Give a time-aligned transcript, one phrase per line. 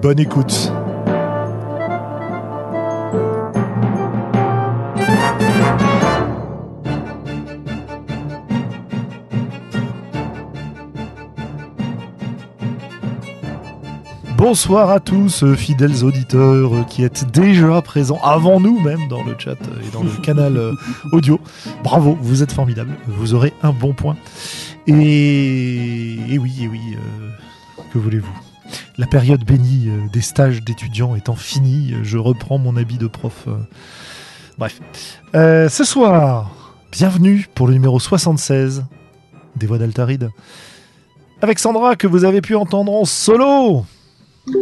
[0.00, 0.72] Bonne écoute.
[14.36, 19.58] Bonsoir à tous, fidèles auditeurs qui êtes déjà présents avant nous même dans le chat
[19.84, 20.72] et dans le canal euh,
[21.10, 21.40] audio.
[21.82, 22.96] Bravo, vous êtes formidables.
[23.08, 24.16] Vous aurez un bon point.
[24.86, 28.47] Et, et oui, et oui, euh, que voulez-vous?
[28.98, 33.44] La période bénie euh, des stages d'étudiants étant finie, je reprends mon habit de prof.
[33.46, 33.56] euh.
[34.58, 34.80] Bref.
[35.34, 36.50] Euh, ce soir,
[36.90, 38.84] bienvenue pour le numéro 76
[39.56, 40.30] des Voix d'Altaride.
[41.42, 43.84] Avec Sandra que vous avez pu entendre en solo.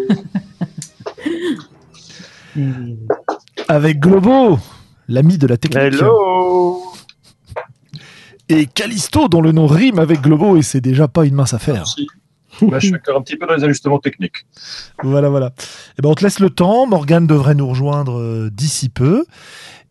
[3.69, 4.59] Avec Globo,
[5.09, 5.81] l'ami de la technique.
[5.83, 6.83] Hello
[8.49, 11.75] Et Callisto, dont le nom rime avec Globo, et c'est déjà pas une mince affaire.
[11.75, 12.07] Merci.
[12.63, 14.47] Bah, je suis encore un petit peu dans les ajustements techniques.
[15.03, 15.53] Voilà, voilà.
[15.99, 16.87] Eh ben, on te laisse le temps.
[16.87, 19.25] Morgane devrait nous rejoindre euh, d'ici peu.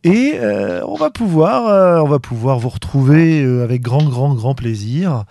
[0.03, 4.53] Et euh, on, va pouvoir, euh, on va pouvoir vous retrouver avec grand, grand, grand
[4.55, 5.25] plaisir.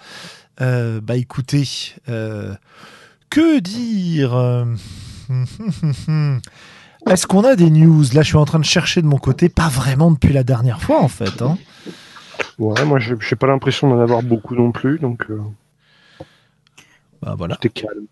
[0.60, 1.64] Euh, bah écoutez,
[2.08, 2.54] euh,
[3.30, 4.34] que dire
[7.06, 8.02] Est-ce qu'on a des news?
[8.14, 9.48] Là, je suis en train de chercher de mon côté.
[9.48, 11.42] Pas vraiment depuis la dernière fois, en fait.
[11.42, 11.58] hein.
[12.58, 15.38] Ouais, moi j'ai j'ai pas l'impression d'en avoir beaucoup non plus, donc euh,
[17.24, 17.56] Bah voilà.
[17.56, 18.06] calme.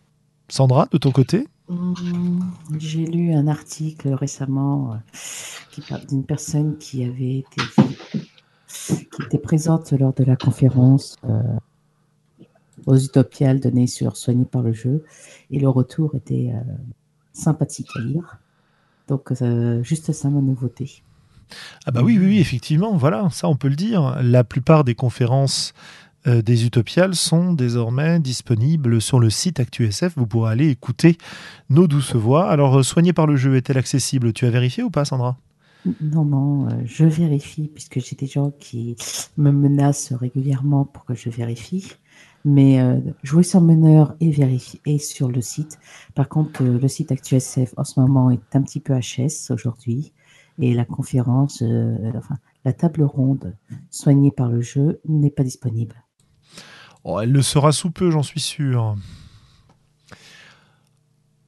[0.49, 2.45] Sandra, de ton côté Hum,
[2.79, 4.97] J'ai lu un article récemment euh,
[5.71, 7.63] qui parle d'une personne qui avait été
[8.69, 11.41] qui était présente lors de la conférence euh,
[12.87, 15.05] aux Utopiales donnée sur Soigné par le jeu
[15.51, 16.61] et le retour était euh,
[17.33, 18.39] sympathique à lire.
[19.09, 21.03] Donc euh, juste ça ma nouveauté.
[21.85, 24.19] Ah bah oui, oui, oui, effectivement, voilà, ça on peut le dire.
[24.23, 25.75] La plupart des conférences
[26.27, 30.13] euh, des Utopiales sont désormais disponibles sur le site ActuSF.
[30.17, 31.19] Vous pourrez aller écouter
[31.69, 32.49] nos douces voix.
[32.49, 34.33] Alors, euh, soigné par le jeu est-elle accessible?
[34.33, 35.37] Tu as vérifié ou pas, Sandra?
[36.01, 38.97] Non, non, euh, je vérifie puisque j'ai des gens qui
[39.37, 41.93] me menacent régulièrement pour que je vérifie.
[42.45, 42.81] Mais
[43.23, 45.79] jouer sur meneur et vérifier et sur le site.
[46.17, 50.13] Par contre, le site ActuSF en ce moment est un petit peu HS aujourd'hui
[50.59, 51.63] et la conférence,
[52.17, 53.57] enfin la table ronde
[53.91, 56.02] soignée par le jeu n'est pas disponible.
[57.05, 58.97] Oh, Elle le sera sous peu, j'en suis sûr.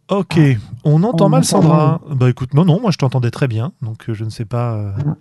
[0.08, 0.38] Ok,
[0.84, 2.00] on entend On mal entend Sandra.
[2.10, 4.74] Bah écoute, non, non, moi je t'entendais très bien, donc euh, je ne sais pas.
[4.74, 5.16] euh, Ah.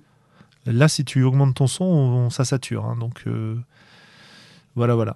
[0.66, 2.86] Là, si tu augmentes ton son, on- ça sature.
[2.86, 3.56] hein, donc euh,
[4.76, 5.16] voilà, voilà.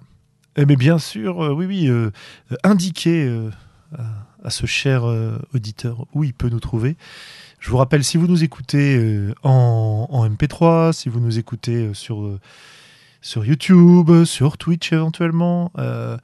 [0.56, 1.90] Eh, mais bien sûr, oui, oui,
[2.64, 3.28] indiquez
[3.96, 4.02] à,
[4.44, 5.04] à ce cher
[5.54, 6.96] auditeur où il peut nous trouver.
[7.60, 12.38] Je vous rappelle, si vous nous écoutez en, en MP3, si vous nous écoutez sur,
[13.20, 16.16] sur YouTube, sur Twitch éventuellement, euh,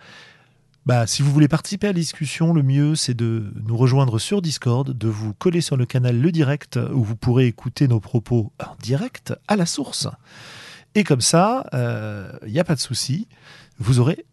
[0.86, 4.42] bah, si vous voulez participer à la discussion, le mieux c'est de nous rejoindre sur
[4.42, 8.52] Discord, de vous coller sur le canal Le Direct où vous pourrez écouter nos propos
[8.60, 10.08] en direct à la source.
[10.94, 11.66] Et comme ça,
[12.46, 13.26] il n'y a pas de souci,
[13.78, 14.24] vous aurez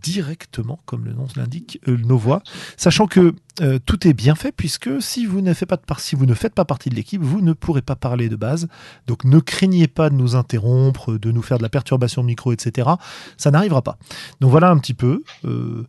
[0.00, 2.42] directement, comme le nom l'indique, euh, nos voix,
[2.76, 6.00] sachant que euh, tout est bien fait puisque si vous, ne faites pas de par-
[6.00, 8.68] si vous ne faites pas partie de l'équipe, vous ne pourrez pas parler de base.
[9.06, 12.52] Donc ne craignez pas de nous interrompre, de nous faire de la perturbation de micro,
[12.52, 12.88] etc.
[13.36, 13.98] Ça n'arrivera pas.
[14.40, 15.22] Donc voilà un petit peu.
[15.44, 15.84] Euh,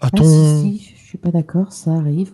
[0.00, 2.32] Ah, a-t-on- si, si, je suis pas d'accord, ça arrive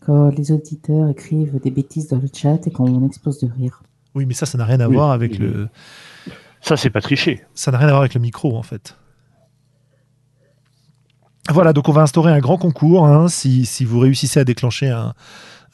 [0.00, 3.82] quand les auditeurs écrivent des bêtises dans le chat et qu'on explose de rire.
[4.16, 5.38] Oui, mais ça, ça n'a rien à Oui, voir avec oui.
[5.38, 5.68] le.
[6.62, 7.44] Ça, c'est pas tricher.
[7.54, 8.96] Ça n'a rien à voir avec le micro, en fait.
[11.52, 13.06] Voilà, donc on va instaurer un grand concours.
[13.06, 15.14] hein, si, si vous réussissez à déclencher un,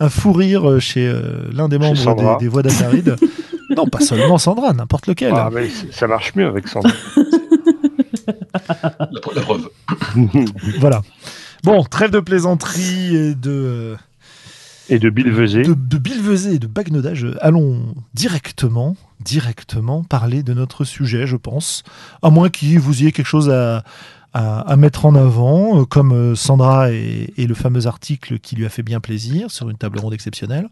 [0.01, 2.37] un fou rire euh, chez euh, l'un des membres Sandra.
[2.37, 3.17] des, des voix d'Atharide.
[3.77, 5.33] non, pas seulement Sandra, n'importe lequel.
[5.35, 6.91] Ah, mais ça marche mieux avec Sandra.
[9.01, 9.69] La, pre- la preuve.
[10.81, 11.03] Voilà.
[11.65, 13.97] Bon, trêve de plaisanterie et de,
[14.89, 15.63] Et de Bill Vezet.
[15.63, 17.27] de, de billevesée et de bagnodage.
[17.41, 21.85] Allons directement, directement parler de notre sujet, je pense.
[22.23, 23.85] À moins qu'il vous y ait quelque chose à,
[24.35, 28.57] à, à mettre en avant, euh, comme euh, Sandra et, et le fameux article qui
[28.57, 30.69] lui a fait bien plaisir sur une table ronde exceptionnelle.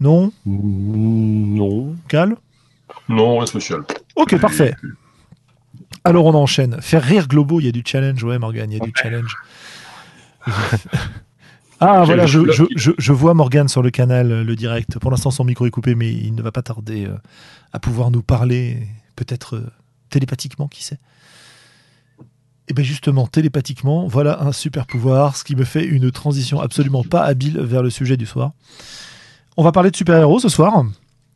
[0.00, 0.32] Non?
[0.46, 1.96] Mm, Non.
[2.08, 2.36] Cal?
[3.08, 3.82] Non, rien spécial.
[4.16, 4.74] Ok, parfait.
[6.04, 6.80] Alors on enchaîne.
[6.80, 9.36] Faire rire Globo, il y a du challenge, ouais Morgan, il y a du challenge.
[11.80, 14.98] ah voilà, je, je, je, je vois Morgan sur le canal, euh, le direct.
[14.98, 17.08] Pour l'instant son micro est coupé, mais il ne va pas tarder
[17.72, 18.86] à pouvoir nous parler,
[19.16, 19.62] peut-être
[20.10, 20.98] télépathiquement, qui sait.
[22.68, 27.02] Et bien justement, télépathiquement, voilà un super pouvoir, ce qui me fait une transition absolument
[27.02, 28.52] pas habile vers le sujet du soir.
[29.56, 30.84] On va parler de super-héros ce soir,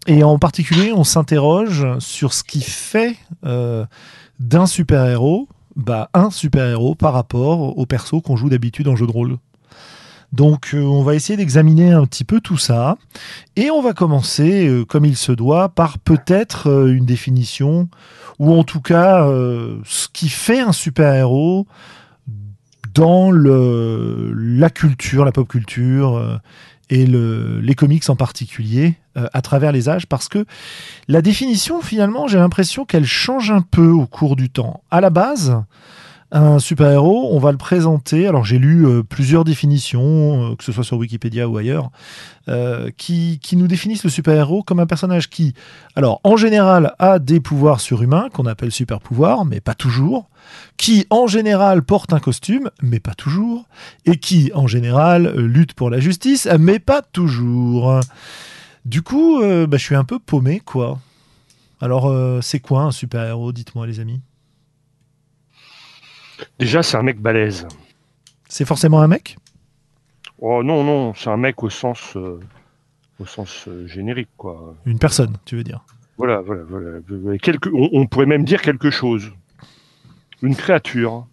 [0.07, 3.85] et en particulier, on s'interroge sur ce qui fait euh,
[4.39, 9.13] d'un super-héros bah, un super-héros par rapport au perso qu'on joue d'habitude en jeu de
[9.13, 9.37] rôle.
[10.33, 12.97] Donc euh, on va essayer d'examiner un petit peu tout ça,
[13.57, 17.89] et on va commencer, euh, comme il se doit, par peut-être une définition,
[18.39, 21.67] ou en tout cas euh, ce qui fait un super-héros
[22.95, 26.37] dans la culture, la pop culture, euh,
[26.89, 30.47] et le- les comics en particulier, euh, à travers les âges, parce que
[31.09, 34.83] la définition, finalement, j'ai l'impression qu'elle change un peu au cours du temps.
[34.91, 35.61] À la base,
[36.33, 38.27] un super-héros, on va le présenter.
[38.27, 41.91] Alors, j'ai lu euh, plusieurs définitions, euh, que ce soit sur Wikipédia ou ailleurs,
[42.49, 45.55] euh, qui, nous définissent le super-héros comme un personnage qui,
[45.95, 50.29] alors, en général, a des pouvoirs surhumains, qu'on appelle super-pouvoirs, mais pas toujours,
[50.77, 53.65] qui, en général, porte un costume, mais pas toujours,
[54.05, 58.01] et qui, en général, lutte pour la justice, mais pas toujours.
[58.85, 60.99] Du coup, bah, je suis un peu paumé, quoi.
[61.81, 62.13] Alors,
[62.43, 64.21] c'est quoi un super-héros Dites-moi, les amis?
[66.59, 67.67] Déjà, c'est un mec balèze.
[68.49, 69.37] C'est forcément un mec?
[70.39, 72.39] Oh non, non, c'est un mec au sens, euh,
[73.19, 74.75] au sens euh, générique, quoi.
[74.85, 75.81] Une personne, tu veux dire?
[76.19, 77.39] Voilà, voilà, voilà.
[77.39, 79.33] Quelque, on, on pourrait même dire quelque chose.
[80.43, 81.27] Une créature,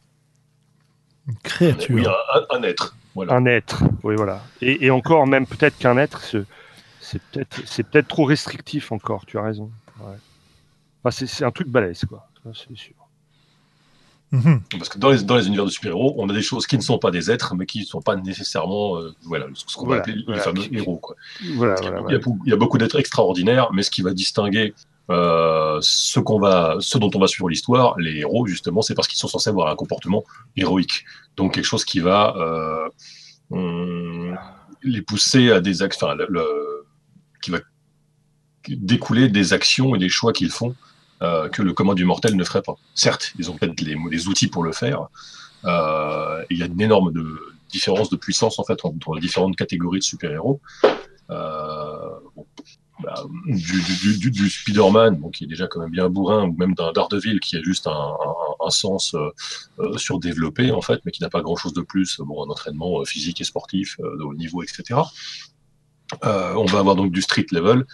[1.28, 1.96] Une créature.
[1.96, 2.96] Oui, un, un être.
[3.16, 3.34] Voilà.
[3.34, 3.84] un être.
[4.04, 4.42] Oui, voilà.
[4.62, 6.22] Et, et encore, même peut-être qu'un être,
[7.00, 9.26] c'est peut-être, c'est peut-être trop restrictif encore.
[9.26, 9.70] Tu as raison.
[10.00, 10.16] Ouais.
[11.04, 12.28] Enfin, c'est, c'est un truc balèze, quoi.
[12.54, 12.94] C'est sûr.
[14.34, 14.62] Mhm.
[14.72, 16.82] Parce que dans les, dans les univers de super-héros, on a des choses qui ne
[16.82, 20.02] sont pas des êtres, mais qui ne sont pas nécessairement euh, voilà, ce qu'on Voilà,
[20.02, 20.40] va appeler voilà.
[20.40, 20.98] les fameux héros.
[20.98, 21.16] Quoi.
[21.56, 23.70] Voilà, Parce qu'il y a- voilà, il, y a, il y a beaucoup d'êtres extraordinaires,
[23.74, 24.74] mais ce qui va distinguer
[25.12, 29.08] euh, ce, qu'on va, ce dont on va suivre l'histoire, les héros, justement, c'est parce
[29.08, 30.24] qu'ils sont censés avoir un comportement
[30.58, 31.06] héroïque.
[31.38, 32.34] Donc quelque chose qui va
[33.52, 34.34] euh,
[34.82, 36.86] les pousser à des actes, enfin, le- le-
[37.42, 37.60] qui va
[38.68, 40.74] découler des actions et des choix qu'ils font
[41.24, 42.76] euh, que le commun du mortel ne ferait pas.
[42.96, 45.08] Certes, ils ont peut-être les, outils pour le faire.
[45.64, 47.14] Euh, il y a une énorme
[47.70, 50.60] différence de puissance en fait entre les différentes catégories de super-héros.
[51.30, 52.10] Euh,
[53.02, 57.40] bah, du, Spider-Man, bon, qui est déjà quand même bien bourrin, ou même d'un Daredevil
[57.40, 58.16] qui a juste un,
[58.70, 59.16] sens
[59.98, 63.44] surdéveloppé en fait, mais qui n'a pas grand-chose de plus, bon, un entraînement physique et
[63.46, 65.00] sportif de haut niveau, etc.
[66.22, 67.86] On va avoir donc du street level,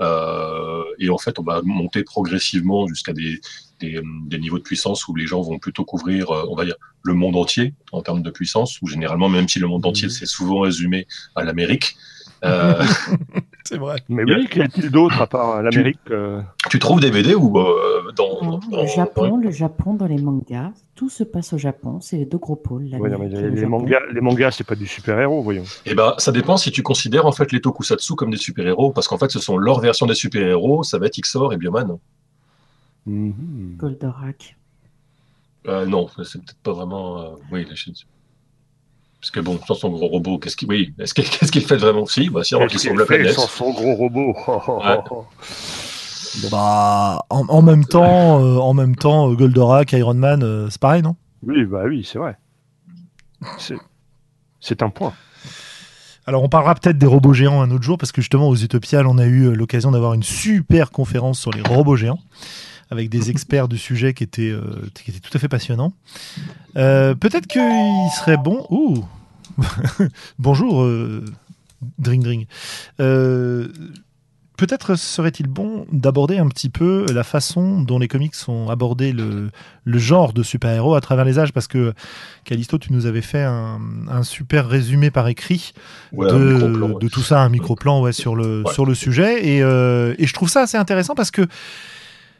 [0.00, 3.40] et en fait, on va monter progressivement jusqu'à des,
[3.80, 6.76] des, des, niveaux de puissance où les gens vont plutôt couvrir, euh, on va dire,
[7.02, 10.26] le monde entier en termes de puissance, où généralement, même si le monde entier, c'est
[10.26, 11.96] souvent résumé à l'Amérique.
[12.44, 12.82] Euh,
[13.64, 14.02] c'est vrai.
[14.08, 16.40] Mais oui, qu'y a-t-il d'autre à part l'Amérique euh...
[16.70, 20.18] Tu trouves des BD ou euh, dans, Non, dans, le Japon, le Japon dans les
[20.18, 22.84] mangas, tout se passe au Japon, c'est les deux gros pôles.
[22.84, 25.64] Ouais, non, mais l'Amérique et les, mangas, les mangas, c'est pas du super-héros, voyons.
[25.86, 29.08] Eh ben, ça dépend si tu considères en fait les tokusatsu comme des super-héros, parce
[29.08, 31.98] qu'en fait, ce sont leur version des super-héros, ça va être Xor et Bioman.
[33.06, 33.76] Mhm.
[33.76, 34.56] Goldorak.
[35.66, 37.20] Euh, non, c'est peut-être pas vraiment.
[37.20, 37.94] euh, oui, la chaîne.
[39.20, 40.94] Parce que bon, sans son gros robot, qu'est-ce qu'il oui,
[41.66, 42.06] fait vraiment?
[42.06, 43.34] Si, bah si, on Qu'est-ce sauve qu'il la fait planète.
[43.34, 44.34] sans son gros robot?
[44.78, 44.98] Ouais.
[46.52, 50.80] Bah, en, en même temps, euh, en même temps, euh, Goldorak, Iron Man, euh, c'est
[50.80, 51.16] pareil, non?
[51.42, 52.36] Oui, bah oui, c'est vrai.
[53.58, 53.78] C'est-
[54.60, 55.14] C'est un point.
[56.26, 59.06] Alors, on parlera peut-être des robots géants un autre jour, parce que justement, aux Utopiales,
[59.06, 62.20] on a eu l'occasion d'avoir une super conférence sur les robots géants,
[62.90, 64.62] avec des experts du sujet qui étaient, euh,
[64.94, 65.92] qui étaient tout à fait passionnants.
[66.76, 67.60] Euh, peut-être qu'il
[68.18, 68.66] serait bon.
[68.70, 69.04] Ouh
[70.38, 71.24] Bonjour, euh,
[71.98, 72.46] Dring Dring.
[74.58, 79.50] Peut-être serait-il bon d'aborder un petit peu la façon dont les comics ont abordé le,
[79.84, 81.94] le genre de super-héros à travers les âges, parce que
[82.44, 83.78] Callisto, tu nous avais fait un,
[84.08, 85.74] un super résumé par écrit
[86.12, 88.72] Ouais, de, tout ça, un micro-plan ouais, sur, le, Ouais.
[88.72, 89.46] sur le sujet.
[89.46, 91.46] Et, euh, et je trouve ça assez intéressant parce que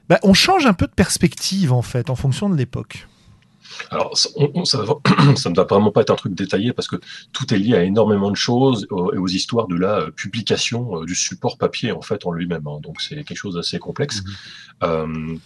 [0.08, 3.06] bah, on change un peu de perspective en fait en fonction de l'époque.
[3.90, 4.96] Alors, ça, on- on- ça, va-
[5.36, 6.96] ça ne va vraiment pas être un truc détaillé parce que
[7.32, 11.02] tout est lié à énormément de choses euh, et aux histoires de la euh, publication
[11.02, 12.66] euh, du support papier en fait en lui-même.
[12.66, 12.80] hein.
[12.82, 14.22] Donc, c'est quelque chose d'assez complexe.
[14.82, 15.36] Euh,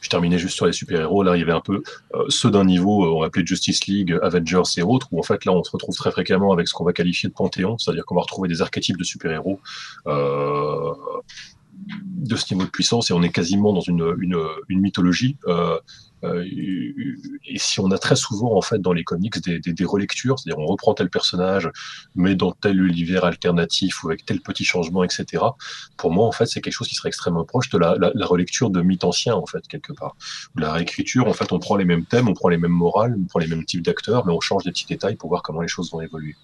[0.00, 1.22] je terminais juste sur les super-héros.
[1.22, 1.82] Là, il y avait un peu
[2.14, 5.44] euh, ceux d'un niveau, euh, on appeler Justice League, Avengers et autres, où en fait
[5.44, 8.14] là, on se retrouve très fréquemment avec ce qu'on va qualifier de panthéon, c'est-à-dire qu'on
[8.16, 9.60] va retrouver des archétypes de super-héros.
[10.06, 10.92] Euh,
[11.86, 15.36] de ce niveau de puissance et on est quasiment dans une, une, mythologie.
[15.46, 15.78] Euh,
[16.22, 16.44] euh,
[17.46, 20.58] et si on a très souvent en fait dans les comics des, des, relectures, c'est-à-dire
[20.62, 21.70] on reprend tel personnage,
[22.14, 25.42] mais dans tel univers alternatif ou avec tel petit changement, etc.
[25.96, 28.68] Pour moi, en fait, c'est quelque chose qui serait extrêmement proche de la, la, relecture
[28.68, 30.14] de mythes anciens, en fait, quelque part.
[30.56, 33.24] La réécriture, en fait, on prend les mêmes thèmes, on prend les mêmes morales, on
[33.24, 35.68] prend les mêmes types d'acteurs, mais on change des petits détails pour voir comment les
[35.68, 36.36] choses vont évoluer.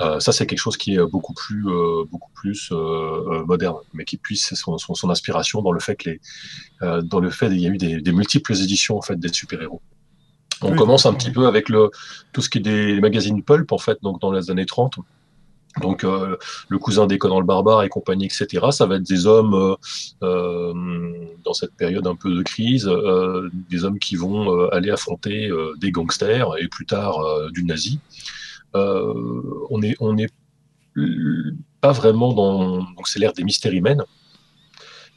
[0.00, 3.76] Euh, ça, c'est quelque chose qui est beaucoup plus, euh, beaucoup plus euh, euh moderne,
[3.92, 6.20] mais qui puisse son, son, son, inspiration dans le fait que les,
[6.82, 9.32] euh, dans le fait qu'il y a eu des, des, multiples éditions en fait des
[9.32, 9.82] super-héros.
[10.62, 11.90] On oui, commence un petit peu avec le
[12.32, 14.96] tout ce qui est des magazines pulp en fait, donc dans les années 30.
[15.80, 16.36] Donc euh,
[16.68, 18.66] le cousin des Conan le barbare et compagnie, etc.
[18.70, 19.76] Ça va être des hommes
[20.22, 20.72] euh,
[21.44, 25.90] dans cette période un peu de crise, euh, des hommes qui vont aller affronter des
[25.90, 27.18] gangsters et plus tard
[27.52, 28.00] du nazi.
[28.74, 30.32] Euh, on est on est
[31.80, 34.04] pas vraiment dans donc c'est l'ère des mystères humaines.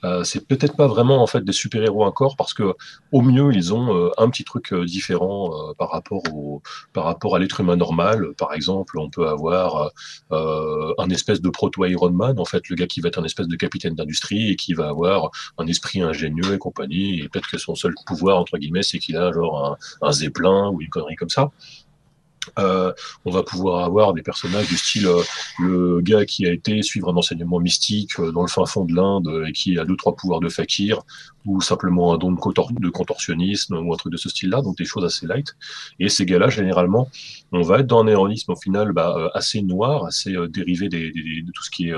[0.04, 2.76] Euh, c'est peut-être pas vraiment en fait des super-héros encore parce que
[3.12, 6.62] au mieux ils ont euh, un petit truc différent par rapport au
[6.94, 8.34] par rapport à l'être humain normal.
[8.38, 9.92] Par exemple, on peut avoir
[10.30, 13.48] un espèce de proto Iron Man en fait, le gars qui va être un espèce
[13.48, 17.22] de capitaine d'industrie et qui va avoir un esprit ingénieux et compagnie.
[17.22, 20.70] Et peut-être que son seul pouvoir entre guillemets c'est qu'il a genre un, un zeppelin
[20.70, 21.52] ou une connerie comme ça.
[22.60, 22.94] Euh,
[23.26, 25.22] on va pouvoir avoir des personnages du style euh,
[25.60, 28.94] le gars qui a été suivre un enseignement mystique euh, dans le fin fond de
[28.94, 31.02] l'Inde et qui a deux trois pouvoirs de fakir
[31.46, 34.78] ou simplement un don de, contor de contorsionnisme ou un truc de ce style-là, donc
[34.78, 35.56] des choses assez light.
[36.00, 37.10] Et ces gars-là, généralement,
[37.52, 41.42] on va être dans un héroïsme au final bah, assez noir, assez dérivé des, des,
[41.44, 41.96] de tout ce qui est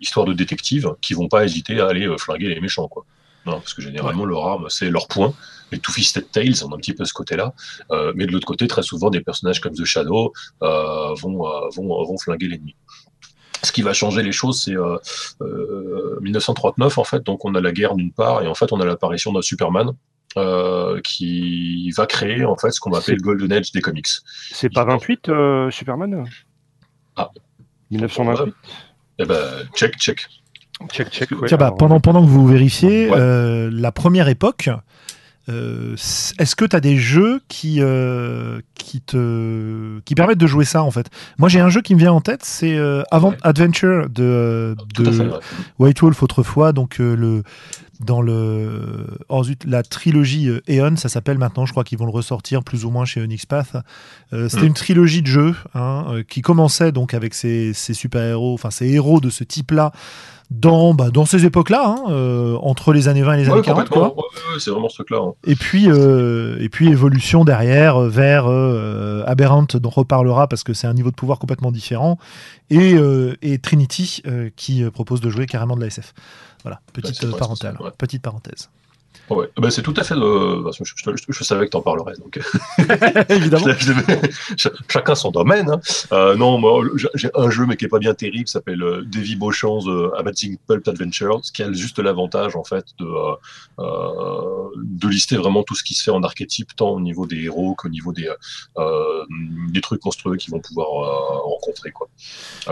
[0.00, 3.04] histoire de détective, qui vont pas hésiter à aller flinguer les méchants, quoi.
[3.46, 4.28] Non, parce que généralement, ouais.
[4.28, 5.32] leur arme, c'est leur point.
[5.72, 7.54] Les Two-Fisted Tales ont un petit peu ce côté-là.
[7.90, 11.68] Euh, mais de l'autre côté, très souvent, des personnages comme The Shadow euh, vont, euh,
[11.74, 12.74] vont, vont flinguer l'ennemi.
[13.62, 14.74] Ce qui va changer les choses, c'est
[16.22, 17.22] 1939, en fait.
[17.24, 19.92] Donc, on a la guerre d'une part, et en fait, on a l'apparition d'un Superman,
[20.36, 24.06] euh, qui va créer en fait ce qu'on va appeler le Golden Age des comics.
[24.52, 26.24] C'est pas 28 euh, Superman?
[27.16, 27.30] Ah.
[27.90, 28.54] 1928
[29.18, 29.36] Eh ben,
[29.74, 30.28] check, check.
[30.92, 31.32] Check, check.
[31.32, 31.48] Ouais.
[31.48, 33.18] Tiens, bah, pendant, pendant que vous vérifiez, ouais.
[33.18, 34.70] euh, la première époque,
[35.48, 35.94] euh,
[36.38, 40.82] est-ce que tu as des jeux qui, euh, qui, te, qui permettent de jouer ça
[40.82, 41.10] en fait?
[41.38, 43.38] Moi j'ai un jeu qui me vient en tête, c'est euh, Avant ouais.
[43.42, 45.38] Adventure de, de fait, ouais.
[45.78, 47.42] White Wolf autrefois, donc le,
[48.00, 52.12] dans le oh zut, la trilogie Eon, ça s'appelle maintenant, je crois qu'ils vont le
[52.12, 53.76] ressortir plus ou moins chez Onyx Path.
[54.30, 54.66] C'était mmh.
[54.66, 59.20] une trilogie de jeux hein, qui commençait donc avec ces, ces super-héros, enfin ces héros
[59.20, 59.92] de ce type-là
[60.50, 63.62] dans, bah, dans ces époques-là, hein, euh, entre les années 20 et les ouais, années
[63.62, 63.88] 40.
[63.88, 64.16] Quoi.
[64.16, 65.18] Ouais, c'est vraiment ce truc-là.
[65.22, 65.32] Hein.
[65.46, 70.74] Et, puis, euh, et puis évolution derrière vers euh, Aberrant, dont on reparlera parce que
[70.74, 72.18] c'est un niveau de pouvoir complètement différent,
[72.68, 72.96] et,
[73.42, 74.22] et Trinity
[74.56, 76.14] qui propose de jouer carrément de la SF.
[76.62, 78.68] Voilà, petite, ouais, parenthèse, petite parenthèse.
[79.30, 80.16] Ouais, bah, c'est tout à fait.
[80.16, 82.14] Euh, je, je, je, je, savais que tu en parlerais.
[82.18, 82.40] Donc...
[83.28, 83.66] Évidemment.
[84.88, 85.70] Chacun son domaine.
[85.70, 85.80] Hein.
[86.12, 86.82] Euh, non, moi,
[87.14, 89.86] j'ai un jeu, mais qui est pas bien terrible, s'appelle euh, Davy Beauchamp's
[90.18, 93.06] Amazing Pulp Adventure, ce qui a juste l'avantage, en fait, de,
[93.78, 97.44] euh, de lister vraiment tout ce qui se fait en archétype, tant au niveau des
[97.44, 98.28] héros qu'au niveau des,
[98.78, 99.24] euh,
[99.72, 100.88] des trucs monstrueux qu'ils vont pouvoir
[101.44, 101.92] rencontrer.
[101.92, 102.08] Quoi.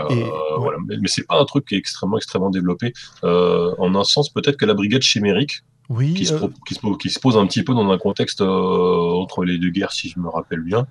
[0.09, 0.29] Et, ouais.
[0.57, 0.77] voilà.
[0.85, 2.91] Mais, mais c'est pas un truc qui est extrêmement, extrêmement développé.
[3.23, 6.47] en un sens, peut-être que la brigade chimérique, oui, qui, se, euh...
[6.67, 9.69] qui, se, qui, se, pose un petit peu dans un contexte euh, entre les deux
[9.69, 10.87] guerres, si je me rappelle bien,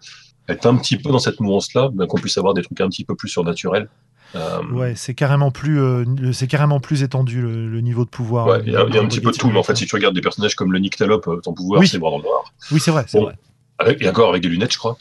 [0.49, 3.05] est un petit peu dans cette mouvance-là, ben, qu'on puisse avoir des trucs un petit
[3.05, 3.89] peu plus surnaturels.
[4.35, 4.63] Euh...
[4.73, 8.47] Ouais, c'est carrément plus, euh, c'est carrément plus étendu le, le, niveau de pouvoir.
[8.47, 9.87] Ouais, il y a, y a un petit peu de tout, mais en fait, si
[9.87, 11.89] tu regardes des personnages comme le Nyctalope, ton pouvoir, oui.
[11.89, 12.53] c'est voir dans le noir.
[12.73, 13.39] Oui, c'est vrai, c'est bon, vrai.
[13.79, 14.99] Avec, et encore avec des lunettes, je crois.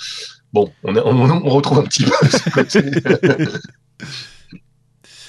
[0.53, 2.13] Bon, on, est, on, on retrouve un petit peu.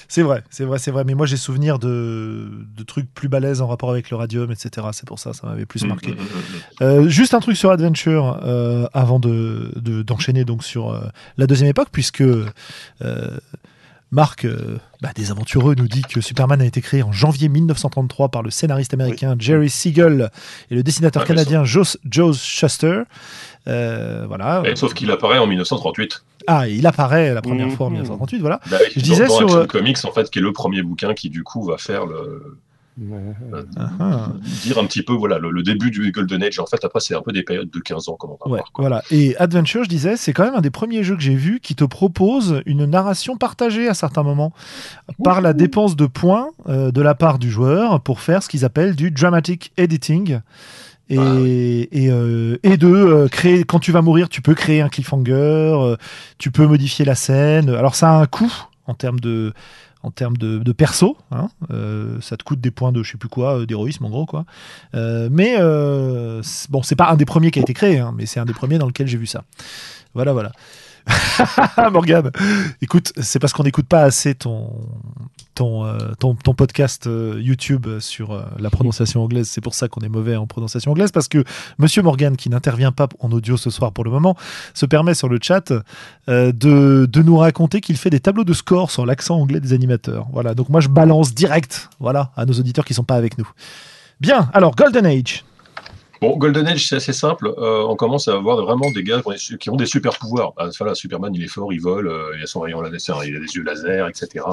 [0.09, 1.03] C'est vrai, c'est vrai, c'est vrai.
[1.03, 4.87] Mais moi, j'ai souvenir de, de, trucs plus balèzes en rapport avec le radium, etc.
[4.91, 6.15] C'est pour ça, ça m'avait plus marqué.
[6.81, 11.01] Euh, juste un truc sur Adventure euh, avant de, d'enchaîner donc sur euh,
[11.37, 12.23] la deuxième époque, puisque
[14.11, 14.47] Marc,
[15.01, 18.49] bah, des aventureux, nous dit que Superman a été créé en janvier 1933 par le
[18.49, 19.37] scénariste américain oui.
[19.45, 20.31] Jerry Siegel
[20.71, 23.03] et le dessinateur ah, canadien Joe, Joe Shuster.
[23.69, 24.63] Euh, voilà.
[24.65, 26.23] Et, sauf qu'il apparaît en 1938.
[26.47, 28.59] Ah, il apparaît la première mmh, fois en 1938, voilà.
[28.69, 31.29] Bah, je disais dans sur Action Comics en fait, qui est le premier bouquin qui
[31.29, 32.57] du coup va faire le
[33.01, 34.29] euh, ah.
[34.63, 37.15] dire un petit peu voilà le, le, début du Golden Age en fait après c'est
[37.15, 39.85] un peu des périodes de 15 ans comme on va ouais, voir, voilà et Adventure
[39.85, 42.61] je disais c'est quand même un des premiers jeux que j'ai vu qui te propose
[42.65, 44.51] une narration partagée à certains moments
[45.23, 48.65] par la dépense de points euh, de la part du joueur pour faire ce qu'ils
[48.65, 50.39] appellent du dramatic editing
[51.09, 51.87] et, ah, oui.
[51.91, 55.33] et, euh, et, de euh, créer quand tu vas mourir tu peux créer un cliffhanger
[55.33, 55.95] euh,
[56.37, 58.53] tu peux modifier la scène alors ça a un coût
[58.85, 59.53] en termes de
[60.01, 61.17] en termes de, de perso.
[61.31, 61.49] Hein.
[61.71, 64.25] Euh, ça te coûte des points de je sais plus quoi, euh, d'héroïsme en gros
[64.25, 64.45] quoi.
[64.95, 68.25] Euh, mais euh, bon, c'est pas un des premiers qui a été créé, hein, mais
[68.25, 69.43] c'est un des premiers dans lequel j'ai vu ça.
[70.13, 70.51] Voilà, voilà.
[71.91, 72.31] Morgane,
[72.81, 74.71] écoute, c'est parce qu'on n'écoute pas assez ton,
[75.55, 79.49] ton, euh, ton, ton podcast euh, YouTube sur euh, la prononciation anglaise.
[79.49, 81.43] C'est pour ça qu'on est mauvais en prononciation anglaise, parce que
[81.77, 84.35] Monsieur Morgan, qui n'intervient pas en audio ce soir pour le moment,
[84.73, 85.73] se permet sur le chat
[86.27, 90.27] de, de nous raconter qu'il fait des tableaux de score sur l'accent anglais des animateurs.
[90.31, 93.49] Voilà, donc moi je balance direct voilà, à nos auditeurs qui sont pas avec nous.
[94.19, 95.43] Bien, alors Golden Age.
[96.21, 97.47] Bon, Golden Age, c'est assez simple.
[97.57, 99.21] Euh, on commence à avoir vraiment des gars
[99.59, 100.51] qui ont des, super pouvoirs.
[100.57, 103.37] Ah, voilà, Superman, il est fort, il vole, euh, il a son rayon laser, il
[103.37, 104.43] a des yeux laser, etc.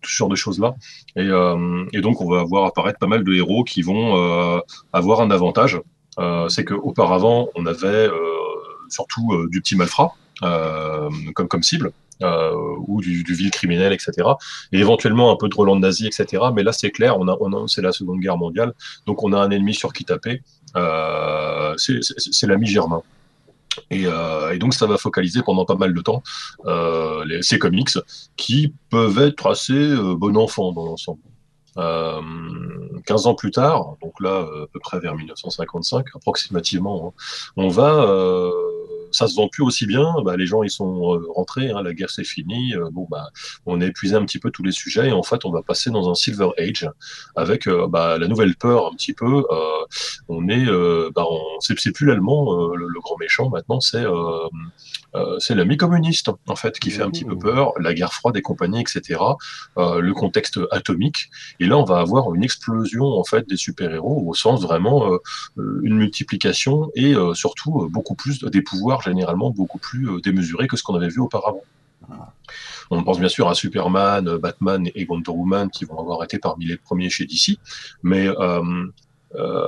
[0.00, 0.76] Tout ce genre de choses-là.
[1.16, 4.60] Et, euh, et donc, on va voir apparaître pas mal de héros qui vont euh,
[4.92, 5.80] avoir un avantage.
[6.20, 8.12] Euh, c'est qu'auparavant, on avait euh,
[8.88, 11.92] surtout du petit malfrat comme, comme cible.
[12.22, 12.52] euh,
[12.86, 14.12] ou du, du vil criminel, etc.
[14.72, 16.44] Et éventuellement un peu de Roland nazi, etc.
[16.54, 18.72] Mais là, c'est clair, on a, on a, c'est la Seconde Guerre mondiale,
[19.06, 20.42] donc on a un ennemi sur qui taper.
[20.76, 23.02] Euh, c'est- l'ami Germain.
[23.90, 26.22] Et, euh, et donc ça va focaliser pendant pas mal de temps
[26.66, 27.90] euh, ces comics
[28.36, 31.20] qui peuvent être assez bon enfant dans l'ensemble.
[31.76, 32.20] Euh,
[33.06, 37.22] 15 ans plus tard, donc là à peu près vers 1955 approximativement, hein,
[37.56, 38.04] on va,
[39.12, 40.14] ça se vend plus aussi bien.
[40.24, 42.74] Bah, les gens ils sont euh, rentrés, hein, la guerre c'est fini.
[42.74, 43.28] euh, bon bah
[43.66, 45.90] on a épuisé un petit peu tous les sujets et en fait on va passer
[45.90, 46.88] dans un Silver Age
[47.36, 49.44] avec euh, bah, la nouvelle peur un petit peu.
[50.28, 50.66] on est,
[51.14, 54.04] bah, on- c'est plus l'allemand le, le grand méchant maintenant, c'est
[55.38, 58.42] c'est l'ami communiste en fait qui fait un petit peu peur, la guerre froide et
[58.42, 59.20] compagnie, etc.
[59.78, 61.30] euh, le contexte atomique.
[61.60, 65.18] Et là, on va avoir une explosion en fait des super-héros au sens vraiment euh,
[65.82, 70.76] une multiplication et euh, surtout beaucoup plus des pouvoirs généralement beaucoup plus euh, démesurés que
[70.76, 71.62] ce qu'on avait vu auparavant.
[72.90, 76.38] On pense bien sûr à Superman, euh, Batman et Wonder Woman qui vont avoir été
[76.38, 77.58] parmi les premiers chez DC,
[78.02, 78.86] mais euh,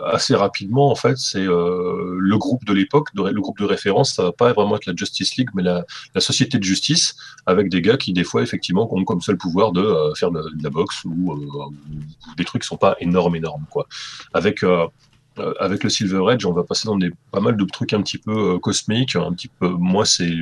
[0.07, 4.33] assez rapidement, en fait, c'est le groupe de l'époque, le groupe de référence, ça va
[4.33, 5.85] pas vraiment être la Justice League, mais la,
[6.19, 7.15] société de justice,
[7.45, 10.71] avec des gars qui, des fois, effectivement, ont comme seul pouvoir de faire de, la
[10.71, 11.39] boxe ou,
[12.39, 13.87] des trucs qui sont pas énormes, énormes, quoi.
[14.33, 14.65] Avec
[15.59, 18.19] avec le Silver Edge, on va passer dans des pas mal de trucs un petit
[18.19, 19.69] peu euh, cosmiques, un petit peu.
[19.69, 20.33] Moi, c'est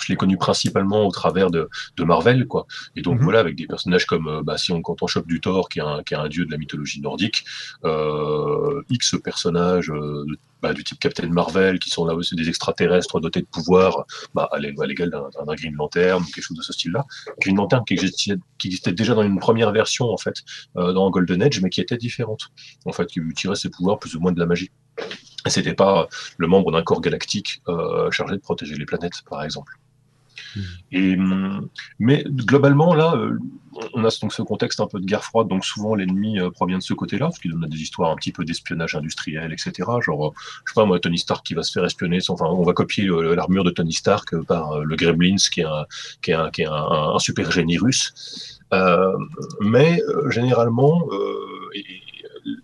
[0.00, 2.66] je l'ai connu principalement au travers de, de Marvel, quoi.
[2.96, 3.24] Et donc Mhm.
[3.24, 5.78] voilà, avec des personnages comme, euh, bah, si on quand on chope du Thor, qui
[5.78, 7.44] est un, qui est un dieu de la mythologie nordique,
[7.84, 12.48] euh, X personnages euh, de- bah, du type Captain Marvel, qui sont là aussi des
[12.48, 14.04] extraterrestres dotés de pouvoirs,
[14.34, 17.04] bah, à l'é- à l'égal d'un Green Lantern, quelque chose de ce style-là.
[17.40, 20.36] Green Lantern qui existait, qui existait déjà dans une première version, en fait,
[20.78, 22.48] euh, dans Golden Age, mais qui était différente.
[22.86, 24.70] En fait, qui tirait ses pouvoirs plus ou moins de la magie.
[25.46, 29.44] Et c'était pas le membre d'un corps galactique euh, chargé de protéger les planètes, par
[29.44, 29.74] exemple.
[31.98, 33.38] Mais globalement, là, euh,
[33.94, 36.82] on a ce contexte un peu de guerre froide, donc souvent l'ennemi euh, provient de
[36.82, 39.72] ce côté-là, parce qu'il donne des histoires un petit peu d'espionnage industriel, etc.
[40.00, 40.30] Genre, euh,
[40.64, 43.06] je sais pas moi, Tony Stark qui va se faire espionner, enfin, on va copier
[43.34, 48.60] l'armure de Tony Stark par le Gremlins, qui est un, super génie russe.
[49.60, 51.06] Mais généralement,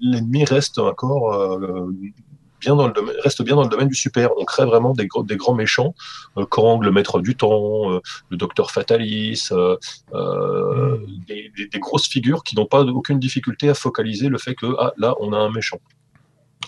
[0.01, 1.91] l'ennemi reste encore euh,
[2.63, 4.31] bien dans le domaine, reste bien dans le domaine du super.
[4.39, 5.95] On crée vraiment des, gros- des grands méchants,
[6.39, 9.77] euh, Kang, le maître du temps, euh, le docteur Fatalis, euh,
[10.15, 10.99] euh,
[11.29, 14.69] des, des- des grosses figures qui n'ont pas aucune difficulté à focaliser le fait que
[14.79, 15.81] ah, là, on a un méchant.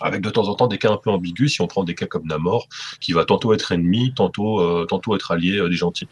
[0.01, 2.07] Avec de temps en temps des cas un peu ambigus, si on prend des cas
[2.07, 2.67] comme Namor,
[3.01, 6.09] qui va tantôt être ennemi, tantôt, tantôt être allié des gentils.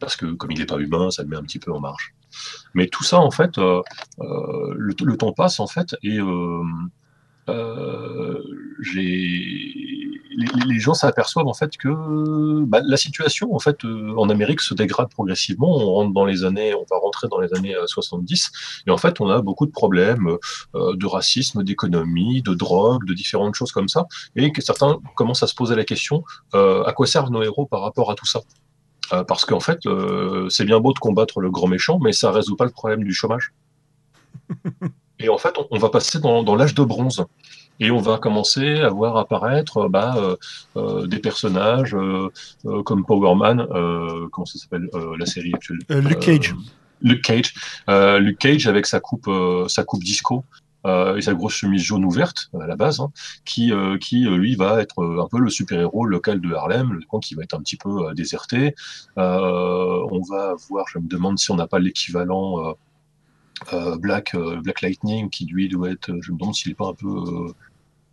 [0.00, 2.12] Parce que comme il n'est pas humain, ça le met un petit peu en marge.
[2.74, 3.82] Mais tout ça, en fait, le,
[5.10, 6.18] le temps passe, en fait, et
[8.94, 9.80] les,
[10.66, 14.74] les gens s'aperçoivent en fait que bah, la situation en fait euh, en Amérique se
[14.74, 15.76] dégrade progressivement.
[15.76, 18.50] On rentre dans les années, on va rentrer dans les années euh, 70
[18.86, 20.36] et en fait on a beaucoup de problèmes
[20.74, 25.42] euh, de racisme, d'économie, de drogue, de différentes choses comme ça et que certains commencent
[25.42, 28.26] à se poser la question euh, à quoi servent nos héros par rapport à tout
[28.26, 28.40] ça?
[29.12, 32.30] Euh, Parce qu'en fait euh, c'est bien beau de combattre le grand méchant, mais ça
[32.30, 33.52] résout pas le problème du chômage.
[35.20, 37.24] Et en fait, on, on va passer dans, dans l'âge de bronze.
[37.82, 40.36] Et on va commencer à voir apparaître euh, bah, euh,
[40.76, 42.28] euh, des personnages euh,
[42.84, 43.66] comme Power Man,
[44.30, 46.54] comment ça s'appelle la série actuelle Luke Cage.
[47.00, 47.54] Luke Cage.
[47.88, 49.30] Luke Cage avec sa coupe,
[49.68, 50.44] sa coupe disco.
[50.86, 53.10] et sa grosse chemise jaune ouverte à la base, hein,
[53.44, 57.42] qui, qui lui va être un peu le super-héros local de Harlem, le qui va
[57.42, 58.74] être un petit peu déserté.
[59.16, 62.74] On va voir, je me demande si on n'a pas l'équivalent
[63.98, 66.94] Black, euh, Black Lightning, qui lui doit être, je me demande s'il est pas un
[66.94, 67.52] peu, euh,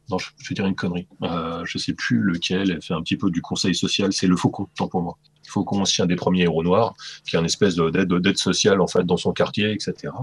[0.10, 1.08] non, je, vais dire une connerie.
[1.24, 2.72] Euh, je sais plus lequel.
[2.72, 4.14] Elle fait un petit peu du conseil social.
[4.14, 5.18] C'est le Faucon, tant pour moi.
[5.48, 6.94] Faucon, un des premiers héros noirs,
[7.26, 10.14] qui est un espèce de- d'aide sociale en fait dans son quartier, etc.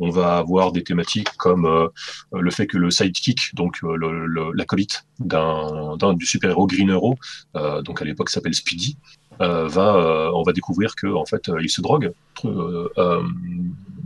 [0.00, 1.88] On va avoir des thématiques comme euh,
[2.32, 7.16] le fait que le sidekick, donc euh, l'acolyte du super héros Green Arrow,
[7.56, 8.96] euh, donc à l'époque s'appelle Speedy,
[9.40, 12.12] euh, va, euh, on va découvrir que en fait euh, il se drogue.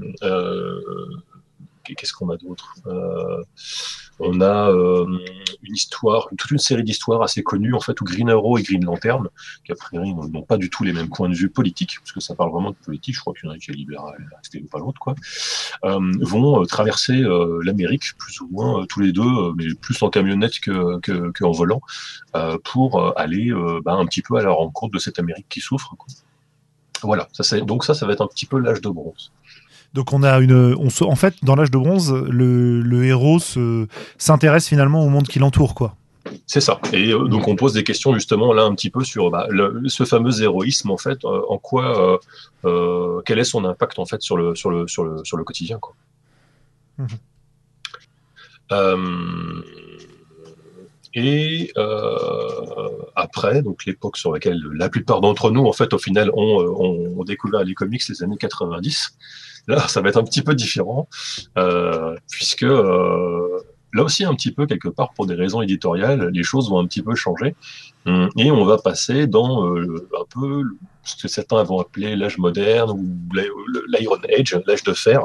[0.03, 1.23] Euh, euh,
[1.85, 2.75] Qu'est-ce qu'on a d'autre?
[2.87, 3.43] Euh,
[4.19, 8.59] On a une histoire, toute une série d'histoires assez connues en fait où Green Arrow
[8.59, 9.29] et Green Lantern,
[9.65, 12.19] qui a priori n'ont pas du tout les mêmes points de vue politiques, parce que
[12.19, 13.15] ça parle vraiment de politique.
[13.15, 15.15] Je crois qu'il y en a qui est libéral, c'était pas l'autre quoi.
[15.83, 17.23] vont traverser
[17.63, 21.53] l'Amérique plus ou moins tous les deux, mais plus en camionnette que, que, que en
[21.53, 21.83] volant,
[22.65, 23.53] pour aller
[23.85, 25.95] bah, un petit peu à la rencontre de cette Amérique qui souffre.
[27.03, 27.29] Voilà,
[27.63, 29.31] donc ça, ça va être un petit peu l'âge de bronze.
[29.95, 33.39] Donc on a une, on se, en fait, dans l'âge de bronze, le, le héros
[33.39, 33.87] se-
[34.19, 35.97] s'intéresse finalement au monde qui l'entoure, quoi.
[36.47, 36.81] C'est ça.
[36.93, 39.83] Et euh, donc on pose des questions justement là un petit peu sur bah, le-
[39.87, 42.21] ce fameux héroïsme en fait, euh, en quoi,
[42.65, 45.45] euh, quel est son impact en fait sur le sur le sur le sur le
[45.45, 45.95] quotidien quoi.
[48.73, 49.63] Euh,
[51.15, 51.73] et
[53.15, 57.21] après, donc l'époque sur laquelle la plupart d'entre nous, en fait, au final, ont, ont,
[57.21, 59.17] ont découvert les comics, les années 90.
[59.67, 61.09] Là, ça va être un petit peu différent,
[61.59, 63.56] euh, puisque euh,
[63.97, 66.87] là aussi, un petit peu, quelque part, pour des raisons éditoriales, les choses vont un
[66.87, 67.57] petit peu changer.
[68.07, 70.63] Hum, Et on va passer dans euh, un peu
[71.03, 73.35] ce que certains vont appeler l'âge moderne ou
[73.89, 75.21] l'Iron Age, l'âge de fer,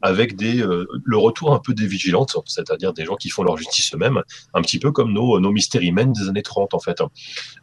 [0.00, 3.94] avec euh, le retour un peu des vigilantes, c'est-à-dire des gens qui font leur justice
[3.94, 4.22] eux-mêmes,
[4.54, 7.02] un petit peu comme nos, nos Mystery Men des années 30 en fait.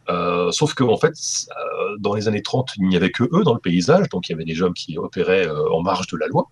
[0.08, 1.14] Euh, sauf que en fait,
[1.98, 4.34] dans les années 30, il n'y avait que eux dans le paysage, donc il y
[4.34, 6.48] avait des hommes qui opéraient en marge de la loi.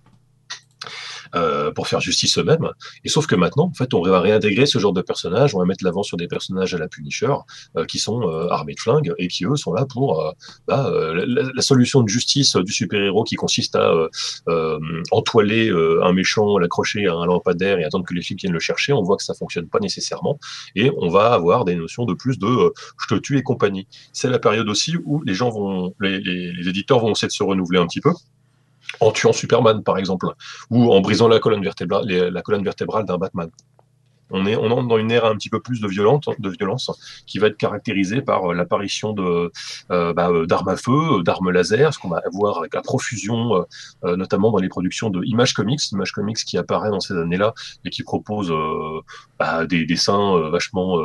[1.34, 2.68] Euh, pour faire justice eux-mêmes.
[3.04, 5.64] Et sauf que maintenant, en fait, on va réintégrer ce genre de personnages, on va
[5.64, 7.32] mettre l'avant sur des personnages à la Punisher,
[7.76, 10.34] euh, qui sont euh, armés de flingues et qui eux sont là pour
[10.66, 13.92] bah, la, solution de justice du super-héros qui consiste à
[15.10, 15.70] entoiler
[16.02, 18.92] un méchant, l'accrocher à un lampadaire et attendre que les flics viennent le chercher.
[18.92, 20.38] On voit que ça fonctionne pas nécessairement
[20.76, 23.86] et on va avoir des notions de plus de je te tue et compagnie.
[24.12, 27.78] C'est la période aussi où les gens vont, les éditeurs vont essayer de se renouveler
[27.78, 28.12] un petit peu
[29.01, 30.27] en tuant Superman, par exemple,
[30.70, 32.07] ou en brisant la colonne vertébrale,
[33.05, 33.51] d'un Batman.
[34.30, 36.90] On, est, on entre dans une ère un petit peu plus de, violente, de violence
[37.26, 39.52] qui va être caractérisée par euh, l'apparition de,
[39.90, 43.64] euh, bah, euh, d'armes à feu, d'armes laser, ce qu'on va avoir avec la profusion,
[44.04, 47.90] notamment dans les productions de Image Comics, Image Comics qui apparaît dans ces années-là et
[47.90, 48.52] qui propose
[49.38, 50.98] bah, des dessins vachement,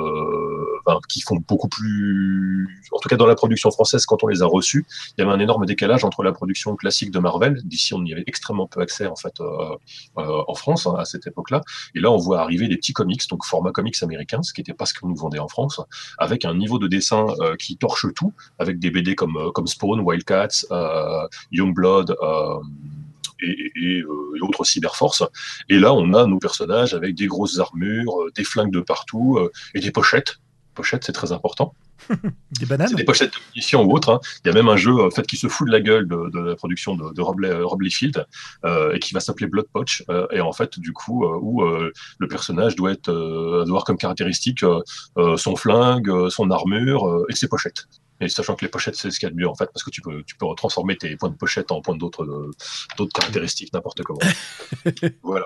[1.09, 4.45] qui font beaucoup plus, en tout cas dans la production française, quand on les a
[4.45, 4.85] reçus,
[5.17, 8.13] il y avait un énorme décalage entre la production classique de Marvel, d'ici on y
[8.13, 9.41] avait extrêmement peu accès en fait
[10.15, 11.61] en France hein, à cette époque-là,
[11.95, 14.73] et là on voit arriver des petits comics, donc format comics américain, ce qui n'était
[14.73, 15.79] pas ce qu'on nous vendait en France,
[16.17, 19.67] avec un niveau de dessin euh, qui torche tout, avec des BD comme euh, comme
[19.67, 22.15] Spawn, Wildcats, euh, Youngblood.
[23.45, 24.03] Et,
[24.41, 25.23] autres cyberforces.
[25.69, 29.39] Et là, on a nos personnages avec des grosses armures, des flingues de partout
[29.73, 30.37] et des pochettes.
[30.75, 31.73] Pochettes, c'est très important.
[32.59, 34.09] Des bananes C'est des pochettes de munitions ou autres.
[34.11, 34.19] hein.
[34.43, 36.29] Il y a même un jeu en fait, qui se fout de la gueule de,
[36.31, 38.25] de la production de, de Rob, Le- Rob Liefeld
[38.65, 40.03] euh, et qui va s'appeler Blood Poach.
[40.09, 43.83] euh, et en fait, du coup, euh, où euh, le personnage doit être euh, avoir
[43.83, 44.81] comme caractéristique euh,
[45.17, 47.85] euh, son flingue, euh, son armure euh, et ses pochettes.
[48.21, 49.83] Et sachant que les pochettes, c'est ce qu'il y a de mieux en fait, parce
[49.83, 52.51] que tu peux, tu peux transformer tes points de pochette en points d'autres euh,
[52.97, 54.19] d'autres caractéristiques, n'importe comment.
[55.23, 55.45] voilà.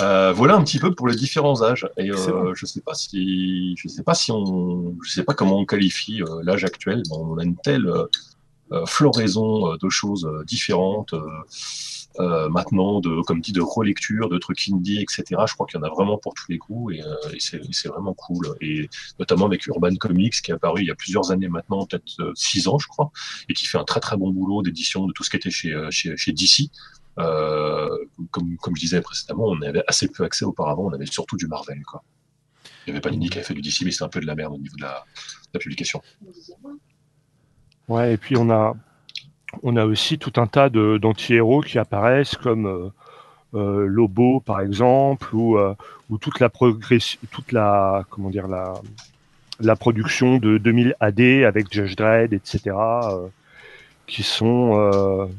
[0.00, 1.88] Euh, voilà un petit peu pour les différents âges.
[1.96, 5.58] Et euh, je sais pas si, je sais pas si on, je sais pas comment
[5.58, 7.02] on qualifie euh, l'âge actuel.
[7.08, 7.86] mais on a une telle
[8.72, 11.14] euh, floraison de choses différentes.
[11.14, 11.20] euh,
[12.18, 15.24] euh, maintenant, de, comme dit, de relecture, de trucs indie, etc.
[15.46, 17.88] Je crois qu'il y en a vraiment pour tous les goûts et, euh, et c'est
[17.88, 18.54] vraiment cool.
[18.62, 22.32] Et notamment avec Urban Comics qui est apparu il y a plusieurs années maintenant, peut-être
[22.34, 23.10] six ans, je crois,
[23.50, 25.74] et qui fait un très très bon boulot d'édition de tout ce qui était chez,
[25.90, 26.70] chez, chez DC.
[27.18, 27.88] Euh,
[28.30, 31.82] comme, je disais précédemment, on avait assez peu accès auparavant, on avait surtout du Marvel.
[32.86, 34.34] Il y avait Panini qui avait fait du DC, mais c'était un peu de la
[34.34, 35.04] merde au niveau de la,
[35.58, 36.02] publication.
[37.88, 38.74] Ouais, et puis on a,
[39.62, 42.90] on a aussi tout un tas d'anti-héros qui apparaissent comme euh,
[43.54, 45.58] euh, Lobo par exemple, ou,
[46.10, 48.74] ou toute la toute la, comment dire, la,
[49.60, 52.76] la production de 2000 AD avec Judge Dredd, etc.,
[54.06, 55.30] qui sont,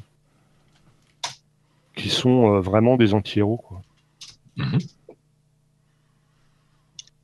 [1.98, 3.64] qui sont euh, vraiment des anti-héros.
[4.56, 4.78] Mhm.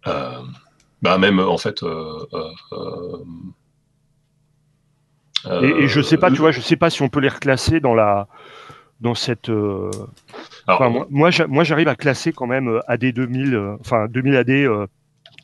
[0.07, 0.41] Euh,
[1.01, 1.81] bah même en fait.
[1.83, 2.25] euh,
[5.61, 7.79] Et, et je sais pas, tu vois, je sais pas si on peut les reclasser
[7.79, 8.27] dans la,
[9.01, 9.49] dans cette.
[9.49, 9.89] euh,
[10.67, 14.07] alors, Enfin, moi, moi, j'a- moi, j'arrive à classer quand même AD 2000, euh, enfin
[14.07, 14.87] 2000 AD euh,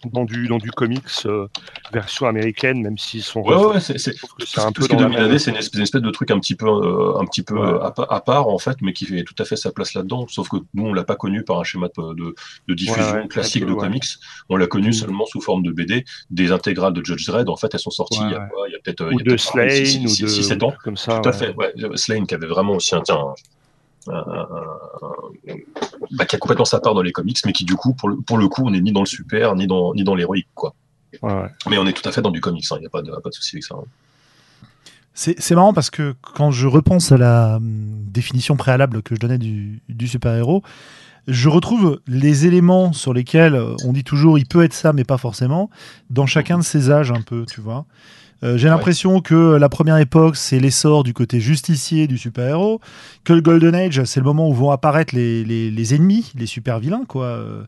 [0.06, 1.48] dans du, dans du comics euh,
[1.92, 3.42] version américaine, même s'ils sont.
[3.42, 4.00] Ouais, ouais, c'est
[4.58, 4.84] un peu.
[4.84, 7.82] Ce qui est c'est une, espèce de truc un petit peu, euh, un petit peu
[7.82, 10.28] à, part, en fait, mais qui fait tout à fait sa place là-dedans.
[10.28, 12.36] Sauf que nous, on l'a pas connu par un schéma de,
[12.68, 14.06] de, diffusion classique de comics.
[14.50, 14.94] On l'a connu mm.
[14.94, 16.06] seulement sous forme de BD.
[16.30, 18.50] Des intégrales de Judge Dredd, en fait, elles sont sorties il y a,
[18.84, 19.12] peut-être.
[19.14, 20.28] Ou de Slane, ou de.
[20.28, 20.74] 6-7 ans.
[20.84, 21.20] Comme ça.
[21.20, 21.74] Tout à fait, ouais.
[21.96, 23.34] Slane qui avait vraiment aussi un, tiens,
[26.12, 28.18] bah, qui a complètement sa part dans les comics, mais qui du coup, pour le,
[28.18, 30.74] pour le coup, on n'est ni dans le super, ni dans, ni dans l'héroïque, quoi.
[31.70, 33.12] Mais on est tout à fait dans du comics, il hein, n'y a pas de,
[33.12, 33.76] pas de souci avec ça.
[33.76, 33.84] Hein.
[35.14, 39.38] C'est marrant parce que quand je repense à la hum, définition préalable que je donnais
[39.38, 40.64] du, du super-héros,
[41.28, 45.18] je retrouve les éléments sur lesquels on dit toujours il peut être ça, mais pas
[45.18, 45.70] forcément,
[46.10, 47.86] dans chacun de ces âges un peu, tu vois.
[48.44, 52.80] Euh, j'ai l'impression que la première époque, c'est l'essor du côté justicier du super-héros,
[53.24, 57.04] que le Golden Age, c'est le moment où vont apparaître les, les, ennemis, les super-vilains,
[57.08, 57.64] quoi, euh,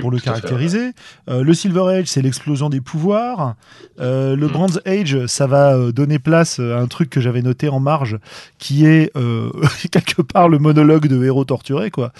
[0.00, 0.92] pour le caractériser.
[1.28, 3.54] Euh, le Silver Age, c'est l'explosion des pouvoirs.
[3.98, 4.48] le mm.
[4.48, 8.18] Bronze Age, ça va donner place à un truc que j'avais noté en marge,
[8.58, 9.12] qui est
[9.90, 12.12] quelque part le monologue de héros torturés, quoi.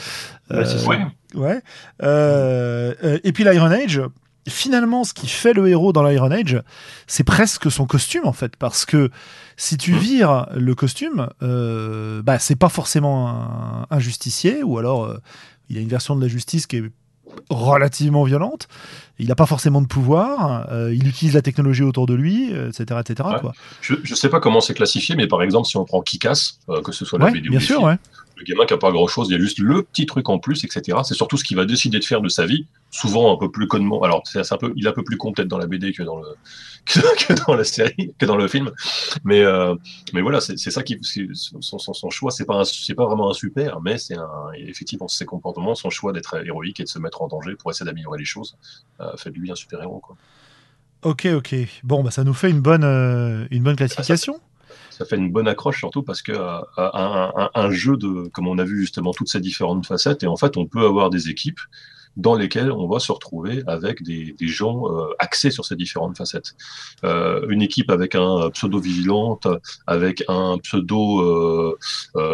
[1.35, 1.61] ouais.
[2.01, 4.03] et puis l'Iron Age,
[4.49, 6.63] finalement, ce qui fait le héros dans l'Iron Age,
[7.07, 9.11] c'est presque son costume en fait, parce que
[9.57, 15.19] si tu vires le costume, euh, bah c'est pas forcément un, justicier, ou alors euh,
[15.69, 16.85] il y a une version de la justice qui est
[17.51, 18.69] relativement violente.
[19.19, 20.69] Il n'a pas forcément de pouvoir.
[20.71, 23.29] Euh, il utilise la technologie autour de lui, etc., etc.
[23.41, 23.53] Quoi.
[23.81, 26.93] Je ne sais pas comment c'est classifié, mais par exemple, si on prend Kikas, que
[26.93, 27.97] ce soit la vidéo bien sûr, ouais
[28.39, 30.39] le gamin qui a pas grand chose, il y a juste le petit truc en
[30.39, 30.99] plus, etc.
[31.05, 33.67] C'est surtout ce qu'il va décider de faire de sa vie, souvent un peu plus
[33.67, 34.03] connement.
[34.03, 36.03] Alors, c'est un peu, il est un peu plus con peut-être dans la BD que
[36.03, 36.37] dans le
[37.57, 38.71] la série, que dans le film.
[39.25, 39.75] Mais euh,
[40.13, 42.63] voilà, c'est ça qui son, son, choix, c'est pas
[42.97, 44.17] pas vraiment un super, mais c'est
[44.57, 47.87] effectivement ses comportements, son choix d'être héroïque et de se mettre en danger pour essayer
[47.87, 48.57] d'améliorer les choses,
[49.01, 50.17] euh, fait de lui un super héros quoi.
[51.03, 51.55] Ok, ok.
[51.85, 54.41] Bon, bah ça nous fait une bonne, euh, une bonne classification
[54.99, 58.59] ça fait une bonne accroche surtout parce que euh, un, un, jeu de, comme on
[58.59, 61.61] a vu justement toutes ces différentes facettes, et en fait on peut avoir des équipes
[62.19, 66.55] dans lesquels on va se retrouver avec des, gens euh, axés sur ces différentes facettes.
[67.05, 69.47] Euh, une équipe avec un pseudo vigilante,
[69.87, 71.79] avec un pseudo euh,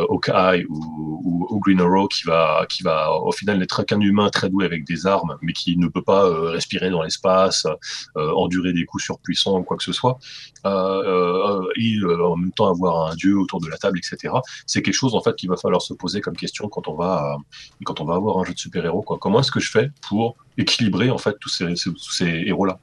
[0.09, 4.49] Hawkeye ou, ou, Green Arrow qui va, qui va au final n'être qu'un humain très
[4.49, 7.67] doué avec des armes, mais qui ne peut pas respirer dans l'espace,
[8.15, 10.19] endurer des coups surpuissants ou quoi que ce soit,
[10.65, 14.35] et en même temps avoir un dieu autour de la table, etc.
[14.67, 17.37] C'est quelque chose en fait qu'il va falloir se poser comme question quand on va,
[17.85, 19.03] quand on va avoir un jeu de super-héros.
[19.03, 19.74] Comment est-ce que je
[20.07, 22.79] pour équilibrer en fait tous ces, héros-là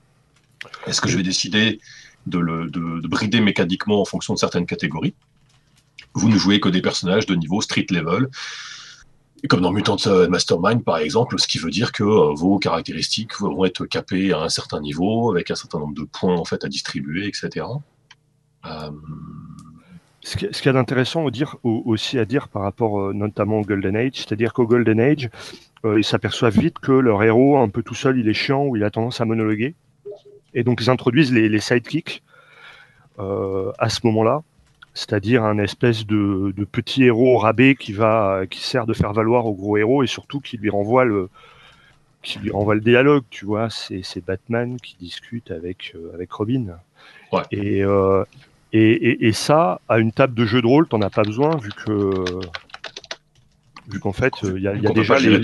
[0.88, 1.80] Est-ce que je vais décider
[2.27, 5.15] de, brider mécaniquement en fonction de certaines catégories?
[6.13, 8.27] Vous ne jouez que des personnages de niveau street level,
[9.47, 9.97] comme dans Mutant
[10.30, 14.41] Mastermind par exemple, ce qui veut dire que euh, vos caractéristiques vont être capées à
[14.41, 17.65] un certain niveau, avec un certain nombre de points en fait à distribuer, etc.
[18.65, 18.91] Euh...
[20.23, 21.25] Ce qu'il y a d'intéressant
[21.63, 25.32] aussi à dire par rapport euh, notamment au Golden Age, c'est-à-dire qu'au Golden Age,
[25.83, 28.75] euh, ils s'aperçoivent vite que leur héros, un peu tout seul, il est chiant ou
[28.75, 29.73] il a tendance à monologuer.
[30.53, 32.21] Et donc ils introduisent les, sidekicks
[33.19, 34.43] euh, à ce moment-là,
[34.93, 39.53] c'est-à-dire un espèce de, petit héros rabais qui va, qui sert de faire valoir au
[39.53, 41.29] gros héros et surtout qui lui renvoie le,
[42.21, 43.23] qui lui renvoie le dialogue.
[43.29, 46.77] Tu vois, c'est Batman qui discute avec euh, avec Robin.
[47.51, 47.81] Et,
[48.73, 51.71] et, et, ça, à une table de jeu de rôle, t'en as pas besoin vu
[51.71, 52.23] que
[53.87, 55.41] vu qu'en fait, il y a, y a déjà les.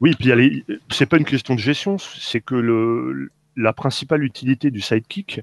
[0.00, 0.64] Oui, puis les...
[0.90, 5.42] c'est pas une question de gestion, c'est que le, la principale utilité du sidekick,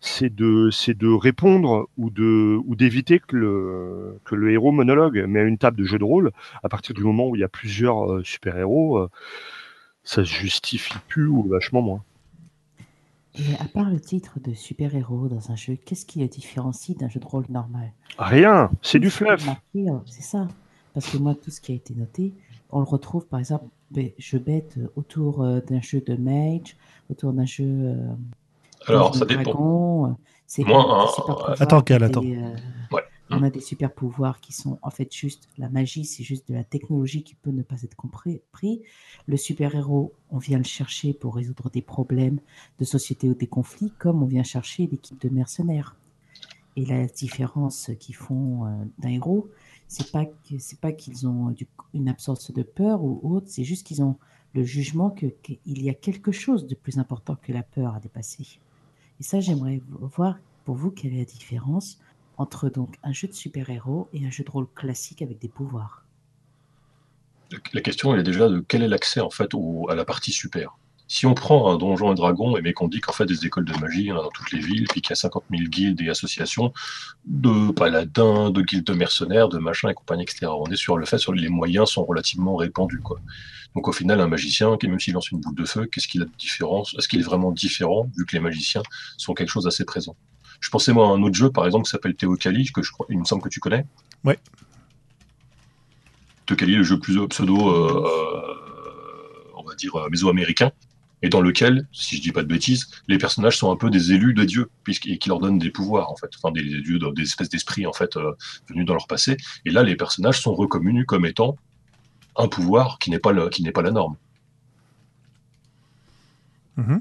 [0.00, 5.24] c'est de, c'est de répondre ou de, ou d'éviter que le, que le héros monologue.
[5.26, 7.44] Mais à une table de jeu de rôle, à partir du moment où il y
[7.44, 9.08] a plusieurs euh, super héros, euh,
[10.02, 12.02] ça se justifie plus ou vachement moins.
[13.36, 17.08] Et à part le titre de super-héros dans un jeu, qu'est-ce qui le différencie d'un
[17.08, 17.90] jeu de rôle normal?
[18.18, 19.48] Rien, c'est du fluff.
[20.06, 20.46] C'est ça.
[20.94, 22.32] Parce que moi, tout ce qui a été noté,
[22.70, 23.66] on le retrouve par exemple,
[24.18, 26.76] je bête euh, autour euh, d'un jeu de Mage,
[27.10, 27.64] autour d'un jeu.
[27.66, 28.14] Euh,
[28.86, 30.16] Alors, ça dépend.
[30.46, 31.08] C'est moi,
[31.58, 32.22] attends, qu'elle attends.
[33.30, 36.54] On a des super pouvoirs qui sont en fait juste la magie, c'est juste de
[36.54, 38.42] la technologie qui peut ne pas être compris.
[39.26, 42.38] Le super-héros, on vient le chercher pour résoudre des problèmes
[42.78, 45.96] de société ou des conflits, comme on vient chercher l'équipe de mercenaires.
[46.76, 49.48] Et la différence qu'ils font d'un héros,
[49.86, 51.54] c'est pas que c'est pas qu'ils ont
[51.92, 54.16] une absence de peur ou autre, c'est juste qu'ils ont
[54.54, 58.58] le jugement qu'il y a quelque chose de plus important que la peur à dépasser.
[59.20, 61.98] Et ça, j'aimerais voir pour vous quelle est la différence
[62.36, 66.04] entre donc un jeu de super-héros et un jeu de rôle classique avec des pouvoirs.
[67.72, 69.52] La question elle est déjà de quel est l'accès en fait
[69.88, 70.76] à la partie super.
[71.06, 73.66] Si on prend un donjon et dragon, et mais qu'on dit qu'en fait des écoles
[73.66, 75.44] de magie, il y en a dans toutes les villes, puis qu'il y a 50
[75.50, 76.72] 000 guildes et associations
[77.26, 80.46] de paladins, de guildes de mercenaires, de machins et compagnie, etc.
[80.46, 83.20] On est sur le fait, sur les moyens sont relativement répandus, quoi.
[83.74, 86.24] Donc au final, un magicien, même s'il lance une boule de feu, qu'est-ce qu'il a
[86.24, 88.82] de différence Est-ce qu'il est vraiment différent, vu que les magiciens
[89.18, 90.16] sont quelque chose d'assez présent?
[90.60, 93.06] Je pensais moi à un autre jeu, par exemple, qui s'appelle Théocali, que je crois,
[93.10, 93.84] il me semble que tu connais.
[94.22, 94.38] Ouais.
[96.46, 98.04] Théocali, le jeu plus pseudo, euh,
[99.56, 100.70] on va dire, euh, méso-américain,
[101.24, 104.12] et dans lequel, si je dis pas de bêtises, les personnages sont un peu des
[104.12, 107.22] élus de Dieu, puisqu'ils qui leur donnent des pouvoirs, en fait, enfin des, dieux, des
[107.22, 108.32] espèces d'esprits, en fait, euh,
[108.68, 109.38] venus dans leur passé.
[109.64, 111.56] Et là, les personnages sont reconnus comme étant
[112.36, 114.16] un pouvoir qui n'est pas, le, qui n'est pas la norme.
[116.76, 117.00] Mhm.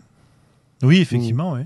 [0.83, 1.63] Oui, effectivement, oui.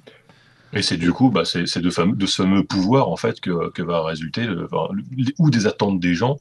[0.73, 3.39] Et c'est du coup, bah, c'est, c'est de, fameux, de ce fameux pouvoir, en fait,
[3.39, 6.37] que, que va résulter, le- enfin, le- ou des attentes des gens,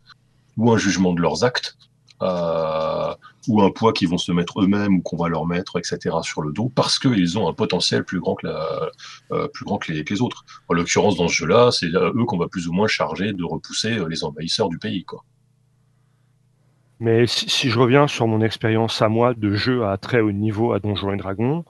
[0.57, 1.77] ou un jugement de leurs actes,
[2.23, 3.15] euh,
[3.49, 6.43] ou un poids qu'ils vont se mettre eux-mêmes, ou qu'on va leur mettre, etc., sur
[6.43, 8.91] le dos, parce qu'ils ont un potentiel plus grand que, la,
[9.33, 10.45] euh, plus grand que, les, autres.
[10.69, 13.99] En l'occurrence, dans ce jeu-là, c'est eux qu'on va plus ou moins charger de repousser
[13.99, 15.25] euh, les envahisseurs du pays, quoi.
[16.99, 20.73] Mais si, je reviens sur mon expérience à moi de jeu à très haut niveau
[20.73, 21.67] à Donjons et Dragons,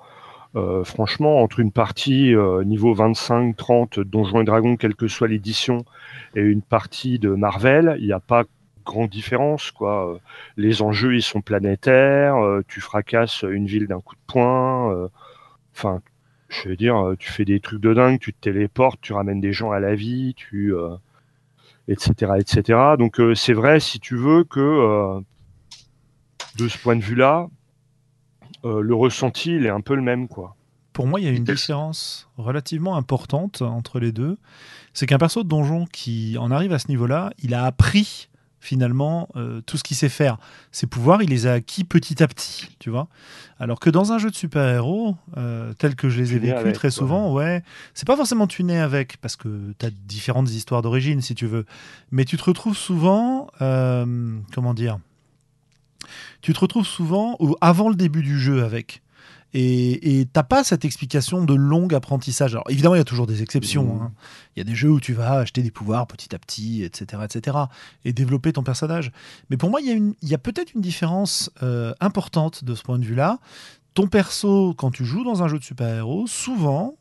[0.55, 2.33] euh, franchement, entre une partie
[2.65, 5.85] niveau 25-30 Donjons et Dragons, quelle que soit l'édition,
[6.37, 8.45] et une partie de Marvel, il n'y a pas
[8.87, 9.71] grande différence.
[9.71, 10.15] Quoi.
[10.15, 10.19] Euh,
[10.57, 14.93] Les enjeux, ils sont planétaires, euh, tu fracasses une ville d'un coup de poing.
[14.93, 15.09] euh,
[15.75, 16.01] Enfin,
[16.49, 19.53] je veux dire, tu fais des trucs de dingue, tu te téléportes, tu ramènes des
[19.53, 20.75] gens à la vie, tu...
[20.75, 20.97] euh,
[21.89, 22.79] etc., etc.
[22.99, 25.21] Donc euh, c'est vrai, si tu veux, que euh,
[26.59, 27.49] de ce point de vue-là,
[28.65, 30.57] euh, le ressenti, il est un peu le même, quoi.
[30.93, 34.39] Pour moi, il y a une différence relativement importante entre les deux.
[34.95, 38.31] C'est qu'un perso de donjon qui en arrive à ce niveau-là, il a appris
[38.67, 40.37] finalement euh, tout ce qu'il sait faire.
[40.73, 43.07] Ses pouvoirs, il les a acquis petit à petit, tu vois.
[43.59, 46.91] Alors que dans un jeu de super-héros, euh, tel que je les ai vécus très
[46.91, 47.63] souvent, ouais,
[47.95, 51.47] c'est pas forcément tu nais avec, parce que tu as différentes histoires d'origine, si tu
[51.47, 51.65] veux.
[52.11, 54.99] Mais tu te retrouves souvent, euh, comment dire,
[56.43, 59.03] tu te retrouves souvent au- avant le début du jeu avec.
[59.59, 62.53] Et t'as pas cette explication de long apprentissage.
[62.53, 63.95] Alors évidemment, il y a toujours des exceptions.
[63.97, 64.03] Mmh.
[64.03, 64.13] hein.
[64.55, 67.23] Il y a des jeux où tu vas acheter des pouvoirs petit à petit, etc.,
[67.25, 67.57] etc.,
[68.05, 69.13] et développer ton personnage.
[69.49, 72.65] Mais pour moi, il y a, une- il y a peut-être une différence euh, importante
[72.65, 73.39] de ce point de vue-là.
[73.95, 76.97] Ton perso, quand tu joues dans un jeu de super-héros, souvent,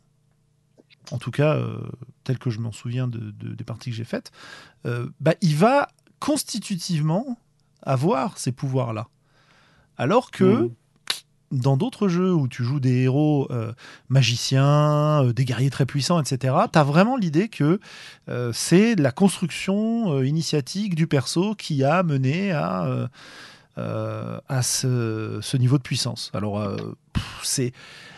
[1.11, 1.77] en tout cas euh,
[2.23, 4.31] tel que je m'en souviens de, de- des parties que j'ai faites,
[4.85, 5.89] euh, bah, il va
[6.19, 7.37] constitutivement
[7.81, 9.07] avoir ces pouvoirs-là.
[9.97, 10.69] Alors que Mhm.
[11.55, 13.71] Dans d'autres jeux où tu joues des héros euh,
[14.09, 17.79] magiciens, euh, des guerriers très puissants, etc., tu as vraiment l'idée que
[18.29, 23.09] euh, c'est la construction initiatique du perso qui a mené à,
[23.77, 26.31] à ce, niveau de puissance.
[26.33, 26.75] Alors,
[27.43, 27.73] c'est.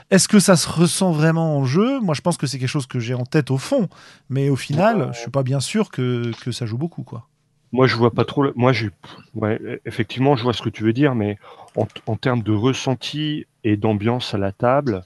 [0.09, 1.99] Est-ce que ça se ressent vraiment en jeu?
[1.99, 3.89] Moi, je pense que c'est quelque chose que j'ai en tête au fond,
[4.29, 7.27] mais au final, je suis pas bien sûr que, que ça joue beaucoup, quoi.
[7.71, 8.43] Moi, je vois pas trop.
[8.43, 8.89] le- Moi, j'ai.
[9.33, 11.37] Ouais, effectivement, je vois ce que tu veux dire, mais
[11.75, 15.03] en, en termes de ressenti et d'ambiance à la table,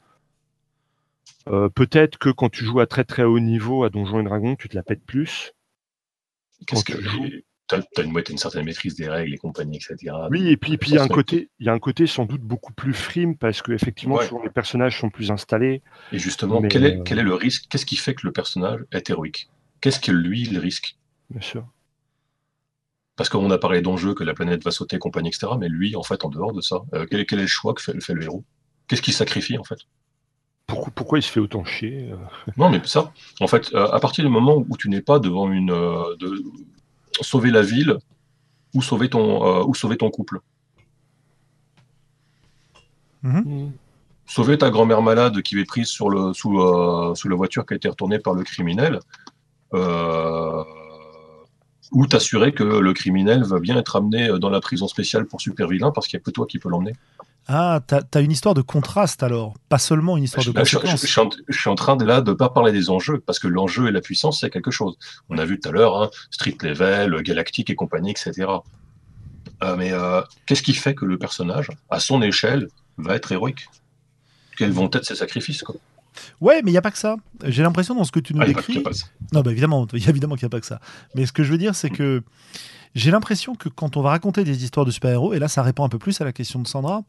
[1.48, 4.56] euh, peut-être que quand tu joues à très très haut niveau à Donjons et Dragons,
[4.56, 5.54] tu te la pètes plus.
[6.68, 7.30] Qu'est-ce que tu joues.
[7.68, 10.14] T'as as une, certaine maîtrise des règles et compagnie, etc.
[10.30, 12.26] Oui, et puis puis il y a un côté, il y a un côté sans
[12.26, 14.28] doute beaucoup plus frime parce que effectivement, Ouais.
[14.28, 15.82] souvent les personnages sont plus installés.
[16.12, 17.68] Et justement, Mais, quel, est, euh, quel est le risque?
[17.70, 19.50] Qu'est-ce qui fait que le personnage est héroïque?
[19.80, 20.98] Qu'est-ce que lui, il risque?
[21.30, 21.66] Bien sûr.
[23.16, 25.54] Parce qu'on a parlé d'enjeux, que la planète va sauter, compagnie, etc.
[25.60, 27.74] Mais lui, en fait, en dehors de ça, euh, quel, est- quel est le choix
[27.74, 28.44] que fait, fait le héros?
[28.88, 29.80] Qu'est-ce qu'il sacrifie, en fait?
[30.68, 32.16] Pourquoi, pourquoi il se fait autant chier euh,
[32.58, 35.52] Non, mais ça, en fait, euh, à partir du moment où tu n'es pas devant
[35.52, 35.68] une.
[35.68, 36.44] de
[37.22, 37.98] sauver la ville
[38.74, 40.40] ou sauver ton, ou sauver ton couple.
[44.26, 46.58] Sauver ta grand-mère malade qui est prise sur le, sous,
[47.16, 49.00] sous la voiture qui a été retournée par le criminel.
[49.74, 50.64] Euh,
[51.92, 55.68] ou t'assurer que le criminel va bien être amené dans la prison spéciale pour super
[55.68, 56.94] vilain parce qu'il n'y a que toi qui peux l'emmener.
[57.48, 60.78] Ah, t'as as une histoire de contraste alors, pas seulement une histoire de Là, je,
[60.96, 63.48] suis en, je suis en train de là de pas parler des enjeux parce que
[63.48, 64.98] l'enjeu et la puissance c'est quelque chose.
[65.30, 68.48] On a vu tout à l'heure hein, street level, galactique et compagnie, etc.
[69.64, 72.68] Euh, mais euh, qu'est-ce qui fait que le personnage, à son échelle,
[72.98, 73.68] va être héroïque?
[74.58, 75.76] Quels vont être ses sacrifices quoi?
[76.42, 77.16] Ouais, mais il n'y a pas que ça.
[77.46, 78.84] J'ai l'impression dans ce que tu nous Ah, décris.
[79.34, 80.80] Non, bah évidemment, il y a évidemment qu'il n'y a pas que ça.
[81.16, 82.22] Mais ce que je veux dire, c'est que
[82.94, 85.84] j'ai l'impression que quand on va raconter des histoires de super-héros, et là ça répond
[85.86, 87.04] un peu plus à la question de Sandra,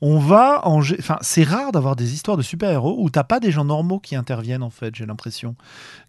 [0.00, 0.78] on va en.
[0.80, 4.16] Enfin, c'est rare d'avoir des histoires de super-héros où t'as pas des gens normaux qui
[4.16, 5.54] interviennent, en fait, j'ai l'impression.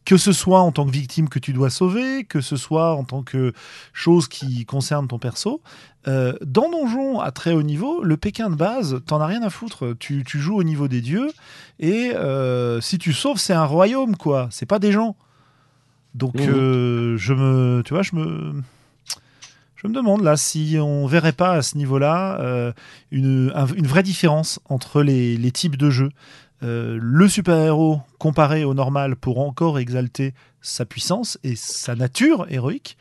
[0.05, 3.03] Que ce soit en tant que victime que tu dois sauver, que ce soit en
[3.03, 3.53] tant que
[3.93, 5.61] chose qui concerne ton perso,
[6.07, 9.51] Euh, dans Donjon à très haut niveau, le Pékin de base, t'en as rien à
[9.51, 9.93] foutre.
[9.99, 11.29] Tu, tu joues au niveau des dieux
[11.79, 14.47] et euh, si tu sauves, c'est un royaume, quoi.
[14.49, 15.15] C'est pas des gens.
[16.15, 16.49] Donc, Mhm.
[16.49, 18.63] euh, je me, tu vois, je me,
[19.81, 22.71] je me demande là si on verrait pas à ce niveau-là euh,
[23.09, 26.11] une, un- une vraie différence entre les, types de jeux.
[26.63, 32.95] Euh, le super-héros comparé au normal pour encore exalter sa puissance et sa nature héroïque,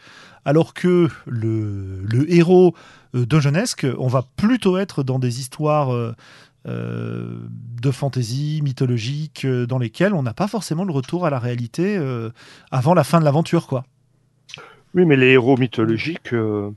[0.46, 2.74] alors que le, héros
[3.14, 6.14] euh, donjonesque, on va plutôt être dans des histoires euh,
[6.64, 11.98] de fantasy mythologique dans lesquelles on n'a pas forcément le retour à la réalité
[12.70, 13.84] avant la fin de l'aventure, quoi.
[14.94, 16.70] Oui, mais les héros mythologiques, euh,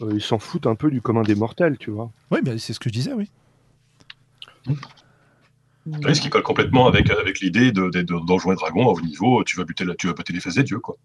[0.00, 2.10] euh, ils s'en foutent un peu du commun des mortels, tu vois.
[2.30, 3.28] Oui, ben, c'est ce que je disais, oui.
[5.86, 8.92] Oui, ce qui colle complètement avec, avec l'idée de, de, de Donjons et Dragons à
[8.92, 10.96] haut niveau, tu vas buter, la- tu vas buter les fesses des dieux, quoi.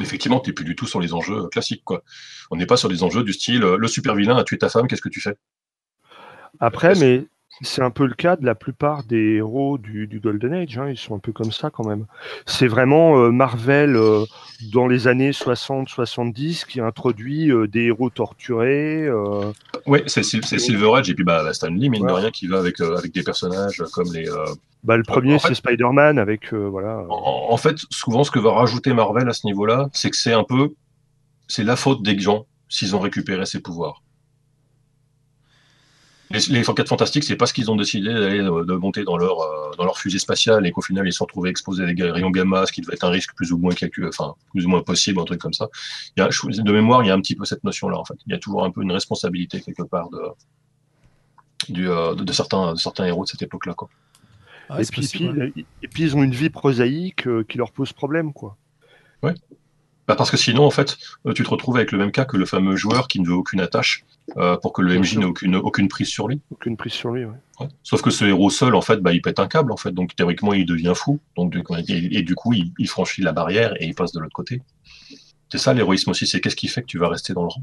[0.00, 2.02] Effectivement, t'es plus du tout sur les enjeux classiques, quoi.
[2.50, 4.70] On n'est pas sur des enjeux du style, euh, le super vilain a tué ta
[4.70, 5.36] femme, qu'est-ce que tu fais?
[6.58, 7.26] Après, mais
[7.62, 10.78] c'est un peu le cas de la plupart des héros du, du Golden Age.
[10.78, 12.06] hein, Ils sont un peu comme ça quand même.
[12.46, 14.24] C'est vraiment euh, Marvel euh,
[14.72, 19.08] dans les années 60-70 qui introduit euh, des héros torturés.
[19.86, 22.20] Ouais, c'est Sil- c'est Silver Edge et puis bah, Stan Lee, mine de Ouais.
[22.20, 24.28] rien, qui va avec, avec des personnages comme les.
[24.84, 27.04] bah, le premier, c'est Spider-Man avec voilà.
[27.08, 30.32] En, en fait, souvent, ce que va rajouter Marvel à ce niveau-là, c'est que c'est
[30.32, 30.70] un peu.
[31.48, 34.02] C'est la faute des gens s'ils ont récupéré ses pouvoirs.
[36.30, 39.40] Les, les 4 Fantastiques, c'est parce qu'ils ont décidé d'aller euh, de monter dans leur,
[39.40, 42.10] euh, dans leur fusée spatiale et qu'au final ils se sont retrouvés exposés à des
[42.10, 44.68] rayons gamma, ce qui devait être un risque plus ou moins calculé, enfin plus ou
[44.68, 45.68] moins possible, un truc comme ça.
[46.16, 48.04] Il y a, je- de mémoire, il y a un petit peu cette notion-là en
[48.04, 48.14] fait.
[48.26, 50.20] Il y a toujours un peu une responsabilité quelque part de,
[51.68, 53.74] du, euh, de, de certains, de certains héros de cette époque-là.
[53.74, 53.88] Quoi.
[54.70, 55.50] Ouais, et, puis, possible, ouais.
[55.50, 58.56] puis- et puis ils ont une vie prosaïque euh, qui leur pose problème, quoi.
[60.10, 62.36] Bah, parce que sinon, en fait, euh, tu te retrouves avec le même cas que
[62.36, 64.04] le fameux joueur qui ne veut aucune attache
[64.38, 66.40] euh, pour que le MJ n'ait aucune, aucune prise sur lui.
[66.50, 67.24] Aucune prise sur lui.
[67.24, 67.30] ouais.
[67.60, 67.68] Ouais.
[67.84, 69.92] Sauf que ce héros seul, en fait, bah, il pète un câble, en fait.
[69.92, 71.20] Donc, théoriquement, il devient fou.
[71.36, 71.54] Donc,
[71.86, 74.62] et, et du coup, il, il franchit la barrière et il passe de l'autre côté.
[75.48, 76.26] C'est ça, l'héroïsme aussi.
[76.26, 77.62] C'est qu'est-ce qui fait que tu vas rester dans le rang?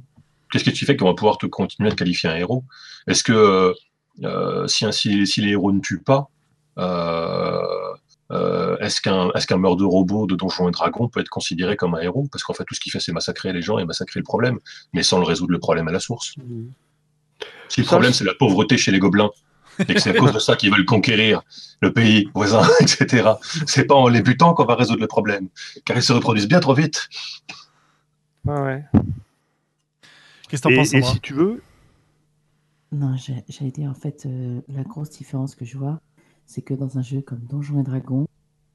[0.49, 2.63] Qu'est-ce qui fait qu'on va pouvoir te continuer à te qualifier un héros?
[3.07, 3.73] Est-ce que
[4.23, 6.29] euh, si, si, si les héros ne tuent pas,
[6.77, 7.59] euh,
[8.31, 11.99] euh, est-ce qu'un meurtre de robot de Donjons et Dragons peut être considéré comme un
[12.01, 12.27] héros?
[12.31, 14.59] Parce qu'en fait, tout ce qu'il fait, c'est massacrer les gens et massacrer le problème,
[14.93, 16.35] mais sans le résoudre le problème à la source.
[17.69, 19.29] Si le Ça, problème c'est la pauvreté chez les gobelins
[19.79, 21.41] et que c'est à cause de ça qu'ils veulent conquérir
[21.81, 23.29] le pays voisin, etc.,
[23.65, 25.49] c'est pas en les butant qu'on va résoudre le problème,
[25.85, 27.07] car ils se reproduisent bien trop vite.
[28.47, 28.83] Ah ouais.
[30.49, 31.61] Qu'est-ce que t'en Et, penses, et si tu veux,
[32.91, 35.99] Non, j'ai- j'allais dire en fait, euh, la grosse différence que je vois,
[36.47, 38.25] c'est que dans un jeu comme Donjons et Dragons,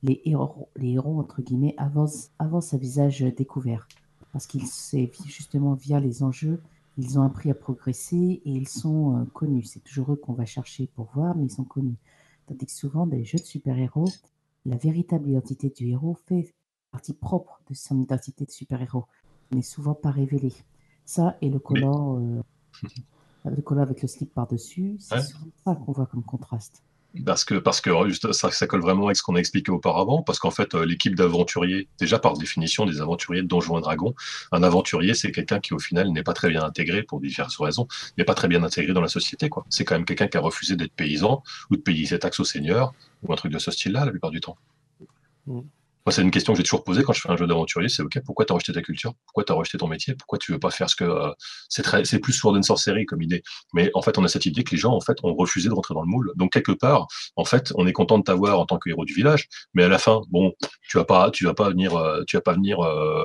[0.04, 3.88] les héros, les héros entre guillemets, avancent, avancent à visage découvert.
[4.32, 6.60] Parce qu'ils, c'est justement via les enjeux,
[6.98, 9.64] ils ont appris à progresser et ils sont euh, connus.
[9.64, 11.96] C'est toujours eux qu'on va chercher pour voir, mais ils sont connus.
[12.46, 14.08] Tandis que souvent, dans les jeux de super-héros,
[14.66, 16.54] la véritable identité du héros fait
[16.90, 19.06] partie propre de son identité de super-héros,
[19.52, 20.52] n'est souvent pas révélée.
[21.06, 22.18] Ça et le collant.
[22.20, 22.42] euh,
[23.44, 25.22] le collant avec le slip par-dessus, c'est Ouais.
[25.22, 26.82] souvent ça qu'on voit comme contraste.
[27.26, 27.90] Parce que, parce que
[28.32, 31.14] ça, ça colle vraiment avec ce qu'on a expliqué auparavant, parce qu'en fait, euh, l'équipe
[31.14, 34.14] d'aventuriers, déjà par définition des aventuriers de Donjons et Dragons,
[34.50, 37.86] un aventurier, c'est quelqu'un qui au final n'est pas très bien intégré, pour diverses raisons,
[38.16, 39.50] n'est pas très bien intégré dans la société.
[39.50, 39.66] quoi.
[39.68, 42.44] C'est quand même quelqu'un qui a refusé d'être paysan ou de payer ses taxes au
[42.44, 44.56] seigneur, ou un truc de ce style-là, la plupart du temps.
[45.46, 45.60] Mm.
[46.11, 48.18] C'est une question que j'ai toujours posée quand je fais un jeu d'aventurier, c'est OK,
[48.24, 49.12] pourquoi tu as rejeté ta culture?
[49.26, 50.14] Pourquoi tu as rejeté ton métier?
[50.14, 51.05] Pourquoi tu veux pas faire ce que...
[51.05, 51.30] euh,
[51.68, 53.42] c'est plus Sword and Sorcery comme idée.
[53.72, 55.74] Mais en fait, on a cette idée que les gens, en fait, ont refusé de
[55.74, 56.32] rentrer dans le moule.
[56.34, 59.14] Donc, quelque part, en fait, on est content de t'avoir en tant que héros du
[59.14, 60.53] village, mais à la fin, bon,
[60.88, 63.24] tu vas pas, tu vas pas venir, euh, tu vas pas venir euh,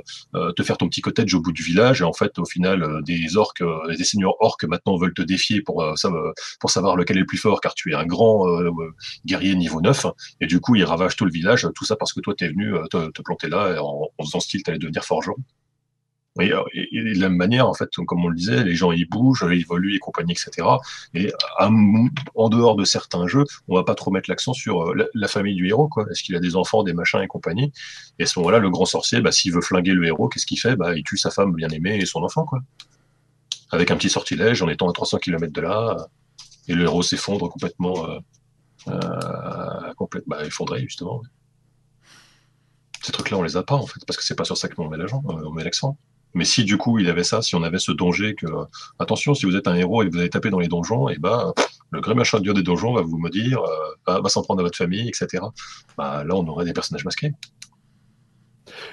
[0.56, 2.02] te faire ton petit cottage au bout du village.
[2.02, 5.84] Et en fait, au final, des orques, des seigneurs orques maintenant veulent te défier pour
[5.98, 8.46] savoir lequel est le plus fort, car tu es un grand
[9.26, 10.06] guerrier niveau 9.
[10.42, 12.67] Et du coup, ils ravagent tout le village, tout ça parce que toi, t'es venu
[12.76, 15.36] euh, te, te planter là en, en faisant style, t'allais devenir forgeron.
[16.40, 19.46] Et, de la même manière, en fait, comme on le disait, les gens ils bougent,
[19.50, 20.68] ils évoluent et compagnie, etc.
[21.14, 25.28] Et en dehors de certains jeux, on va pas trop mettre l'accent sur euh, la,
[25.28, 26.06] famille du héros, quoi.
[26.12, 27.72] Est-ce qu'il a des enfants, des machins et compagnie?
[28.20, 30.60] Et à ce moment-là, le grand sorcier, bah, s'il veut flinguer le héros, qu'est-ce qu'il
[30.60, 30.76] fait?
[30.76, 32.60] Bah, il tue sa femme bien aimée et son enfant, quoi.
[33.72, 35.98] Avec un petit sortilège, en étant à 300 km de là,
[36.68, 38.20] et le héros s'effondre complètement, euh,
[38.90, 41.22] euh, complètement bah, effondré justement.
[43.08, 44.90] Ces trucs-là, on les a pas en fait, parce que c'est pas sur ça qu'on
[44.90, 45.98] met euh, on met l'accent.
[46.34, 48.66] Mais si du coup il avait ça, si on avait ce danger que euh,
[49.00, 51.18] attention, si vous êtes un héros et que vous allez taper dans les donjons, et
[51.18, 51.54] bah
[51.92, 54.64] le grand machin dieu des donjons va vous maudire, euh, va, va s'en prendre à
[54.64, 55.42] votre famille, etc.
[55.98, 57.32] Bah là, on aurait des personnages masqués.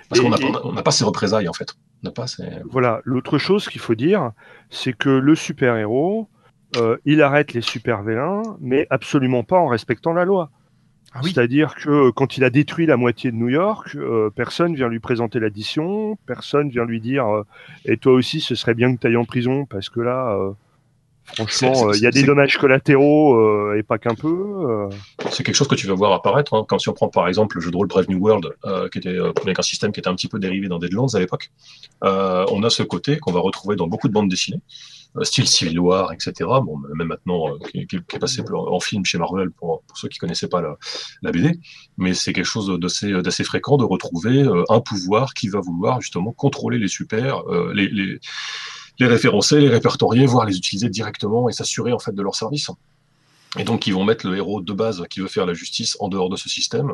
[0.08, 1.74] Parce qu'on n'a pas, on n'a pas ces représailles en fait.
[2.14, 2.26] pas.
[2.70, 3.00] Voilà.
[3.02, 4.30] L'autre chose qu'il faut dire,
[4.70, 6.28] c'est que le super héros,
[6.76, 10.50] euh, il arrête les super vilains, mais absolument pas en respectant la loi.
[11.14, 14.88] Ah C'est-à-dire que quand il a détruit la moitié de New York, euh, personne vient
[14.88, 17.46] lui présenter l'addition, personne vient lui dire euh,
[17.84, 20.36] et toi aussi ce serait bien que tu ailles en prison parce que là
[21.26, 24.88] franchement il y a des dommages collatéraux et pas qu'un peu.
[25.30, 26.64] C'est quelque chose que tu vas voir apparaître hein.
[26.68, 28.50] quand si on prend par exemple le jeu de rôle Brave New World
[28.92, 31.50] qui était avec un système qui était un petit peu dérivé dans Deadlands à l'époque.
[32.02, 34.60] on a ce côté qu'on va retrouver dans beaucoup de bandes dessinées
[35.16, 36.32] euh, style Civil War, etc.
[36.64, 40.08] Bon, même maintenant, euh, qui, qui, est passé en film chez Marvel pour, pour ceux
[40.08, 40.76] qui connaissaient pas la,
[41.22, 41.60] la BD,
[41.98, 46.32] mais c'est quelque chose d'assez fréquent de retrouver euh, un pouvoir qui va vouloir justement
[46.32, 47.44] contrôler les super,
[47.74, 48.18] les, les,
[48.98, 52.70] les référencer, les répertorier, voire les utiliser directement et s'assurer en fait de leur service.
[53.56, 56.08] Et donc, ils vont mettre le héros de base qui veut faire la justice en
[56.08, 56.92] dehors de ce système,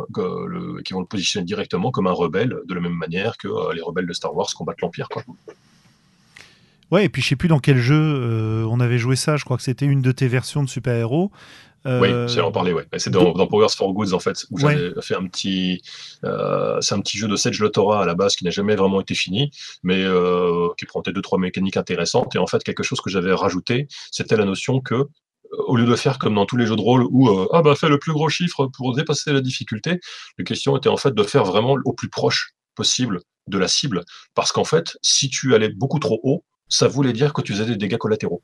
[0.84, 4.06] qui vont le positionner directement comme un rebelle, de la même manière que les rebelles
[4.06, 5.08] de Star Wars combattent l'Empire.
[6.90, 9.36] Ouais, et puis je sais plus dans quel jeu euh, on avait joué ça.
[9.36, 11.30] Je crois que c'était une de tes versions de super-héros.
[11.86, 12.00] Euh...
[12.00, 12.86] Oui, j'ai en parlé, ouais.
[12.98, 15.82] C'est dans, dans, Powers for Goods, en fait, où j'avais fait un petit.
[16.24, 19.00] Euh, c'est un petit jeu de Sedge Lotora à la base qui n'a jamais vraiment
[19.00, 19.50] été fini,
[19.82, 22.34] mais euh, qui présentait deux, trois mécaniques intéressantes.
[22.36, 25.06] Et en fait, quelque chose que j'avais rajouté, c'était la notion que
[25.52, 27.74] au lieu de faire comme dans tous les jeux de rôle où euh, ah bah
[27.74, 29.98] fais le plus gros chiffre pour dépasser la difficulté,
[30.38, 34.04] la question était en fait de faire vraiment au plus proche possible de la cible,
[34.34, 37.66] parce qu'en fait, si tu allais beaucoup trop haut, ça voulait dire que tu faisais
[37.66, 38.42] des dégâts collatéraux.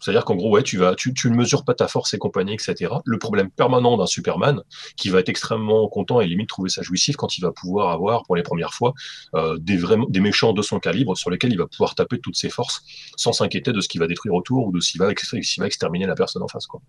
[0.00, 2.54] C'est-à-dire qu'en gros, ouais, tu, vas, tu, tu, ne mesures pas ta force et compagnie,
[2.54, 2.94] etc.
[3.04, 4.60] Le problème permanent d'un Superman,
[4.96, 8.24] qui va être extrêmement content et limite trouver ça jouissif quand il va pouvoir avoir,
[8.24, 8.94] pour les premières fois,
[9.34, 12.82] euh, des méchants de son calibre sur lesquels il va pouvoir taper toutes ses forces
[13.16, 16.14] sans s'inquiéter de ce qu'il va détruire autour ou de s'il va, va exterminer la
[16.14, 16.66] personne en face.
[16.66, 16.80] Quoi.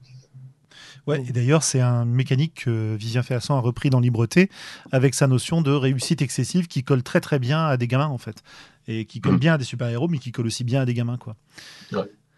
[1.07, 4.49] Ouais, et d'ailleurs, c'est un mécanique que Vivien Féasson a repris dans Libreté
[4.91, 8.17] avec sa notion de réussite excessive qui colle très très bien à des gamins en
[8.17, 8.43] fait
[8.89, 9.39] et qui colle mm.
[9.39, 11.17] bien à des super-héros, mais qui colle aussi bien à des gamins.
[11.17, 11.35] Quoi.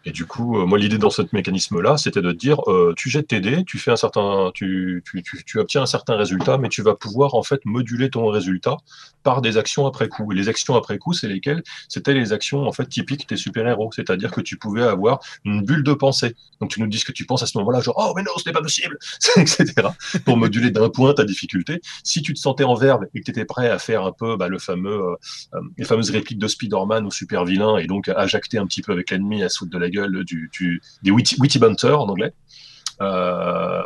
[0.06, 3.28] Et du coup, euh, moi, l'idée dans ce mécanisme-là, c'était de dire, euh, tu jettes
[3.28, 6.80] tes dés, tu fais un certain, tu, tu, tu, obtiens un certain résultat, mais tu
[6.80, 8.78] vas pouvoir en fait moduler ton résultat
[9.22, 10.32] par des actions après coup.
[10.32, 11.62] Et les actions après coup, c'est lesquelles?
[11.88, 15.82] C'était les actions en fait typiques des super-héros, c'est-à-dire que tu pouvais avoir une bulle
[15.82, 16.34] de pensée.
[16.60, 18.32] Donc tu nous dis ce que tu penses à ce moment-là, genre oh mais non,
[18.36, 18.98] ce n'est pas possible,
[19.36, 19.72] etc.
[20.24, 21.80] Pour moduler d'un point ta difficulté.
[22.04, 24.36] Si tu te sentais en verbe et que tu étais prêt à faire un peu
[24.36, 25.14] bah, le fameux, euh,
[25.54, 28.82] euh, les fameuses répliques de Spider-Man ou super vilain et donc à jacter un petit
[28.82, 30.50] peu avec l'ennemi, à se de la gueule du,
[31.02, 32.32] des witty, witty en anglais.
[33.00, 33.82] Euh,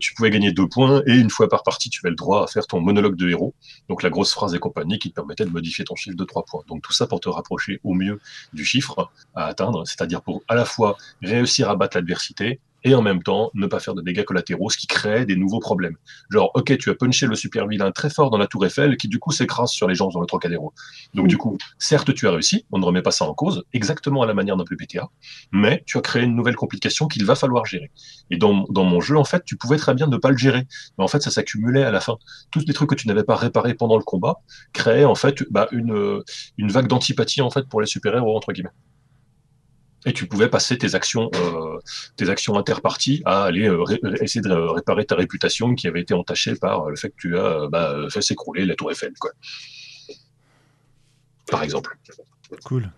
[0.00, 2.46] tu pouvais gagner deux points et une fois par partie, tu avais le droit à
[2.46, 3.54] faire ton monologue de héros,
[3.88, 6.44] donc la grosse phrase et compagnie qui te permettait de modifier ton chiffre de trois
[6.44, 6.62] points.
[6.68, 8.20] Donc tout ça pour te rapprocher au mieux
[8.52, 13.02] du chiffre à atteindre, c'est-à-dire pour à la fois réussir à battre l'adversité et en
[13.02, 15.96] même temps ne pas faire de dégâts collatéraux, ce qui crée des nouveaux problèmes.
[16.30, 19.08] Genre, ok, tu as punché le super vilain très fort dans la tour Eiffel, qui
[19.08, 20.72] du coup s'écrase sur les gens dans le Trocadéro.
[21.14, 24.22] Donc du coup, certes, tu as réussi, on ne remet pas ça en cause, exactement
[24.22, 25.08] à la manière d'un PPTA,
[25.52, 27.90] mais tu as créé une nouvelle complication qu'il va falloir gérer.
[28.30, 30.66] Et dans, dans mon jeu, en fait, tu pouvais très bien ne pas le gérer,
[30.96, 32.16] mais en fait, ça s'accumulait à la fin.
[32.50, 34.40] Tous les trucs que tu n'avais pas réparés pendant le combat
[34.72, 36.22] créaient en fait bah, une,
[36.56, 38.70] une vague d'antipathie en fait pour les super-héros entre guillemets
[40.06, 41.78] et tu pouvais passer tes actions, euh,
[42.16, 43.84] tes actions interparties à aller euh,
[44.20, 47.68] essayer de réparer ta réputation qui avait été entachée par le fait que tu as
[47.68, 49.30] bah, fait s'écrouler la tour Eiffel, quoi.
[51.50, 51.98] Par exemple.
[52.64, 52.90] Cool.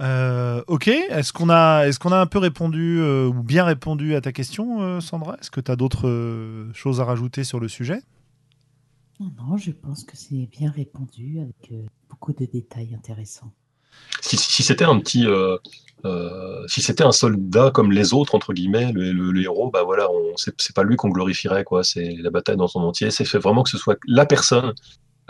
[0.00, 4.20] Euh, ok, est-ce qu'on a, est qu'on a un peu répondu ou bien répondu à
[4.20, 5.36] ta question, Sandra?
[5.40, 8.00] Est-ce que tu as d'autres choses à rajouter sur le sujet?
[9.20, 11.72] Non, je pense que c'est bien répondu avec
[12.08, 13.52] beaucoup de détails intéressants
[14.24, 15.56] si, c'était un petit, euh,
[16.04, 20.74] euh, si c'était un soldat comme les autres entre guillemets, le, héros, bah voilà, c'est
[20.74, 21.84] pas lui qu'on glorifierait quoi.
[21.84, 23.10] C'est la bataille dans son entier.
[23.10, 24.72] C'est fait vraiment que ce soit la personne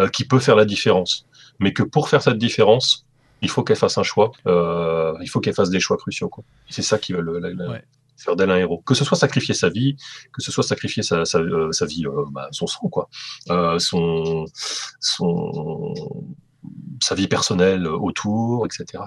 [0.00, 1.26] euh, qui peut faire la différence,
[1.58, 3.06] mais que pour faire cette différence,
[3.42, 4.32] il faut qu'elle fasse un choix.
[4.46, 6.44] il faut qu'elle fasse des choix cruciaux quoi.
[6.70, 7.40] C'est ça qui va le,
[8.16, 8.80] faire d'elle un héros.
[8.86, 9.96] Que ce soit sacrifier sa vie,
[10.32, 11.40] que ce soit sacrifier sa, sa,
[11.86, 13.08] vie, bah, son sang, quoi,
[13.78, 14.46] son,
[15.00, 15.92] son,
[17.00, 19.02] sa vie personnelle autour, etc.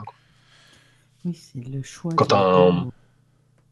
[1.25, 2.13] Oui, c'est le choix.
[2.15, 2.89] Quand un,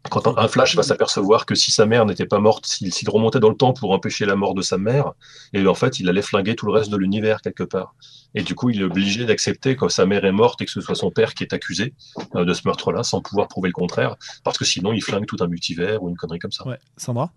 [0.09, 3.49] quand un, Flash va s'apercevoir que si sa mère n'était pas morte, s'il remontait dans
[3.49, 5.13] le temps pour empêcher la mort de sa mère,
[5.53, 7.95] et en fait, il allait flinguer tout le reste de l'univers quelque part.
[8.33, 10.81] Et du coup, il est obligé d'accepter que sa mère est morte et que ce
[10.81, 11.93] soit son père qui est accusé
[12.35, 15.37] euh, de ce meurtre-là, sans pouvoir prouver le contraire, parce que sinon, il flingue tout
[15.39, 16.67] un multivers ou une connerie comme ça.
[16.67, 17.31] Ouais, Sandra?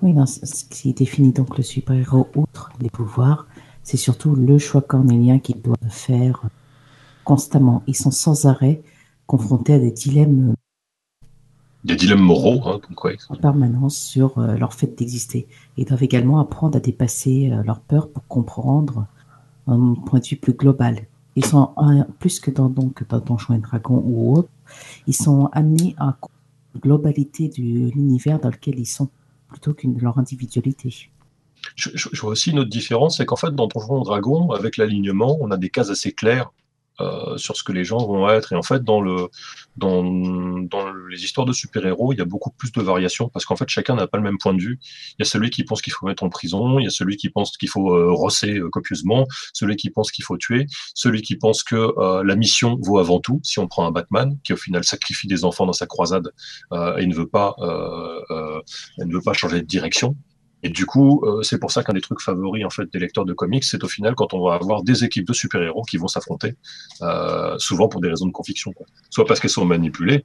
[0.00, 3.46] Oui, non, ce qui définit donc le super-héros, outre les pouvoirs,
[3.88, 6.42] c'est surtout le choix cornélien qu'ils doivent faire
[7.24, 7.82] constamment.
[7.86, 8.82] Ils sont sans arrêt
[9.26, 10.52] confrontés à des dilemmes.
[11.84, 12.80] Des dilemmes moraux, hein,
[13.30, 15.48] En permanence sur euh, leur fait d'exister.
[15.78, 19.06] Ils doivent également apprendre à dépasser euh, leur peur pour comprendre
[19.66, 21.06] un point de vue plus global.
[21.34, 21.70] Ils sont
[22.18, 24.50] plus que dans, donc, dans Donjons et Dragons ou autre,
[25.06, 26.18] ils sont amenés à
[26.74, 29.08] la globalité de l'univers dans lequel ils sont
[29.48, 31.08] plutôt qu'une leur individualité.
[31.76, 35.38] Je, vois aussi une autre différence, c'est qu'en fait, dans Donjons et Dragons, avec l'alignement,
[35.40, 36.50] on a des cases assez claires
[37.00, 38.52] euh, sur ce que les gens vont être.
[38.52, 39.00] Et en fait, dans
[41.08, 43.94] les histoires de super-héros, il y a beaucoup plus de variations parce qu'en fait, chacun
[43.94, 44.80] n'a pas le même point de vue.
[45.12, 47.16] Il y a celui qui pense qu'il faut mettre en prison, il y a celui
[47.16, 51.22] qui pense qu'il faut euh, rosser euh, copieusement, celui qui pense qu'il faut tuer, celui
[51.22, 53.40] qui pense que euh, la mission vaut avant tout.
[53.44, 56.32] Si on prend un Batman qui au final sacrifie des enfants dans sa croisade
[56.98, 60.16] et ne veut pas, ne veut pas changer de direction,
[60.62, 63.24] et du coup, euh, c'est pour ça qu'un des trucs favoris en fait des lecteurs
[63.24, 66.08] de comics, c'est au final quand on va avoir des équipes de super-héros qui vont
[66.08, 66.56] s'affronter,
[67.02, 68.72] euh, souvent pour des raisons de conviction,
[69.10, 70.24] soit parce qu'elles sont manipulées,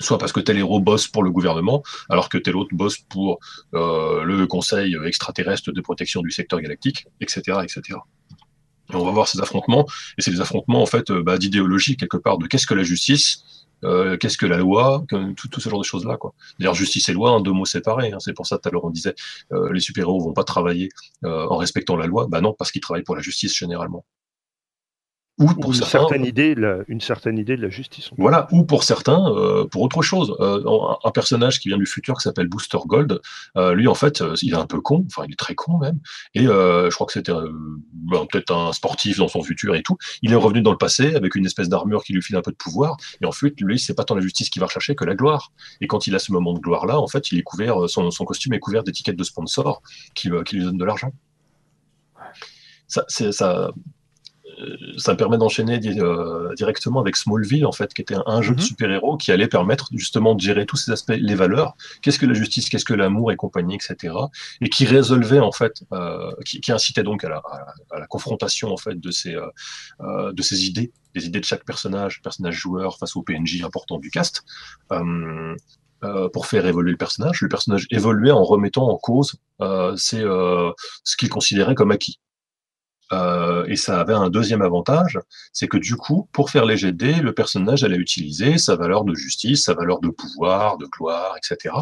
[0.00, 3.38] soit parce que tel héros bosse pour le gouvernement, alors que tel autre bosse pour
[3.74, 7.98] euh, le Conseil extraterrestre de protection du secteur galactique, etc., etc.
[8.92, 9.86] Et on va voir ces affrontements,
[10.18, 13.44] et c'est des affrontements en fait bah, d'idéologie quelque part de qu'est-ce que la justice,
[13.84, 16.16] euh, qu'est-ce que la loi, tout, tout, ce genre de choses-là.
[16.16, 16.34] quoi.
[16.58, 18.12] D'ailleurs, justice et loi, deux mots séparés.
[18.12, 18.18] Hein.
[18.20, 19.14] C'est pour ça tout à l'heure on disait
[19.52, 20.88] euh, les super-héros vont pas travailler
[21.24, 22.26] euh, en respectant la loi.
[22.28, 24.04] Bah non, parce qu'ils travaillent pour la justice généralement
[25.38, 26.54] ou pour une certaine idée,
[26.88, 28.10] une certaine idée de la justice.
[28.18, 30.36] Voilà, ou pour certains, euh, pour autre chose.
[30.40, 30.62] Euh,
[31.04, 33.20] un, personnage qui vient du futur qui s'appelle Booster Gold,
[33.56, 36.00] euh, lui en fait, il est un peu con, enfin il est très con même,
[36.34, 39.96] et je crois que c'était ben, peut-être un sportif dans son futur et tout.
[40.20, 42.50] Il est revenu dans le passé avec une espèce d'armure qui lui file un peu
[42.50, 45.04] de pouvoir, et en fait, lui, c'est pas tant la justice qui va rechercher que
[45.04, 45.52] la gloire.
[45.80, 48.24] Et quand il a ce moment de gloire-là, en fait, il est couvert, son, son
[48.24, 49.82] costume est couvert d'étiquettes de sponsors
[50.14, 51.12] qui, qui lui donnent de l'argent.
[52.86, 53.70] Ça, ça,
[54.96, 58.60] ça me permet d'enchaîner euh, directement avec Smallville, en fait, qui était un, jeu de
[58.60, 58.66] mhm.
[58.66, 62.34] super-héros qui allait permettre justement de gérer tous ces aspects, les valeurs, qu'est-ce que la
[62.34, 64.14] justice, qu'est-ce que l'amour et compagnie, etc.
[64.60, 69.10] Et qui résolvait, en fait, euh, qui, incitait donc à la, confrontation, en fait, de
[69.10, 73.62] ces, euh, de ces idées, des idées de chaque personnage, personnage joueur face au PNJ
[73.62, 74.44] important du cast.
[76.32, 77.42] pour faire évoluer le personnage.
[77.42, 82.18] Le personnage évoluait en remettant en cause ce qu'il considérait comme acquis.
[83.12, 85.18] Euh, et ça avait un deuxième avantage,
[85.52, 89.14] c'est que du coup, pour faire les GD, le personnage allait utiliser sa valeur de
[89.14, 91.74] justice, sa valeur de pouvoir, de gloire, etc.,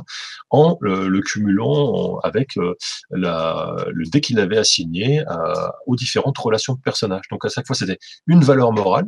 [0.51, 2.75] en le, cumulant avec euh,
[3.11, 5.23] le dé qu'il avait assigné
[5.87, 7.29] aux différentes relations de personnages.
[7.31, 9.07] Donc à chaque fois, c'était une valeur morale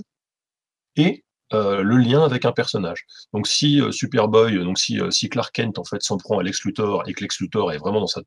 [0.96, 3.04] et euh, le lien avec un personnage.
[3.32, 6.64] Donc si euh, Superboy, donc si, euh, Clark Kent en fait s'en prend à Lex
[6.64, 8.22] Luthor et que Lex Luthor est vraiment dans sa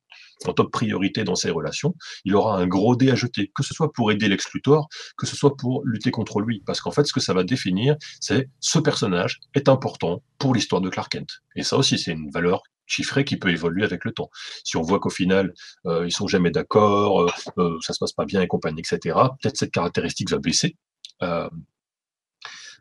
[0.46, 1.96] en top priorité dans ses relations,
[2.26, 5.26] il aura un gros dé à jeter, que ce soit pour aider Lex Luthor, que
[5.26, 8.50] ce soit pour lutter contre lui, parce qu'en fait ce que ça va définir, c'est
[8.60, 11.42] ce personnage est important pour l'histoire de Clark Kent.
[11.56, 14.30] Et ça aussi c'est une valeur chiffrée qui peut évoluer avec le temps.
[14.64, 15.54] Si on voit qu'au final,
[15.86, 19.58] euh, ils sont jamais d'accord, euh, ça se passe pas bien et compagnie, etc., peut-être
[19.58, 20.76] cette caractéristique va baisser.
[21.24, 21.50] Euh, euh,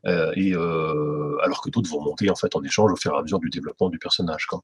[0.06, 3.22] et euh, alors que d'autres vont monter en fait en échange au fur et à
[3.22, 4.46] mesure du développement du personnage.
[4.46, 4.60] Quoi.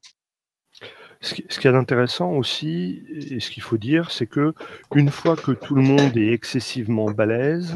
[1.21, 4.53] Ce qui est intéressant aussi, et ce qu'il faut dire, c'est que
[4.95, 7.75] une fois que tout le monde est excessivement balèze,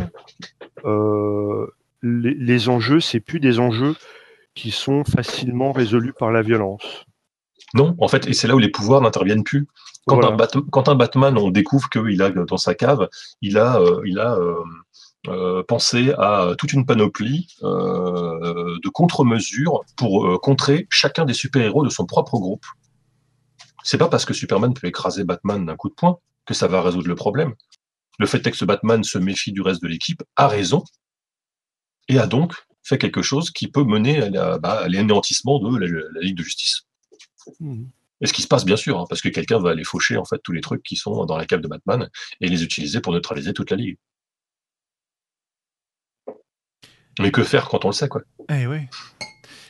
[0.84, 1.68] euh,
[2.02, 3.96] les, les, enjeux, c'est plus des enjeux
[4.56, 7.06] qui sont facilement résolus par la violence.
[7.76, 9.68] Non, en fait, et c'est là où les pouvoirs n'interviennent plus.
[10.08, 10.38] Quand, un
[10.72, 13.10] quand, un Batman, on découvre qu'il a dans sa cave,
[13.42, 14.56] il a, il a euh,
[15.68, 21.90] penser à toute une panoplie euh, de contre-mesures pour euh, contrer chacun des super-héros de
[21.90, 22.66] son propre groupe.
[23.84, 26.82] C'est pas parce que Superman peut écraser Batman d'un coup de poing que ça va
[26.82, 27.54] résoudre le problème.
[28.20, 30.84] Le fait est que ce Batman se méfie du reste de l'équipe a raison
[32.08, 32.54] et a donc
[32.84, 36.84] fait quelque chose qui peut mener à bah, l'anéantissement de la, Ligue de justice.
[37.60, 37.86] Mmh.
[38.22, 40.26] Et ce qui se passe bien sûr, hein, parce que quelqu'un va aller faucher en
[40.26, 42.10] fait tous les trucs qui sont dans la cave de Batman
[42.42, 43.98] et les utiliser pour neutraliser toute la Ligue.
[47.20, 48.80] Mais que faire quand on le sait, quoi Eh oui.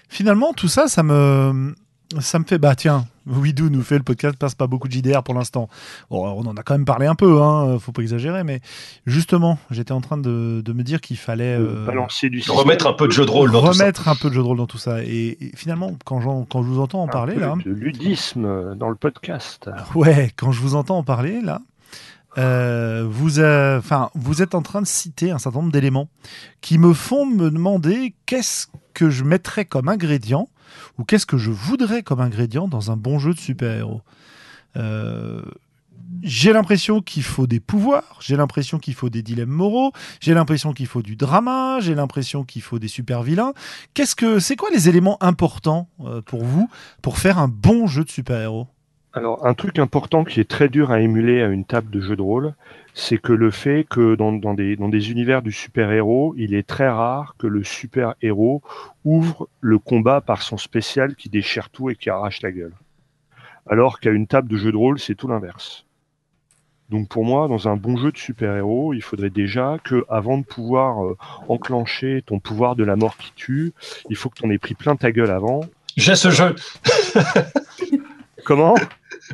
[0.10, 1.76] Finalement, tout ça, ça me,
[2.20, 5.24] ça me fait, bah tiens, Widou nous fait le podcast, passe pas beaucoup de JDR
[5.24, 5.68] pour l'instant.
[6.10, 8.62] on en a quand même parlé un peu, hein, faut pas exagérer, mais
[9.06, 12.93] justement, j'étais en train de, de me dire qu'il fallait euh, balancer du remettre un
[12.93, 13.84] peu de jeu de rôle dans tout ça.
[13.84, 15.04] Remettre un peu de jeu de rôle dans tout ça.
[15.04, 19.70] Et, finalement, quand, quand je vous entends en parler là, de ludisme dans le podcast.
[19.96, 21.62] Ouais, quand je vous entends en parler là,
[22.38, 26.10] euh, vous, enfin, vous êtes en train de citer un certain nombre d'éléments
[26.62, 30.50] qui me font me demander qu'est-ce que je mettrais comme ingrédient
[30.98, 34.02] ou qu'est-ce que je voudrais comme ingrédient dans un bon jeu de super-héros.
[34.78, 35.42] Euh,
[36.22, 40.74] j'ai l'impression qu'il faut des pouvoirs, j'ai l'impression qu'il faut des dilemmes moraux, j'ai l'impression
[40.74, 43.54] qu'il faut du drama, j'ai l'impression qu'il faut des super vilains.
[43.94, 46.70] Qu'est-ce que c'est quoi les éléments importants euh, pour vous
[47.02, 48.68] pour faire un bon jeu de super-héros?
[49.16, 52.18] Alors, un truc important qui est très dur à émuler à une table de jeu
[52.18, 52.53] de rôle,
[52.93, 56.89] c'est que le fait que dans, des, dans des univers du super-héros, il est très
[56.89, 58.61] rare que le super-héros
[59.05, 62.74] ouvre le combat par son spécial qui déchire tout et qui arrache la gueule.
[63.68, 65.86] Alors qu'à une table de jeu de rôle, c'est tout l'inverse.
[66.89, 70.43] Donc pour moi, dans un bon jeu de super-héros, il faudrait déjà que, avant de
[70.43, 73.72] pouvoir euh, enclencher ton pouvoir de la mort qui tue,
[74.09, 75.61] il faut que tu en aies pris plein ta gueule avant.
[75.95, 76.53] J'ai ce jeu
[78.43, 78.76] Comment?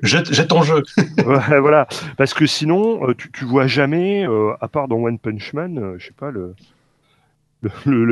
[0.03, 0.83] J'ai ton jeu.
[1.25, 1.87] voilà,
[2.17, 5.95] parce que sinon, euh, tu, vois jamais, euh, à part dans One Punch Man, euh,
[5.97, 6.55] je sais pas, le,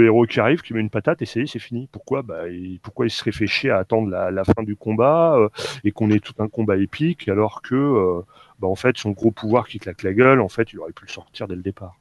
[0.03, 1.87] héros qui arrive, qui met une patate et c'est fini.
[1.91, 2.21] Pourquoi?
[2.21, 5.37] Bah, il, Pourquoi il serait fait à attendre la, fin du combat
[5.83, 8.21] et qu'on ait tout un combat épique alors que,
[8.59, 11.05] bah, en fait, son gros pouvoir qui claque la gueule, en fait, il aurait pu
[11.05, 11.97] le sortir dès le départ.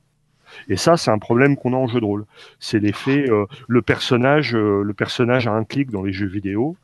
[0.68, 2.24] Et ça, c'est un problème qu'on a en jeu de rôle.
[2.58, 3.26] C'est l'effet,
[3.68, 6.76] le personnage, le personnage a un clic dans les jeux vidéo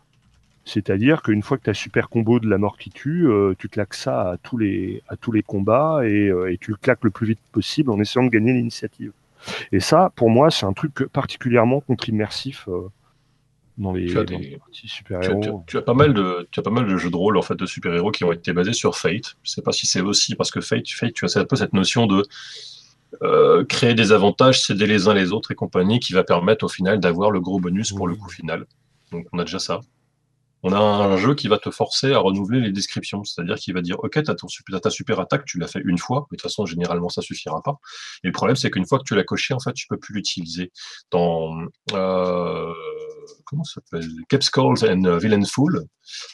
[0.65, 3.69] c'est-à-dire qu'une fois que tu as super combo de la mort qui tue, euh, tu
[3.69, 7.11] claques ça à tous les, à tous les combats euh, et, tu le claques le
[7.11, 9.13] plus vite possible en essayant de gagner l'initiative.
[9.73, 12.89] Et ça, pour moi, c'est un truc particulièrement contre-immersif euh,
[13.77, 14.09] dans les,
[14.73, 15.65] super-héros.
[15.67, 17.57] Tu, as pas mal de, tu as pas mal de jeux de rôle en fait,
[17.57, 19.37] de super-héros qui ont été basés sur Fate.
[19.43, 21.75] Je sais pas si c'est aussi parce que Fate, Fate, tu as un peu cette
[21.75, 22.27] notion de
[23.69, 26.99] créer des avantages, céder les uns les autres et compagnie qui va permettre au final
[27.01, 28.65] d'avoir le gros bonus pour le coup final.
[29.13, 29.81] Donc on a déjà ça
[30.67, 33.23] on a un jeu qui va te forcer à renouveler les descriptions.
[33.23, 36.27] C'est-à-dire qu'il va dire, OK, tu as, ta super attaque, tu l'as fait une fois,
[36.31, 37.79] mais de toute façon, généralement, ça suffira pas.
[38.23, 40.15] Et le problème, c'est qu'une fois que tu l'as coché, en fait, tu peux plus
[40.15, 40.73] l'utiliser.
[41.11, 41.55] Dans,
[41.93, 42.73] euh,
[43.45, 45.87] comment ça s'appelle Capskulls and Villainful,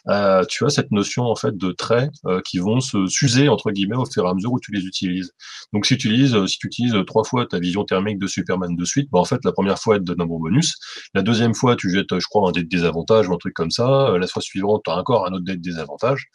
[0.08, 3.70] euh, tu as cette notion, en fait, de traits euh, qui vont se s'user, entre
[3.70, 5.32] guillemets, au fur et à mesure où tu les utilises.
[5.72, 8.84] Donc, si tu utilises, si tu utilises trois fois ta vision thermique de Superman de
[8.84, 10.74] suite, bah, en fait, la première fois, elle te donne un bon bonus.
[11.14, 14.16] La deuxième fois, tu jettes, je crois, un des désavantages ou un truc comme ça
[14.18, 16.26] la fois suivante, tu as encore un autre désavantage.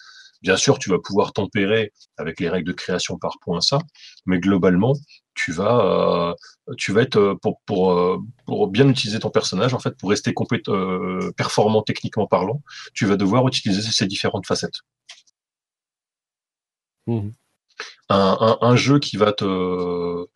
[0.45, 3.79] Bien sûr, tu vas pouvoir tempérer avec les règles de création par point ça,
[4.27, 4.93] mais globalement,
[5.33, 9.73] tu vas, euh, tu vas être euh, pour, pour, euh, pour, bien utiliser ton personnage,
[9.73, 10.35] en fait, pour rester
[11.35, 12.61] performant techniquement parlant,
[12.93, 14.81] tu vas devoir utiliser ces différentes facettes.
[17.07, 17.29] Mmh.
[18.09, 20.27] Un, jeu qui va te,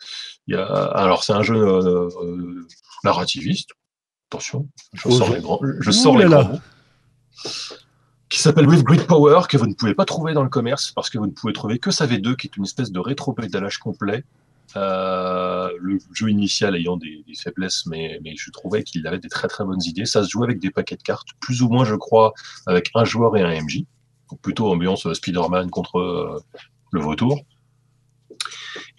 [0.51, 2.09] alors c'est un jeu
[3.03, 3.69] narrativiste.
[4.31, 6.59] Attention, je sors les grands, je sors les grands
[8.29, 11.09] qui s'appelle With Great Power, que vous ne pouvez pas trouver dans le commerce parce
[11.09, 14.23] que vous ne pouvez trouver que sa V2, qui est une espèce de rétro-pédalage complet.
[14.75, 19.65] Euh, le jeu initial ayant des, faiblesses, mais, je trouvais qu'il avait des très très
[19.65, 20.05] bonnes idées.
[20.05, 22.33] Ça se joue avec des paquets de cartes, plus ou moins, je crois,
[22.67, 23.85] avec un joueur et un MJ.
[24.29, 26.39] Donc plutôt ambiance euh, Spider-Man contre euh,
[26.91, 27.41] le vautour.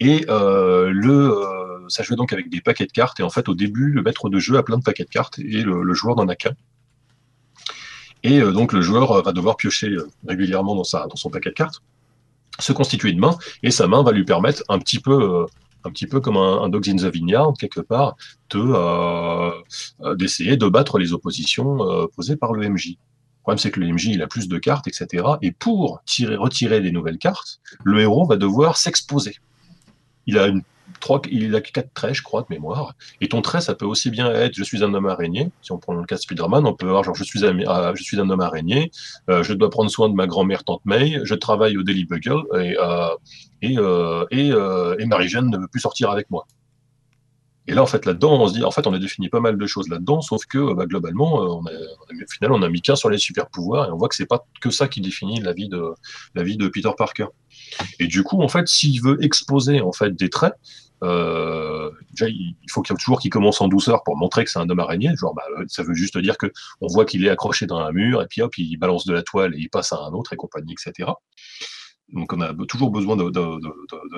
[0.01, 3.19] Et le, ça jouait donc avec des paquets de cartes.
[3.19, 5.39] Et en fait, au début, le maître de jeu a plein de paquets de cartes
[5.39, 6.55] et le joueur n'en a qu'un.
[8.23, 11.55] Et euh, donc le joueur euh, va devoir piocher euh, régulièrement dans, son paquet de
[11.55, 11.81] cartes,
[12.59, 15.45] se constituer de main, et sa main va lui permettre un petit peu
[15.83, 18.15] un petit peu comme un, un Dogs in the Vineyard, quelque part,
[18.51, 21.79] de d'essayer de battre les oppositions
[22.15, 22.89] posées par le MJ.
[22.89, 25.25] Le problème, c'est que le MJ, il a plus de cartes, etc.
[25.41, 29.37] Et pour tirer, retirer des nouvelles cartes, le héros va devoir s'exposer.
[30.27, 30.61] Il a une
[31.31, 32.95] il a quatre traits, je crois, de mémoire.
[33.19, 35.51] Et ton trait, ça peut aussi bien être je suis un homme araignée.
[35.61, 37.93] Si on prend le cas de Spider-Man, on peut avoir genre je suis un, euh,
[37.95, 38.91] je suis un homme araignée,
[39.29, 42.43] euh, je dois prendre soin de ma grand-mère tante May, je travaille au Daily Bugle
[42.59, 44.49] et, euh, et,
[44.99, 46.45] et, Marie-Jeanne ne veut plus sortir avec moi.
[47.67, 49.57] Et là, en fait, là-dedans, on se dit, en fait, on a défini pas mal
[49.57, 51.63] de choses là-dedans, sauf que bah, globalement, au
[52.29, 54.45] final, on a mis qu'un sur les super pouvoirs et on voit que c'est pas
[54.61, 55.93] que ça qui définit la vie de
[56.33, 57.27] la vie de Peter Parker.
[57.99, 60.53] Et du coup, en fait, s'il veut exposer en fait des traits,
[61.03, 64.69] euh, déjà, il faut qu'il toujours qu'il commence en douceur pour montrer que c'est un
[64.69, 65.09] homme araignée.
[65.15, 68.21] Genre, bah, ça veut juste dire que on voit qu'il est accroché dans un mur
[68.21, 70.35] et puis hop, il balance de la toile et il passe à un autre et
[70.35, 71.09] compagnie, etc.
[72.13, 73.15] Donc, on a toujours besoin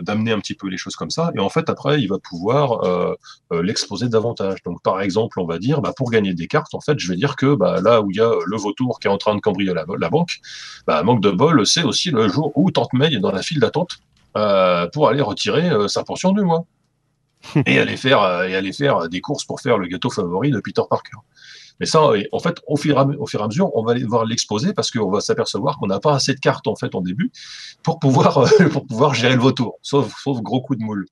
[0.01, 1.31] d'amener un petit peu les choses comme ça.
[1.35, 3.15] Et en fait, après, il va pouvoir euh,
[3.51, 4.63] euh, l'exposer davantage.
[4.63, 7.15] Donc, par exemple, on va dire, bah, pour gagner des cartes, en fait, je vais
[7.15, 9.41] dire que bah, là où il y a le vautour qui est en train de
[9.41, 10.39] cambrioler la, la banque,
[10.87, 13.59] bah, manque de bol, c'est aussi le jour où Tante May est dans la file
[13.59, 13.99] d'attente
[14.35, 16.65] euh, pour aller retirer euh, sa portion du mois.
[17.65, 20.59] et aller faire euh, et aller faire des courses pour faire le gâteau favori de
[20.59, 21.17] Peter Parker.
[21.79, 22.01] Mais ça,
[22.31, 25.21] en fait, au fur, et à, mesure, on va aller voir l'exposer parce qu'on va
[25.21, 27.31] s'apercevoir qu'on n'a pas assez de cartes en fait en début
[27.83, 31.05] pour pouvoir pour pouvoir gérer le vautour, sauf sauf gros coup de moule.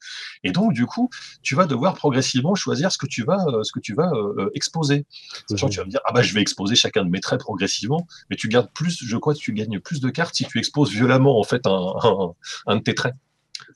[0.44, 1.10] Et donc du coup,
[1.42, 4.12] tu vas devoir progressivement choisir ce que tu vas ce que tu vas
[4.54, 5.06] exposer.
[5.50, 8.08] Sachant tu vas me dire ah bah je vais exposer chacun de mes traits progressivement,
[8.30, 10.92] mais tu gardes plus, je crois que tu gagnes plus de cartes si tu exposes
[10.92, 12.34] violemment en fait un, un,
[12.68, 13.16] un de tes traits.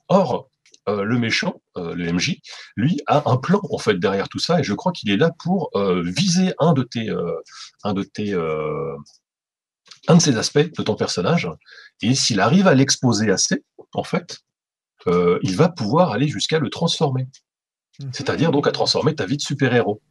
[0.07, 0.49] Or,
[0.88, 2.41] euh, le méchant, euh, le MJ,
[2.75, 5.31] lui a un plan en fait derrière tout ça, et je crois qu'il est là
[5.43, 7.09] pour euh, viser un de tes,
[7.83, 8.33] un de tes,
[10.07, 11.49] un de ces aspects de ton personnage,
[12.01, 13.63] et s'il arrive à l'exposer assez,
[13.93, 14.41] en fait,
[15.07, 17.27] il va pouvoir aller jusqu'à le transformer.
[17.99, 18.09] Mmh.
[18.11, 20.01] C'est-à-dire donc à transformer ta vie de super-héros.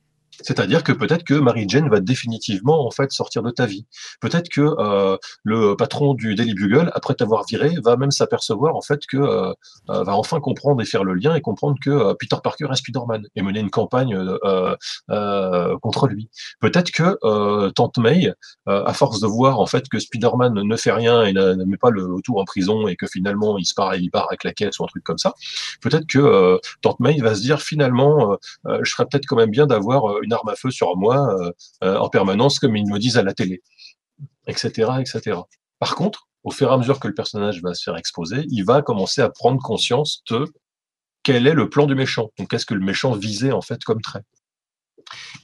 [0.42, 3.86] C'est-à-dire que peut-être que Mary Jane va définitivement en fait sortir de ta vie.
[4.20, 8.82] Peut-être que euh, le patron du Daily Bugle, après t'avoir viré, va même s'apercevoir en
[8.82, 9.52] fait que euh,
[9.90, 13.26] euh, va enfin comprendre et faire le lien et comprendre que Peter Parker est Spider-Man
[13.34, 14.16] et mener une campagne
[15.82, 16.28] contre lui.
[16.60, 18.32] Peut-être que Tante May,
[18.66, 21.90] à force de voir en fait que Spider-Man ne fait rien et ne met pas
[21.90, 24.78] le tour en prison et que finalement il se part, il part avec la caisse
[24.78, 25.34] ou un truc comme ça,
[25.80, 30.04] peut-être que Tante May va se dire finalement, je serais peut-être quand même bien d'avoir
[30.24, 31.52] une arme à feu sur moi euh,
[31.82, 33.62] euh, en permanence, comme ils me disent à la télé,
[34.46, 35.38] etc., etc.
[35.78, 38.64] Par contre, au fur et à mesure que le personnage va se faire exposer, il
[38.64, 40.46] va commencer à prendre conscience de
[41.22, 42.30] quel est le plan du méchant.
[42.38, 44.22] Donc, qu'est-ce que le méchant visait en fait comme trait.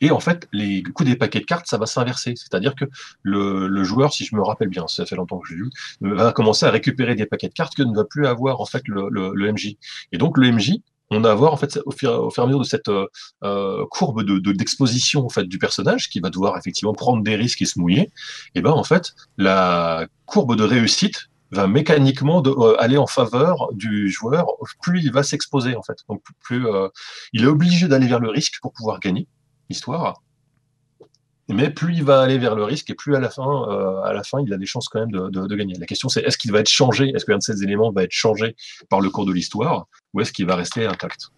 [0.01, 2.35] Et en fait, les coups des paquets de cartes, ça va s'inverser.
[2.37, 2.87] C'est-à-dire que
[3.23, 5.71] le, joueur, si je me rappelle bien, ça fait longtemps que j'ai vu,
[6.01, 8.83] va commencer à récupérer des paquets de cartes que ne va plus avoir en fait
[8.87, 9.77] le, le MJ.
[10.13, 10.81] Et donc le MJ
[11.11, 13.07] on va avoir en fait au fur, et à mesure de cette euh,
[13.43, 17.63] euh, courbe de d'exposition en fait du personnage qui va devoir effectivement prendre des risques
[17.63, 18.11] et se mouiller,
[18.55, 24.09] et ben en fait la courbe de réussite va mécaniquement euh, aller en faveur du
[24.09, 24.47] joueur
[24.83, 25.99] plus il va s'exposer en fait.
[26.09, 26.65] Donc plus
[27.33, 29.27] il est obligé d'aller vers le risque pour pouvoir gagner
[29.69, 30.23] l'histoire
[31.55, 34.13] mais plus il va aller vers le risque et plus à la fin, euh, à
[34.13, 35.75] la fin, il a des chances quand même de, gagner.
[35.79, 37.11] La question, c'est est-ce qu'il va être changé?
[37.15, 38.57] Est-ce qu'un de ces éléments va être changé
[38.89, 41.29] par le cours de l'histoire ou est-ce qu'il va rester intact?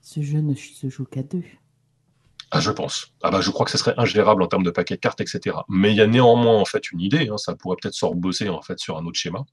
[0.00, 1.44] Ce jeu ne se joue qu'à deux.
[2.50, 3.12] Ah, je pense.
[3.22, 5.56] Ah bah, je crois que ce serait ingérable en termes de paquets de cartes, etc.
[5.68, 7.28] Mais il y a néanmoins en fait une idée.
[7.28, 9.44] Hein, ça pourrait peut-être se rebosser en fait sur un autre schéma.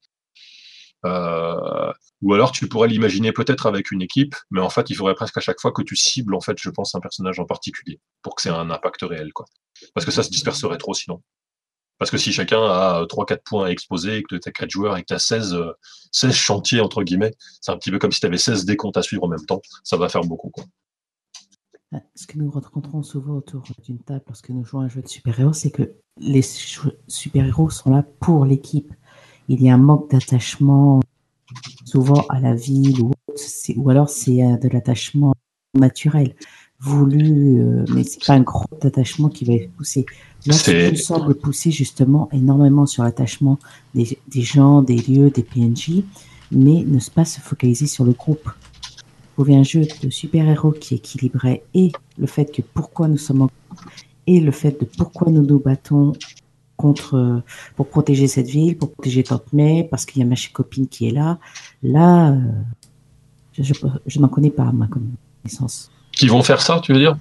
[1.05, 1.91] Euh,
[2.21, 5.37] ou alors tu pourrais l'imaginer peut-être avec une équipe, mais en fait il faudrait presque
[5.37, 8.35] à chaque fois que tu cibles en fait, je pense, un personnage en particulier pour
[8.35, 9.45] que c'est un impact réel, quoi.
[9.93, 11.21] Parce que ça se disperserait trop sinon.
[11.99, 14.97] Parce que si chacun a 3-4 points à exposer et que tu as 4 joueurs
[14.97, 15.57] et que tu as 16,
[16.11, 19.03] 16 chantiers, entre guillemets, c'est un petit peu comme si tu avais 16 décomptes à
[19.03, 20.49] suivre en même temps, ça va faire beaucoup.
[20.49, 20.65] Quoi.
[21.93, 25.01] Ah, ce que nous rencontrons souvent autour d'une table lorsque nous jouons à un jeu
[25.01, 28.91] de super-héros, c'est que les super-héros sont là pour l'équipe
[29.49, 31.01] il y a un manque d'attachement
[31.85, 33.11] souvent à la ville ou,
[33.75, 35.33] ou alors c'est euh, de l'attachement
[35.73, 36.35] naturel
[36.79, 40.05] voulu, euh, mais c'est pas un gros attachement qui va pousser.
[40.45, 43.57] Là, tu semble pousser justement énormément sur l'attachement
[43.95, 46.03] des, gens, des lieux, des PNJ,
[46.51, 48.49] mais ne pas se focaliser sur le groupe.
[49.37, 53.17] Vous voulez un jeu de super-héros qui est équilibré et le fait que pourquoi nous
[53.17, 53.49] sommes en
[54.25, 56.13] et le fait de pourquoi nous nous battons
[56.77, 57.41] contre,
[57.75, 61.07] pour protéger cette ville, pour protéger Tante May, parce qu'il y a ma copine qui
[61.07, 61.39] est là.
[61.81, 62.39] Là, euh,
[63.53, 63.73] je,
[64.05, 65.91] je, n'en connais pas ma connaissance.
[66.15, 67.17] Qui vont faire ça, tu veux dire?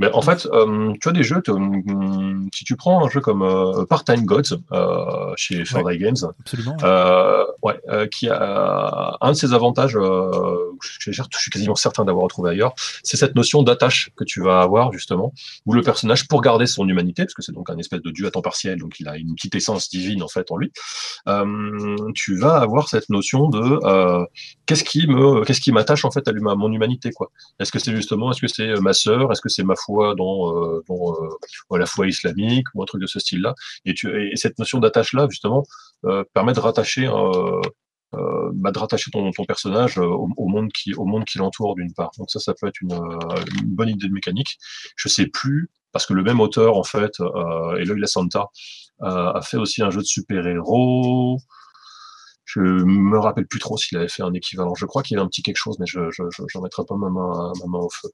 [0.00, 3.46] Mais En fait, euh, tu as des jeux, euh, si tu prends un jeu comme
[3.86, 4.56] Part-Time Gods
[5.36, 6.16] chez Fairday Games,
[7.62, 12.74] ouais, qui a un de ses avantages, je, je, suis quasiment certain d'avoir retrouvé ailleurs,
[13.02, 15.34] c'est cette notion d'attache que tu vas avoir justement,
[15.66, 18.26] où le personnage, pour garder son humanité, parce que c'est donc un espèce de dieu
[18.26, 20.72] à temps partiel, donc il a une petite essence divine en fait en lui,
[22.14, 24.26] tu vas avoir cette notion de
[24.64, 27.30] qu'est-ce qui me, qu'est-ce qui m'attache en fait à, à mon humanité quoi?
[27.58, 29.32] Est-ce que c'est justement est-ce que c'est euh, ma sœur?
[29.32, 33.06] Est-ce que c'est ma foi dans, euh, euh, la foi islamique ou un truc de
[33.06, 33.54] ce style-là?
[33.84, 33.94] Et,
[34.36, 35.64] cette notion d'attache-là, justement,
[36.34, 37.06] permet de rattacher,
[38.12, 40.92] bah, de rattacher ton, personnage au, monde qui,
[41.36, 42.10] l'entoure d'une part.
[42.18, 42.98] Donc ça, ça peut être une,
[43.64, 44.58] bonne idée de mécanique.
[44.96, 47.12] Je sais plus parce que le même auteur, en fait,
[47.78, 48.46] Eloy La Santa,
[49.00, 51.38] a fait aussi un jeu de super-héros.
[52.52, 54.74] Je me rappelle plus trop s'il avait fait un équivalent.
[54.74, 57.08] Je crois qu'il y avait un petit quelque chose, mais je n'en mettrai pas ma
[57.08, 58.08] main, ma main au feu.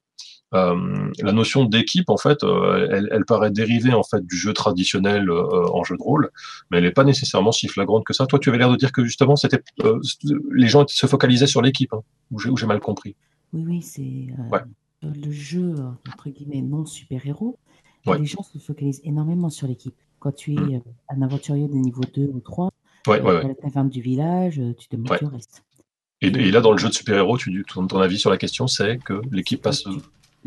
[0.53, 4.53] Euh, la notion d'équipe, en fait, euh, elle, elle, paraît dérivée en fait du jeu
[4.53, 6.29] traditionnel euh, en jeu de rôle,
[6.69, 8.27] mais elle n'est pas nécessairement si flagrante que ça.
[8.27, 9.61] Toi, tu avais l'air de dire que justement, c'était
[10.51, 13.15] les gens se focalisaient sur l'équipe, hein, ou j'ai mal compris.
[13.53, 14.27] Oui, oui, c'est
[15.01, 15.73] le jeu
[16.07, 17.57] entre guillemets non super-héros.
[18.05, 19.95] Les gens se focalisent énormément sur l'équipe.
[20.19, 20.81] Quand tu es mm.
[21.09, 22.69] un aventurier de niveau 2 ou 3,
[23.07, 25.63] ouais, ouais, la taverne du village, tu te montres le reste.
[26.21, 27.37] Et, et, là, dans le jeu de super-héros,
[27.67, 29.83] ton, ton avis sur la question, c'est que l'équipe passe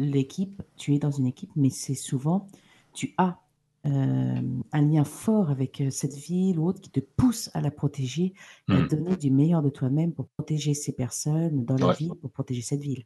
[0.01, 2.49] l'équipe, tu es dans une équipe, mais c'est souvent,
[2.93, 3.39] tu as
[3.87, 4.41] euh,
[4.73, 8.35] un lien fort avec euh, cette ville ou autre qui te pousse à la protéger
[8.69, 8.89] et à mmh.
[8.89, 12.81] donner du meilleur de toi-même pour protéger ces personnes dans la ville, pour protéger cette
[12.81, 13.05] ville.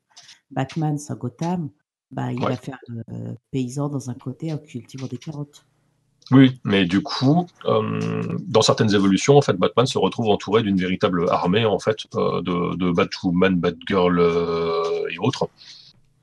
[0.50, 1.70] Batman sans Gotham,
[2.10, 2.78] bah, il va faire
[3.10, 5.64] euh, paysan dans un côté en cultivant des carottes.
[6.30, 11.28] Oui, mais du coup, dans certaines évolutions, en fait, Batman se retrouve entouré d'une véritable
[11.30, 14.18] armée en fait de, de Batwoman, Batgirl
[15.10, 15.50] et autres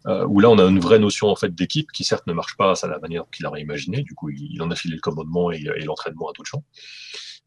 [0.07, 2.57] euh, où là on a une vraie notion en fait d'équipe qui certes ne marche
[2.57, 5.51] pas à la manière qu'il aurait imaginé, du coup il, en a filé le commandement
[5.51, 6.63] et, l'entraînement à d'autres gens.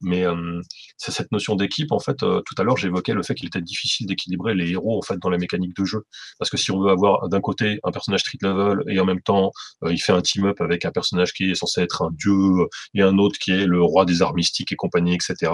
[0.01, 0.61] Mais euh,
[0.99, 3.61] c'est cette notion d'équipe, en fait, euh, tout à l'heure j'évoquais le fait qu'il était
[3.63, 6.05] difficile d'équilibrer les héros en fait dans la mécanique de jeu.
[6.39, 9.21] Parce que si on veut avoir d'un côté un personnage street level et en même
[9.23, 9.53] temps
[9.89, 13.19] il fait un team-up avec un personnage qui est censé être un dieu et un
[13.19, 15.53] autre qui est le roi des arts mystiques et compagnie, etc.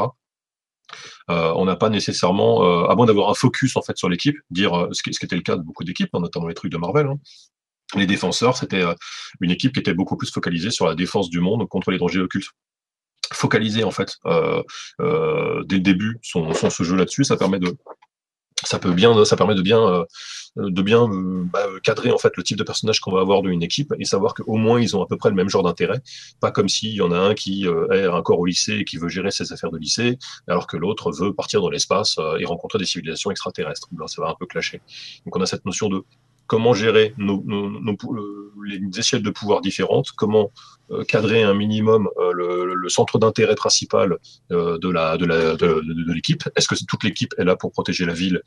[1.30, 4.36] Euh, on n'a pas nécessairement, euh, à moins d'avoir un focus en fait sur l'équipe,
[4.51, 6.78] dire euh, ce qui, était le cas de beaucoup d'équipes, hein, notamment les trucs de
[6.78, 7.07] Marvel.
[7.07, 7.18] Hein.
[7.97, 8.84] Les défenseurs, c'était
[9.41, 12.20] une équipe qui était beaucoup plus focalisée sur la défense du monde contre les dangers
[12.20, 12.51] occultes
[13.32, 17.76] focalisé en fait dès le début son, ce jeu là-dessus, ça permet de
[18.62, 20.04] ça peut bien ça permet de bien
[20.56, 23.62] de bien euh, bah, cadrer en fait le type de personnage qu'on va avoir d'une
[23.62, 26.00] équipe et savoir qu'au moins ils ont à peu près le même genre d'intérêt.
[26.40, 28.96] Pas comme s'il y en a un qui euh, est encore au lycée et qui
[28.96, 30.18] veut gérer ses affaires de lycée,
[30.48, 33.88] alors que l'autre veut partir dans l'espace euh, et rencontrer des civilisations extraterrestres.
[34.06, 34.80] Ça va un peu clasher.
[35.24, 36.04] Donc on a cette notion de
[36.51, 37.44] comment gérer nos,
[38.66, 40.51] les échelles de pouvoir différentes, comment
[40.90, 42.32] euh, cadrer un minimum euh,
[42.74, 44.18] le, centre d'intérêt principal
[44.51, 45.80] euh, de la de la de,
[46.12, 46.42] l'équipe.
[46.57, 48.42] Est-ce que toute l'équipe est là pour protéger la ville?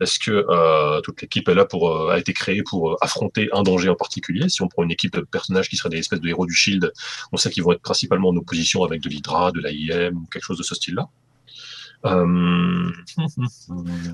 [0.00, 3.94] Est-ce que toute l'équipe est là pour a été créée pour affronter un danger en
[3.94, 4.48] particulier?
[4.48, 6.92] Si on prend une équipe de personnages qui seraient des espèces de héros du Shield,
[7.30, 10.44] on sait qu'ils vont être principalement en opposition avec de l'Hydra, de l'AIM ou quelque
[10.44, 11.08] chose de ce style-là.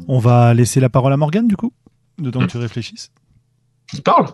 [0.09, 1.73] On va laisser la parole à Morgane du coup,
[2.19, 3.11] de temps que tu réfléchisses.
[3.91, 4.27] Qui parle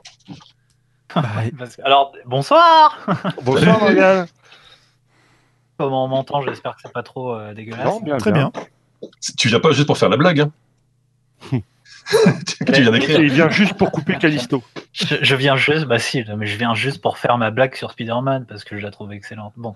[1.14, 1.22] bah,
[1.84, 2.98] Alors, bonsoir
[3.42, 4.26] Bonsoir, Morgane
[5.78, 7.94] Comment on m'entend J'espère que c'est pas trop euh, dégueulasse.
[8.18, 8.50] Très bien.
[9.36, 10.50] Tu viens pas juste pour faire la blague, hein
[12.46, 13.20] tu viens d'écrire.
[13.20, 14.62] Il vient juste pour couper Callisto.
[14.92, 18.46] Je, viens juste, bah si, mais je viens juste pour faire ma blague sur Spider-Man
[18.46, 19.52] parce que je la trouve excellente.
[19.56, 19.74] Bon,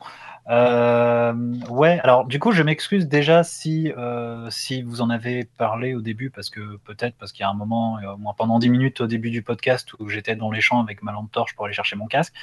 [0.49, 1.35] euh,
[1.69, 2.01] ouais.
[2.03, 6.31] Alors du coup, je m'excuse déjà si euh, si vous en avez parlé au début
[6.31, 9.01] parce que peut-être parce qu'il y a un moment, euh, au moins pendant 10 minutes
[9.01, 11.75] au début du podcast où j'étais dans les champs avec ma lampe torche pour aller
[11.75, 12.35] chercher mon casque.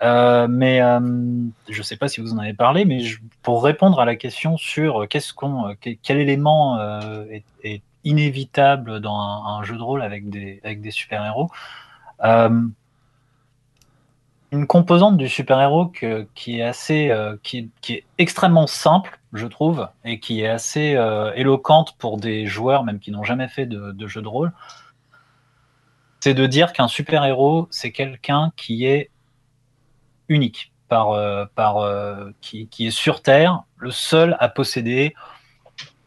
[0.00, 0.80] mais
[1.68, 3.02] je sais pas si vous en avez parlé, mais
[3.42, 6.80] pour répondre à la question sur qu'est-ce qu'on, quel élément
[7.30, 11.50] est, est inévitable dans un, jeu de rôle avec des, avec des super-héros.
[12.24, 12.62] Euh,
[14.50, 20.20] une composante du super-héros qui est euh, qui, qui, est extrêmement simple, je trouve, et
[20.20, 24.06] qui est assez euh, éloquente pour des joueurs même qui n'ont jamais fait de, de
[24.06, 24.52] jeu de rôle,
[26.20, 29.10] c'est de dire qu'un super-héros, c'est quelqu'un qui est
[30.28, 31.16] unique, par,
[31.54, 31.88] par,
[32.42, 35.14] qui, qui, est sur Terre, le seul à posséder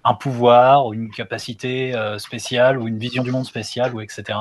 [0.06, 4.38] un pouvoir ou une capacité euh, spéciale ou une vision du monde spéciale ou etc.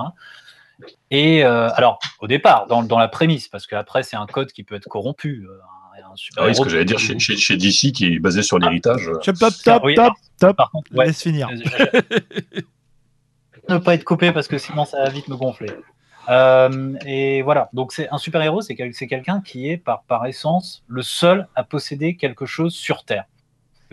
[1.10, 4.62] Et euh, alors, au départ, dans, dans, la prémisse, parce qu'après, c'est un code qui
[4.62, 5.46] peut être corrompu.
[5.48, 5.58] Euh,
[6.36, 9.10] ah oui, ce que j'allais dire chez, chez, DC qui est basé sur l'héritage.
[9.22, 10.56] Top, top, top, top, top.
[10.56, 11.48] Par contre, laisse finir.
[13.68, 15.70] ne pas être coupé parce que sinon ça va vite me gonfler.
[17.06, 21.48] et voilà, donc c'est un super-héros, c'est quelqu'un qui est par, par essence le seul
[21.54, 23.24] à posséder quelque chose sur Terre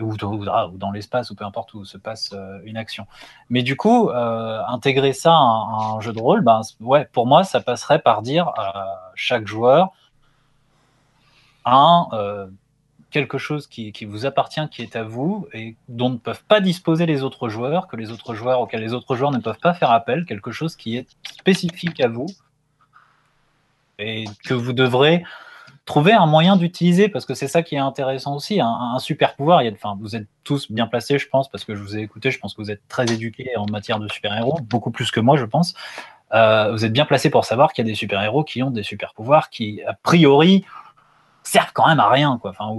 [0.02, 3.06] ou, dans l'espace, ou peu importe où se passe euh, une action.
[3.50, 7.44] Mais du coup, euh, intégrer ça à, un jeu de rôle, ben, ouais, pour moi,
[7.44, 9.92] ça passerait par dire à chaque joueur
[11.64, 12.46] un, euh,
[13.10, 16.60] quelque chose qui, qui, vous appartient, qui est à vous, et dont ne peuvent pas
[16.60, 19.74] disposer les autres joueurs, que les autres joueurs, auxquels les autres joueurs ne peuvent pas
[19.74, 22.26] faire appel, quelque chose qui est spécifique à vous,
[23.98, 25.24] et que vous devrez
[25.84, 29.62] trouver un moyen d'utiliser, parce que c'est ça qui est intéressant aussi, un, super pouvoir.
[29.72, 32.38] Enfin, vous êtes tous bien placés, je pense, parce que je vous ai écouté, je
[32.38, 35.44] pense que vous êtes très éduqués en matière de super-héros, beaucoup plus que moi, je
[35.44, 35.74] pense.
[36.34, 38.82] Euh, vous êtes bien placés pour savoir qu'il y a des super-héros qui ont des
[38.82, 40.64] super-pouvoirs qui, a priori,
[41.42, 42.52] servent quand même à rien, quoi.
[42.52, 42.70] Enfin,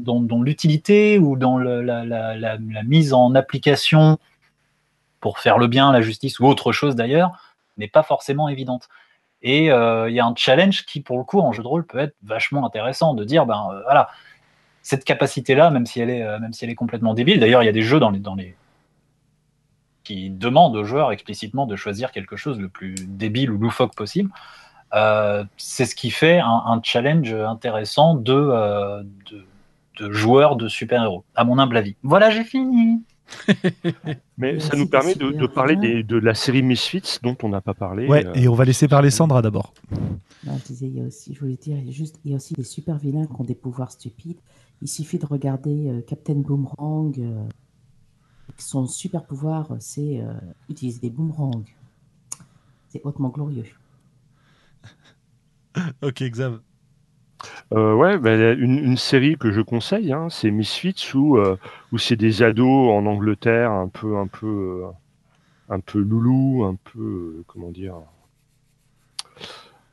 [0.00, 4.18] dont, l'utilité ou dans la, mise en application
[5.20, 8.88] pour faire le bien, la justice ou autre chose d'ailleurs, n'est pas forcément évidente.
[9.48, 11.86] Et euh, il y a un challenge qui, pour le coup, en jeu de rôle,
[11.86, 14.08] peut être vachement intéressant de dire, ben euh, voilà,
[14.82, 17.38] cette capacité-là, même si elle est, euh, même si elle est complètement débile.
[17.38, 18.56] D'ailleurs, il y a des jeux dans les, dans les
[20.02, 24.30] qui demandent aux joueurs explicitement de choisir quelque chose le plus débile ou loufoque possible.
[25.56, 29.46] c'est ce qui fait un, challenge intéressant de, de,
[30.00, 31.96] de joueurs de super-héros, à mon humble avis.
[32.02, 33.00] Voilà, j'ai fini.
[34.38, 38.06] Mais ça nous permet de, parler de la série Misfits dont on n'a pas parlé.
[38.06, 39.74] Ouais, euh, et on va laisser parler Sandra d'abord.
[40.44, 42.64] je disais, il y a aussi, je voulais dire, juste, il y a aussi des
[42.64, 44.38] super vilains qui ont des pouvoirs stupides.
[44.82, 47.14] Il suffit de regarder euh, Captain Boomerang.
[47.18, 47.48] Euh,
[48.58, 50.22] son super pouvoir, c'est
[50.70, 51.64] utiliser des boomerangs.
[52.88, 53.66] C'est hautement glorieux.
[56.02, 56.60] ok, Xav.
[57.72, 61.56] Euh, ouais, bah, une, série que je conseille, hein, c'est Misfits où, euh,
[61.92, 64.86] où c'est des ados en Angleterre un peu un peu euh,
[65.68, 67.96] un peu loulou, un peu comment dire,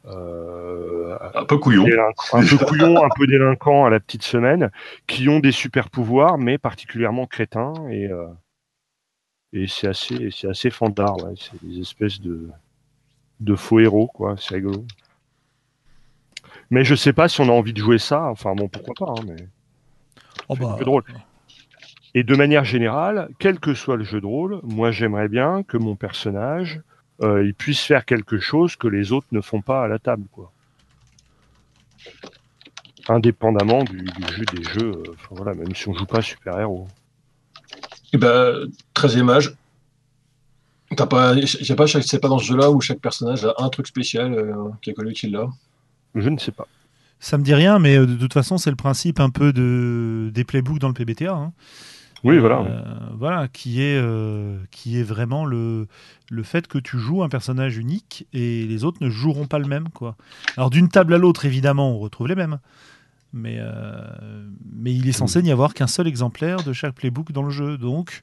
[0.05, 1.85] euh, Un peu couillon.
[2.33, 4.69] un peu couillons, un peu délinquants à la petite semaine,
[5.07, 7.73] qui ont des super pouvoirs, mais particulièrement crétins.
[7.89, 8.27] Et, euh,
[9.53, 11.17] et c'est assez, c'est assez fandard.
[11.23, 11.33] ouais.
[11.37, 12.49] C'est des espèces de,
[13.39, 14.35] de faux héros, quoi.
[14.37, 14.85] C'est rigolo.
[16.73, 18.23] Mais je sais pas si on a envie de jouer ça.
[18.31, 19.11] Enfin bon, pourquoi pas.
[19.15, 19.47] hein, mais...
[20.49, 21.03] Oh, C'est bah, un peu drôle.
[22.15, 25.77] Et de manière générale, quel que soit le jeu de rôle, moi j'aimerais bien que
[25.77, 26.81] mon personnage
[27.21, 30.25] euh, il puisse faire quelque chose que les autres ne font pas à la table,
[30.31, 30.51] quoi.
[33.07, 36.59] Indépendamment du, du jeu des jeux, euh, enfin, voilà, même si on joue pas super
[36.59, 36.87] héros.
[38.13, 39.53] Et ben, 13e âge.
[40.95, 43.69] T'as pas, j'ai pas, chaque- c'est pas dans ce jeu-là où chaque personnage a un
[43.69, 45.47] truc spécial euh, qui est connu qu'il l'a.
[46.15, 46.67] Je ne sais pas.
[47.19, 50.29] Ça me dit rien, mais euh, de toute façon, c'est le principe un peu de,
[50.33, 51.33] des playbooks dans le PBTA.
[51.33, 51.53] hein.
[52.23, 52.59] Oui, voilà.
[52.61, 52.83] Euh,
[53.17, 55.87] voilà, qui est, euh, qui est vraiment le,
[56.31, 59.67] le fait que tu joues un personnage unique et les autres ne joueront pas le
[59.67, 59.89] même.
[59.89, 60.15] Quoi.
[60.55, 62.59] Alors d'une table à l'autre, évidemment, on retrouve les mêmes.
[63.33, 67.43] Mais, euh, mais il est censé n'y avoir qu'un seul exemplaire de chaque playbook dans
[67.43, 67.77] le jeu.
[67.77, 68.21] Donc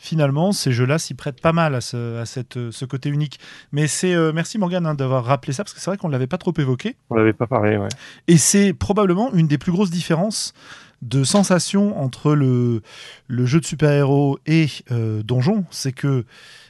[0.00, 3.38] finalement, ces jeux-là s'y prêtent pas mal à ce, à cette, ce côté unique.
[3.70, 6.12] Mais c'est euh, merci Morgane hein, d'avoir rappelé ça, parce que c'est vrai qu'on ne
[6.12, 6.96] l'avait pas trop évoqué.
[7.10, 7.88] On l'avait pas parlé, ouais.
[8.26, 10.54] Et c'est probablement une des plus grosses différences
[11.02, 12.82] de sensation entre le,
[13.26, 15.64] le jeu de super-héros et euh, Donjon.
[15.70, 16.24] C'est que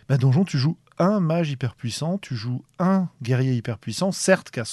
[0.09, 4.51] bah, Donjon, tu joues un mage hyper puissant, tu joues un guerrier hyper puissant, certes
[4.51, 4.65] qui a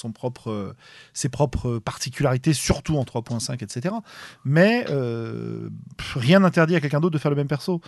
[1.14, 3.94] ses propres particularités, surtout en 3.5, etc.
[4.44, 5.70] Mais euh,
[6.14, 7.80] rien n'interdit à quelqu'un d'autre de faire le même perso.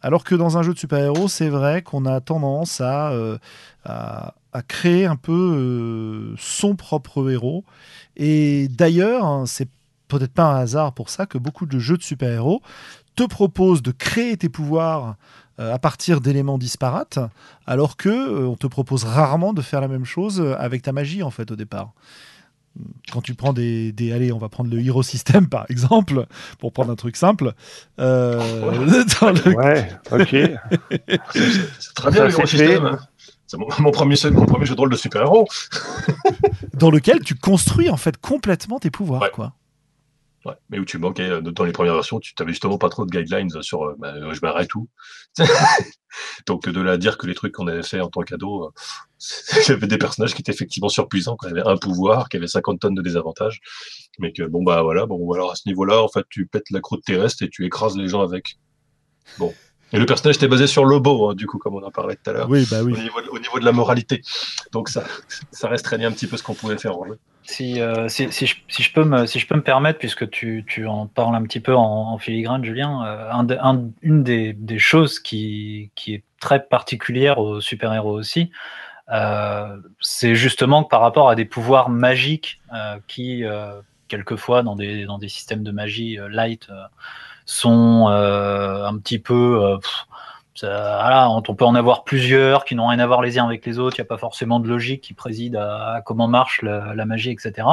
[0.00, 3.36] Alors que dans un jeu de super-héros, c'est vrai qu'on a tendance à, euh,
[4.68, 7.64] créer un peu euh, son propre héros.
[8.16, 9.68] Et d'ailleurs, hein, c'est
[10.06, 12.62] peut-être pas un hasard pour ça que beaucoup de jeux de super-héros
[13.16, 15.16] te proposent de créer tes pouvoirs
[15.58, 17.18] à partir d'éléments disparates,
[17.66, 20.92] alors que euh, on te propose rarement de faire la même chose euh, avec ta
[20.92, 21.92] magie en fait au départ.
[23.12, 26.26] Quand tu prends des, des allez, on va prendre le Hero System par exemple,
[26.60, 27.54] pour prendre un truc simple.
[27.98, 28.40] euh,
[28.86, 30.36] le- Ouais, ok.
[31.80, 32.46] C'est très bien Ça, le Hero fait.
[32.46, 32.98] System.
[33.48, 35.48] C'est mon, mon premier, mon premier jeu de rôle de super-héros.
[36.74, 39.30] dans lequel tu construis en fait complètement tes pouvoirs, Ouais.
[39.32, 39.54] quoi.
[40.48, 43.04] Ouais, mais où tu manquais, euh, dans les premières versions, tu n'avais justement pas trop
[43.04, 44.88] de guidelines sur euh, bah, euh, je m'arrête tout.
[46.46, 48.72] Donc de là à dire que les trucs qu'on avait fait en tant qu'ado,
[49.68, 52.94] avait des personnages qui étaient effectivement surpuissants, qui avaient un pouvoir, qui avaient 50 tonnes
[52.94, 53.60] de désavantages,
[54.18, 56.80] mais que bon bah voilà, bon alors à ce niveau-là, en fait, tu pètes la
[56.80, 58.58] croûte terrestre et tu écrases les gens avec.
[59.38, 59.52] Bon.
[59.92, 62.30] Et le personnage était basé sur Lobo, hein, du coup, comme on en parlait tout
[62.30, 62.92] à l'heure, Oui, bah oui.
[62.92, 64.22] au, niveau de, au niveau de la moralité.
[64.72, 65.04] Donc ça,
[65.50, 67.18] ça restreignait un petit peu ce qu'on pouvait faire en jeu.
[67.48, 70.28] Si, euh, si, si, je, si, je peux me, si je peux me permettre, puisque
[70.28, 75.18] tu, tu en parles un petit peu en, filigrane, Julien, euh, une des, des choses
[75.18, 78.50] qui, qui est très particulière aux super-héros aussi,
[79.10, 82.60] euh, c'est justement que par rapport à des pouvoirs magiques
[83.06, 83.44] qui,
[84.08, 86.68] quelquefois, dans des, dans des systèmes de magie light,
[87.46, 89.78] sont un petit peu...
[90.66, 93.78] voilà, on peut en avoir plusieurs qui n'ont rien à voir les uns avec les
[93.78, 93.96] autres.
[93.98, 97.04] Il n'y a pas forcément de logique qui préside à, à comment marche la, la
[97.04, 97.66] magie, etc.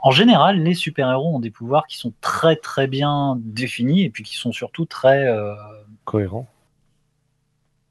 [0.00, 4.22] En général, les super-héros ont des pouvoirs qui sont très très bien définis et puis
[4.22, 5.54] qui sont surtout très euh,
[6.04, 6.46] Cohérent.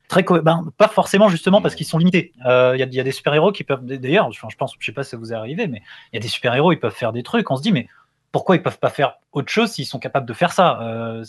[0.07, 2.31] très co- ben, pas forcément justement parce qu'ils sont limités.
[2.45, 4.73] Euh, Il y, a, il y a des super-héros qui peuvent d'ailleurs, enfin, je pense,
[4.79, 5.81] je sais pas si ça vous est arrivé, mais
[6.11, 7.49] il y a des super-héros ils peuvent faire des trucs.
[7.51, 7.87] On se dit mais
[8.31, 10.81] pourquoi ils peuvent pas faire autre chose s'ils sont capables de faire ça?
[10.81, 11.23] Euh,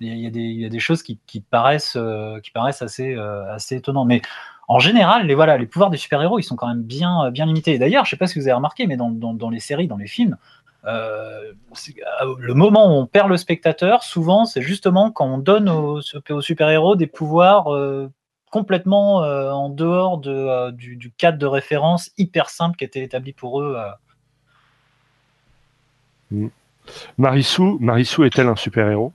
[0.00, 3.14] il y, a- des- y a des choses qui, qui paraissent euh, qui paraissent assez
[3.14, 4.22] euh, assez étonnantes, mais
[4.68, 7.78] en général, les voilà, les pouvoirs des super-héros, ils sont quand même bien bien limités.
[7.78, 10.06] D'ailleurs, je sais pas si vous avez remarqué, mais dans, dans, les séries, dans les
[10.06, 10.36] films,
[10.84, 11.52] euh,
[12.22, 16.00] euh, le moment où on perd le spectateur, souvent, c'est justement quand on donne aux,
[16.00, 18.10] super-héros des pouvoirs euh,
[18.50, 23.32] complètement euh, en dehors de, euh, du, cadre de référence hyper simple qui était établi
[23.32, 23.76] pour eux.
[26.32, 26.48] euh.
[27.80, 29.12] Marissou, est-elle un super-héros?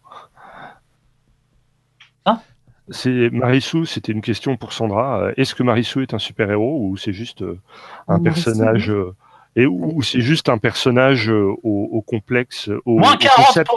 [2.90, 5.20] C'est Marissou, c'était une question pour Sandra.
[5.22, 7.60] Euh, Est-ce que Marissou est un super-héros ou c'est juste euh,
[8.08, 9.16] un Marissou, personnage euh,
[9.56, 13.70] et ou, c'est juste un personnage au, au complexe, au, Moins au 40 concept,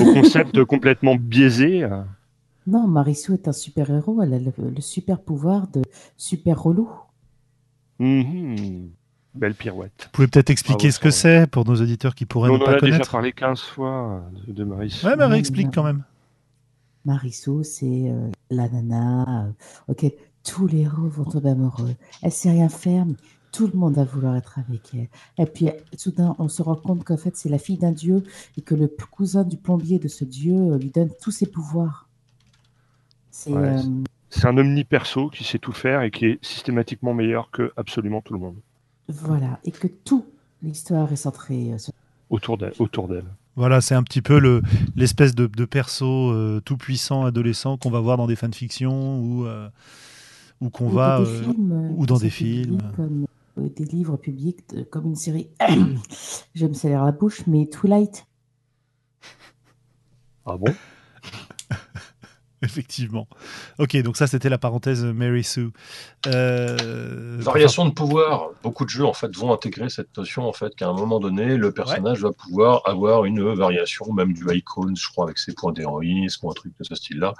[0.00, 1.86] au concept complètement biaisé.
[2.66, 4.22] Non, Marissou est un super-héros.
[4.22, 5.82] Elle a le, le super pouvoir de
[6.16, 6.88] super relou.
[7.98, 8.88] Mhm.
[9.34, 9.92] Belle pirouette.
[10.04, 12.62] Vous pouvez peut-être expliquer Ah, ce que c'est pour nos auditeurs qui pourraient on ne
[12.62, 13.10] en pas a déjà connaître.
[13.10, 15.06] parlé 15 fois de, Marissou.
[15.06, 16.04] Ouais, mais Ouais, réexplique mais- quand même.
[17.04, 19.46] Marissou, c'est euh, la nana.
[19.46, 19.52] euh,
[19.92, 20.06] ok,
[20.44, 21.94] tous les héros vont tomber amoureux.
[22.22, 23.14] Elle sait rien faire, mais
[23.52, 25.08] tout le monde va vouloir être avec elle.
[25.38, 28.22] Et puis, soudain, on se rend compte qu'en fait, c'est la fille d'un dieu
[28.56, 32.08] et que le cousin du plombier de ce dieu euh, lui donne tous ses pouvoirs.
[33.30, 34.04] C'est Ouais, euh,
[34.44, 38.40] un omniperso qui sait tout faire et qui est systématiquement meilleur que absolument tout le
[38.40, 38.56] monde.
[39.08, 40.24] Voilà, et que tout
[40.62, 41.92] l'histoire est centrée sur
[42.30, 42.72] autour d'elle.
[42.78, 43.26] Autour d'elle.
[43.54, 44.62] Voilà, c'est un petit peu le,
[44.96, 49.44] l'espèce de, de perso euh, tout puissant adolescent qu'on va voir dans des fanfictions ou,
[49.46, 49.68] euh,
[50.60, 52.78] ou qu'on ou va dans des euh, films, ou dans qui des sont publiés films.
[52.96, 53.26] Comme
[53.58, 55.50] euh, des livres publiés euh, comme une série.
[56.54, 58.26] Je me serre la bouche, mais Twilight.
[60.46, 60.74] Ah bon?
[62.64, 63.26] Effectivement.
[63.78, 65.70] Ok, donc ça c'était la parenthèse Mary Sue.
[66.28, 68.50] Euh, Variation de pouvoir.
[68.62, 71.56] Beaucoup de jeux en fait vont intégrer cette notion en fait qu'à un moment donné,
[71.56, 75.72] le personnage va pouvoir avoir une variation, même du icon, je crois, avec ses points
[75.72, 77.34] d'héroïsme ou un truc de ce style-là,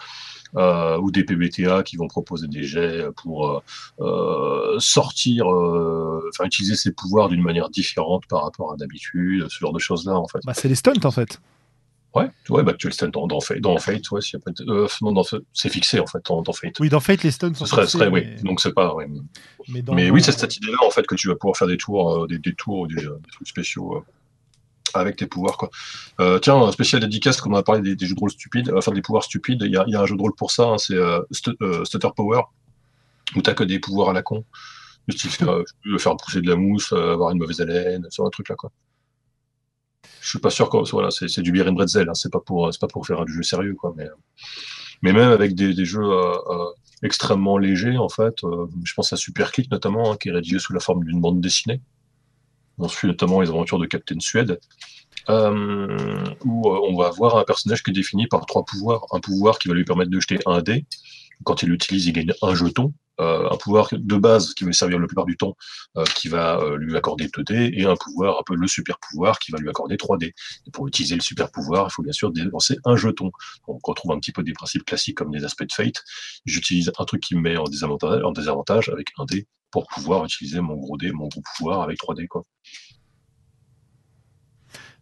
[0.56, 3.60] euh, ou des PBTA qui vont proposer des jets pour euh,
[4.00, 9.58] euh, sortir, euh, enfin utiliser ses pouvoirs d'une manière différente par rapport à d'habitude, ce
[9.58, 10.40] genre de choses-là en fait.
[10.44, 11.40] Bah, c'est les stunts en fait.
[12.14, 14.50] Ouais, ouais, bah tu le dans, dans Fate, dans Fate, ouais, s'il y a pas
[14.50, 15.22] de- euh, non, dans,
[15.54, 16.78] c'est fixé en fait dans, dans Fate.
[16.78, 18.24] Oui, dans Fate les stunts sont serait, fixés, serait, oui.
[18.36, 19.06] mais- Donc c'est pas, ouais.
[19.68, 21.78] mais, Mais le- oui, c'est cette idée-là en fait que tu vas pouvoir faire des
[21.78, 24.00] tours, euh, des, des tours, ou des, euh, des trucs spéciaux euh,
[24.94, 25.70] avec tes pouvoirs quoi.
[26.40, 28.92] Tiens, un spécial dédicace comme on a parlé des, des jeux de rôle stupides, enfin
[28.92, 29.62] des pouvoirs stupides.
[29.62, 30.96] Il y y a un jeu de rôle pour ça, hein, c'est
[31.30, 32.42] Stu- Stutter Power
[33.36, 34.44] où t'as que des pouvoirs à la con,
[35.08, 35.56] du style faire,
[35.98, 38.70] faire pousser de la mousse, avoir une mauvaise haleine, ce genre de truc là quoi.
[40.20, 42.70] Je suis pas sûr que voilà, c'est du beer and bretzel, hein, c'est pas pour
[43.06, 44.08] faire du jeu sérieux quoi, mais
[45.02, 46.72] mais même avec des, jeux euh, euh,
[47.02, 50.72] extrêmement légers en fait, euh, je pense à Superclick notamment, hein, qui est rédigé sous
[50.72, 51.80] la forme d'une bande dessinée.
[52.78, 54.58] On suit notamment les aventures de Captain Suède,
[55.28, 59.04] où on va avoir un personnage qui est défini par trois pouvoirs.
[59.12, 60.86] Un pouvoir qui va lui permettre de jeter un dé.
[61.44, 62.92] Quand il l'utilise, il gagne un jeton.
[63.20, 65.54] Euh, un pouvoir de base qui va lui servir la plupart du temps,
[65.98, 68.98] euh, qui va euh, lui accorder 2 dés, et un pouvoir, un peu le super
[68.98, 70.32] pouvoir, qui va lui accorder 3 dés.
[70.66, 73.30] Et pour utiliser le super pouvoir, il faut bien sûr dépenser un jeton.
[73.68, 76.02] Donc, on retrouve un petit peu des principes classiques comme des aspects de Fate.
[76.46, 80.24] J'utilise un truc qui me met en désavantage, en désavantage avec un dé pour pouvoir
[80.24, 82.26] utiliser mon gros dé, mon gros pouvoir avec 3 dés.
[82.26, 82.44] Quoi.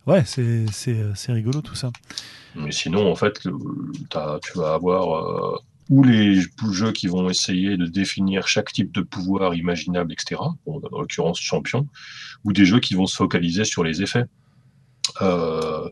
[0.06, 1.90] Ouais, c'est c'est c'est rigolo tout ça.
[2.56, 3.50] Mais sinon, en fait, tu
[4.56, 5.58] vas avoir euh,
[5.90, 6.40] ou les
[6.72, 10.40] jeux qui vont essayer de définir chaque type de pouvoir imaginable, etc.
[10.64, 11.86] Bon, dans l'occurrence, champion,
[12.44, 14.24] ou des jeux qui vont se focaliser sur les effets.
[15.20, 15.88] Euh,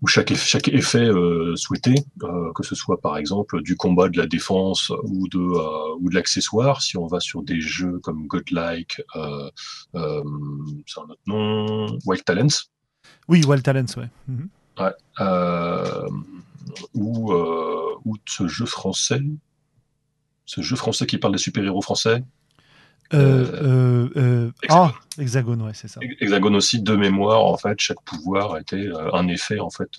[0.00, 1.94] où chaque effet, chaque effet euh, souhaité,
[2.24, 6.10] euh, que ce soit par exemple du combat, de la défense ou de, euh, ou
[6.10, 9.20] de l'accessoire, si on va sur des jeux comme Godlike, c'est
[9.94, 12.66] un autre nom, Wild Talents,
[13.28, 14.08] Oui, Wild Talents, ouais.
[14.26, 14.48] Mhm.
[15.20, 16.08] euh,
[16.94, 19.20] ou, euh, ou ce jeu français,
[20.46, 22.24] ce jeu français qui parle des super-héros français,
[23.14, 24.92] Euh, euh, Hexagone.
[24.94, 26.00] ah, Hexagone, ouais, c'est ça.
[26.20, 29.90] Hexagone aussi de mémoire, en fait, chaque pouvoir était un effet en fait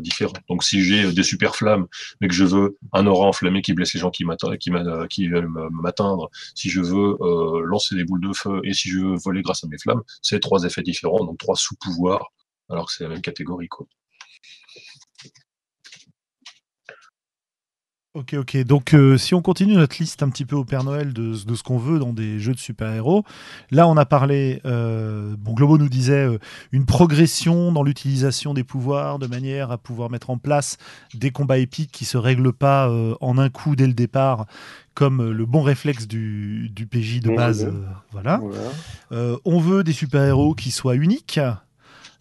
[0.00, 0.34] différent.
[0.48, 1.86] Donc si j'ai des super flammes,
[2.20, 5.28] mais que je veux un aura enflammé qui blesse les gens qui m'atteignent, qui,
[5.70, 7.16] m'atteindre, si je veux
[7.64, 10.38] lancer des boules de feu et si je veux voler grâce à mes flammes, c'est
[10.38, 12.32] trois effets différents, donc trois sous-pouvoirs,
[12.68, 13.86] alors que c'est la même catégorie quoi.
[18.16, 18.56] Ok, ok.
[18.64, 21.54] Donc, euh, si on continue notre liste un petit peu au Père Noël de, de
[21.54, 23.24] ce qu'on veut dans des jeux de super-héros,
[23.70, 24.62] là, on a parlé.
[24.64, 26.38] Euh, bon, Globo nous disait euh,
[26.72, 30.78] une progression dans l'utilisation des pouvoirs de manière à pouvoir mettre en place
[31.12, 32.90] des combats épiques qui se règlent pas
[33.20, 34.46] en un coup dès le départ,
[34.94, 37.66] comme le bon réflexe du, du PJ de Bon, base.
[37.66, 38.40] euh, voilà.
[39.10, 39.36] Voilà.
[39.44, 41.38] On veut des super-héros qui soient uniques.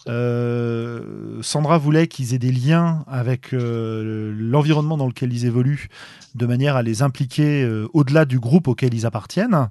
[0.07, 5.89] Euh, Sandra voulait qu'ils aient des liens avec euh, l'environnement dans lequel ils évoluent,
[6.35, 9.69] de manière à les impliquer euh, au-delà du groupe auquel ils appartiennent.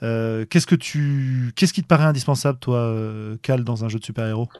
[0.00, 2.94] Qu'est-ce que tu, qu'est-ce qui te paraît indispensable, toi,
[3.40, 4.50] Cal, dans un jeu de super-héros?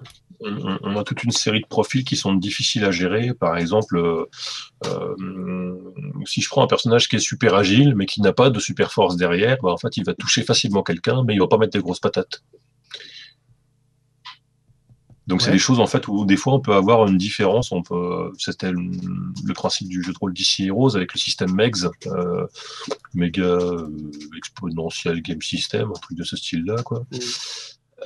[0.41, 3.35] On, a toute une série de profils qui sont difficiles à gérer.
[3.35, 4.27] Par exemple,
[6.25, 8.91] si je prends un personnage qui est super agile, mais qui n'a pas de super
[8.91, 11.75] force derrière, bah, en fait, il va toucher facilement quelqu'un, mais il va pas mettre
[11.75, 12.43] des grosses patates.
[15.27, 17.73] Donc c'est des choses en fait où des fois on peut avoir une différence.
[17.73, 18.91] On peut, c'était le,
[19.45, 22.47] le principe du jeu de rôle DC Heroes avec le système MEGS, euh,
[23.15, 23.89] méga euh,
[24.37, 27.07] exponential game system, un truc de ce style-là quoi.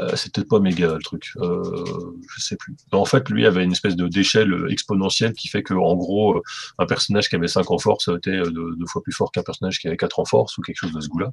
[0.01, 2.05] Euh, peut-être pas méga le truc, euh,
[2.35, 2.77] je sais plus.
[2.93, 6.43] En fait, lui avait une espèce de d'échelle exponentielle qui fait que, en gros, euh,
[6.79, 9.89] un personnage qui avait 5 en force était deux, fois plus fort qu'un personnage qui
[9.89, 11.33] avait 4 en force ou quelque chose de ce goût-là.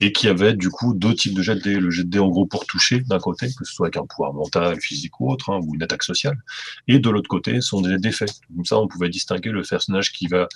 [0.00, 1.80] Et qui avait du coup deux types de jet de dés.
[1.80, 4.06] Le jet de dés en gros pour toucher d'un côté, que ce soit avec un
[4.06, 6.36] pouvoir mental, physique ou autre, hein, ou une attaque sociale.
[6.88, 8.32] Et de l'autre côté, sont des défaits.
[8.54, 10.48] Comme ça, on pouvait distinguer le personnage qui va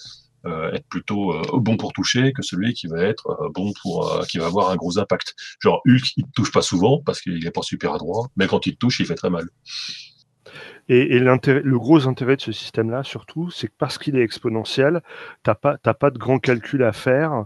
[0.44, 4.22] être plutôt euh, bon pour toucher que celui qui va être euh, bon pour euh,
[4.24, 5.34] qui va avoir un gros impact.
[5.60, 8.76] Genre Hulk, il touche pas souvent parce qu'il est pas super adroit, mais quand il
[8.76, 9.48] touche, il fait très mal.
[10.88, 15.02] Et, le gros intérêt de ce système-là, surtout, c'est que parce qu'il est exponentiel,
[15.42, 17.44] t'as pas, t'as pas de grands calculs à faire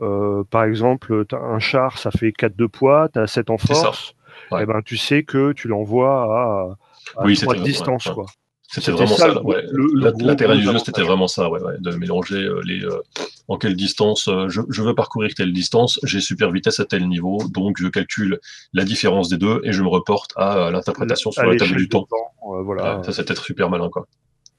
[0.00, 4.14] Euh, par exemple, un char, ça fait 4 de poids, tu as 7 en force,
[4.50, 4.64] Ouais.
[4.64, 6.76] et ben, tu sais que tu l'envoies à,
[7.16, 8.06] à Oui, 3 c'était- de distance.
[8.06, 8.14] ouais, ouais.
[8.16, 8.26] Quoi.
[8.68, 9.42] C'était vraiment ça, ça.
[9.42, 9.62] ouais.
[9.72, 12.98] L'intérêt du jeu, c'était vraiment ça, ouais, ouais, de mélanger euh, les euh,
[13.46, 17.06] en quelle distance euh, je, je veux parcourir telle distance, j'ai super vitesse à tel
[17.06, 18.40] niveau, donc je calcule
[18.72, 21.84] la différence des deux et je me reporte à l'interprétation sur À la table du
[21.84, 22.06] de temps.
[22.10, 23.02] euh, voilà.
[23.04, 24.06] Ça, c'était super malin, quoi.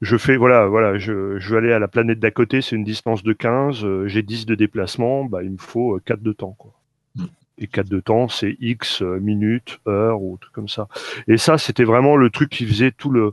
[0.02, 2.84] Je fais, voilà, voilà, je, je veux aller à la planète d'à côté, c'est une
[2.84, 6.32] distance de 15, euh, j'ai 10 de déplacement, bah, il me faut euh, 4 de
[6.32, 6.54] temps.
[6.58, 6.72] Quoi.
[7.16, 7.24] Mm.
[7.58, 10.88] Et 4 de temps, c'est X minutes, heures ou tout comme ça.
[11.28, 13.32] Et ça, c'était vraiment le truc qui faisait tout le,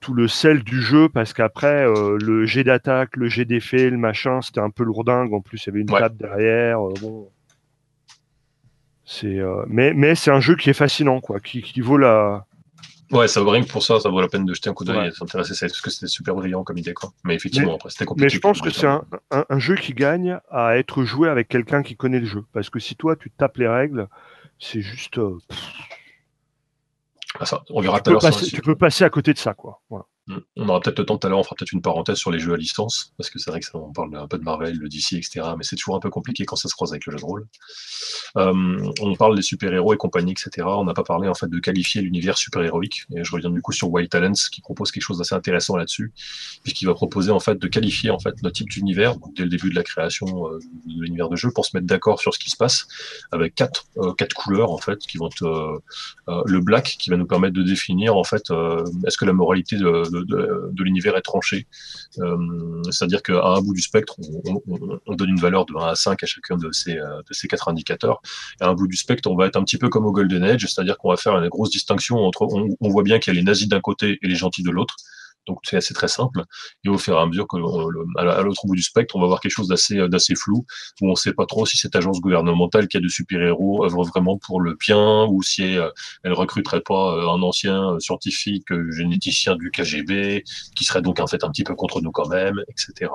[0.00, 3.98] tout le sel du jeu, parce qu'après, euh, le jet d'attaque, le jet d'effet, le
[3.98, 5.32] machin, c'était un peu lourdingue.
[5.34, 6.00] En plus, il y avait une Ouais.
[6.00, 6.80] table derrière.
[6.86, 7.28] euh, bon.
[9.04, 12.46] C'est, euh, mais mais c'est un jeu qui est fascinant, quoi, qui, qui vaut la,
[13.10, 14.84] Ouais, ça vaut rien que pour ça, ça vaut la peine de jeter un coup
[14.84, 15.06] d'œil Ouais.
[15.08, 17.10] et de s'intéresser à ça, parce que c'était super brillant comme idée, quoi.
[17.24, 18.26] Mais effectivement, après, c'était compliqué.
[18.26, 21.48] Mais je pense que c'est un, un- un jeu qui gagne à être joué avec
[21.48, 22.44] quelqu'un qui connaît le jeu.
[22.52, 24.06] Parce que si toi, tu tapes les règles,
[24.60, 25.18] c'est juste.
[27.44, 28.64] Ça, on verra tu, peux passer, la tu suite.
[28.64, 29.80] peux passer à côté de ça, quoi.
[29.88, 30.04] Voilà.
[30.26, 30.38] Mm.
[30.56, 32.38] On aura peut-être le temps tout à l'heure, on fera peut-être une parenthèse sur les
[32.38, 34.86] jeux à licence, parce que c'est vrai que on parle un peu de Marvel, de
[34.86, 35.40] DC, etc.
[35.56, 37.46] Mais c'est toujours un peu compliqué quand ça se croise avec le jeu de rôle.
[38.36, 40.66] Euh, on parle des super-héros et compagnie, etc.
[40.66, 43.04] On n'a pas parlé en fait de qualifier l'univers super-héroïque.
[43.14, 46.12] Et je reviens du coup sur Wild Talents, qui propose quelque chose d'assez intéressant là-dessus,
[46.62, 49.70] puisqu'il va proposer en fait de qualifier en fait notre type d'univers dès le début
[49.70, 52.50] de la création euh, de l'univers de jeu pour se mettre d'accord sur ce qui
[52.50, 52.86] se passe,
[53.32, 55.28] avec quatre euh, quatre couleurs en fait qui vont
[56.46, 58.52] le black qui va nous permettre de définir en fait
[59.06, 61.66] est-ce que la moralité de, de, l'univers est tranchée
[62.18, 64.16] Euh, c'est-à-dire qu'à un bout du spectre
[64.46, 67.18] on, on- on donne une valeur de 1 à 5 à chacun de ces, euh,
[67.28, 68.20] de ces quatre indicateurs.
[68.60, 70.42] Et à un bout du spectre on va être un petit peu comme au Golden
[70.44, 72.42] Age c'est-à-dire qu'on va faire une grosse distinction entre
[72.80, 74.96] on voit bien qu'il y a les nazis d'un côté et les gentils de l'autre
[75.50, 76.42] donc c'est assez très simple.
[76.84, 79.16] Et au fur et à mesure que le- à la- à l'autre bout du spectre,
[79.16, 80.64] on va voir quelque chose d'assez euh, flou,
[81.00, 84.04] où on ne sait pas trop si cette agence gouvernementale qui a de super-héros œuvre
[84.04, 85.90] vraiment pour le bien, ou si euh,
[86.22, 90.44] elle recruterait pas euh, un ancien euh, scientifique euh, généticien du KGB,
[90.76, 93.10] qui serait donc en fait un petit peu contre nous quand même, etc.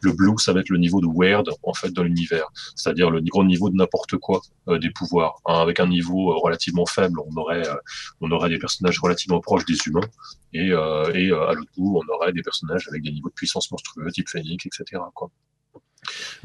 [0.00, 3.20] Le blue, ça va être le niveau de weird en fait dans l'univers, c'est-à-dire le
[3.20, 5.34] gros niveau de n'importe quoi euh, des pouvoirs.
[5.46, 7.74] Hein, avec un niveau euh, relativement faible, euh,
[8.20, 10.08] on aurait des personnages relativement proches des humains
[10.56, 13.70] et, euh, euh, à l'autre bout, on aurait des personnages avec des niveaux de puissance
[13.70, 15.02] monstrueux, type Phoenix, etc.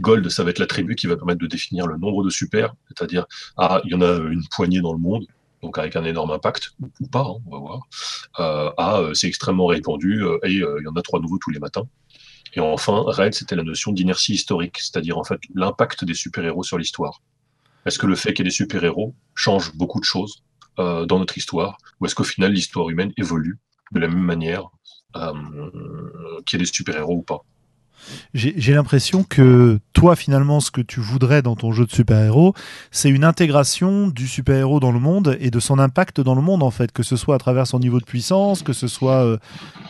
[0.02, 3.26] Gold, ça va être l'attribut qui va permettre de définir le nombre de super, c'est-à-dire,
[3.58, 5.26] ah, il y en a une poignée dans le monde,
[5.62, 7.82] donc avec un énorme impact, ou pas, hein, on va voir.
[8.40, 11.88] Euh, ah, c'est extrêmement répandu, et il y en a trois nouveaux tous les matins.
[12.54, 16.78] Et enfin, Red, c'était la notion d'inertie historique, c'est-à-dire en fait l'impact des super-héros sur
[16.78, 17.22] l'histoire.
[17.86, 20.44] Est-ce que le fait qu'il y ait des super-héros change beaucoup de choses
[20.78, 23.60] dans notre histoire, ou est-ce qu'au final l'histoire humaine évolue
[23.92, 24.64] de la même manière
[25.16, 25.32] euh,
[26.46, 27.44] qu'il y ait des super-héros ou pas.
[28.34, 32.54] J'ai l'impression que toi, finalement, ce que tu voudrais dans ton jeu de super-héros,
[32.90, 36.64] c'est une intégration du super-héros dans le monde et de son impact dans le monde,
[36.64, 39.38] en fait, que ce soit à travers son niveau de puissance, que ce soit euh,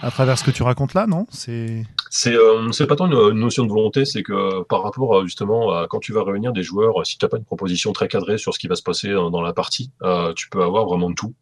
[0.02, 1.26] à travers ce que tu racontes là, non?
[1.30, 5.24] C'est C'est euh, pas tant une, une notion de volonté, c'est que par rapport euh,
[5.24, 8.10] justement à quand tu vas réunir des joueurs, si tu n'as pas une proposition très
[8.10, 10.86] cadrée sur ce qui va se passer dans, dans la partie, euh, tu peux avoir
[10.86, 11.34] vraiment tout.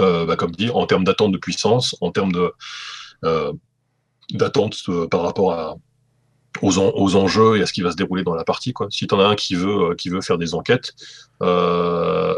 [0.00, 2.52] Euh, bah, comme dit, en termes d'attente de puissance, en termes de
[3.24, 3.52] euh,
[4.32, 5.76] d'attente euh, par rapport à,
[6.62, 8.72] aux, en- aux enjeux et à ce qui va se dérouler dans la partie.
[8.72, 8.86] Quoi.
[8.90, 10.92] Si tu en as un qui veut, euh, qui veut faire des enquêtes,
[11.42, 12.34] euh,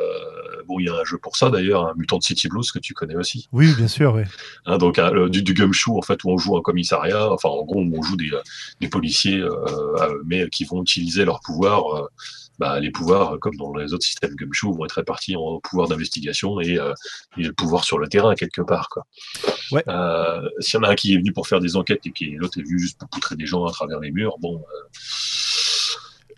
[0.67, 2.93] bon, il y a un jeu pour ça d'ailleurs, un Mutant City Blues que tu
[2.95, 3.49] connais aussi.
[3.53, 4.23] Oui, bien sûr, oui.
[4.67, 7.65] Hein, donc le- du, du gumshoe en fait où on joue un commissariat, enfin en
[7.65, 8.31] gros où on joue des,
[8.81, 12.09] des policiers euh, mais qui vont utiliser leurs pouvoirs.
[12.57, 15.61] Euh, bah, les pouvoirs, euh, comme dans les autres systèmes gumshoe, vont être répartis en
[15.61, 16.93] pouvoir d'investigation et, euh,
[17.37, 18.89] et le pouvoir sur le terrain quelque part.
[18.89, 19.07] Quoi.
[19.73, 19.83] Ouais.
[19.89, 22.31] Euh, S'il y en a un qui est venu pour faire des enquêtes et qui
[22.31, 24.65] l'autre est venu juste pour poutrer des gens à travers les murs, bon.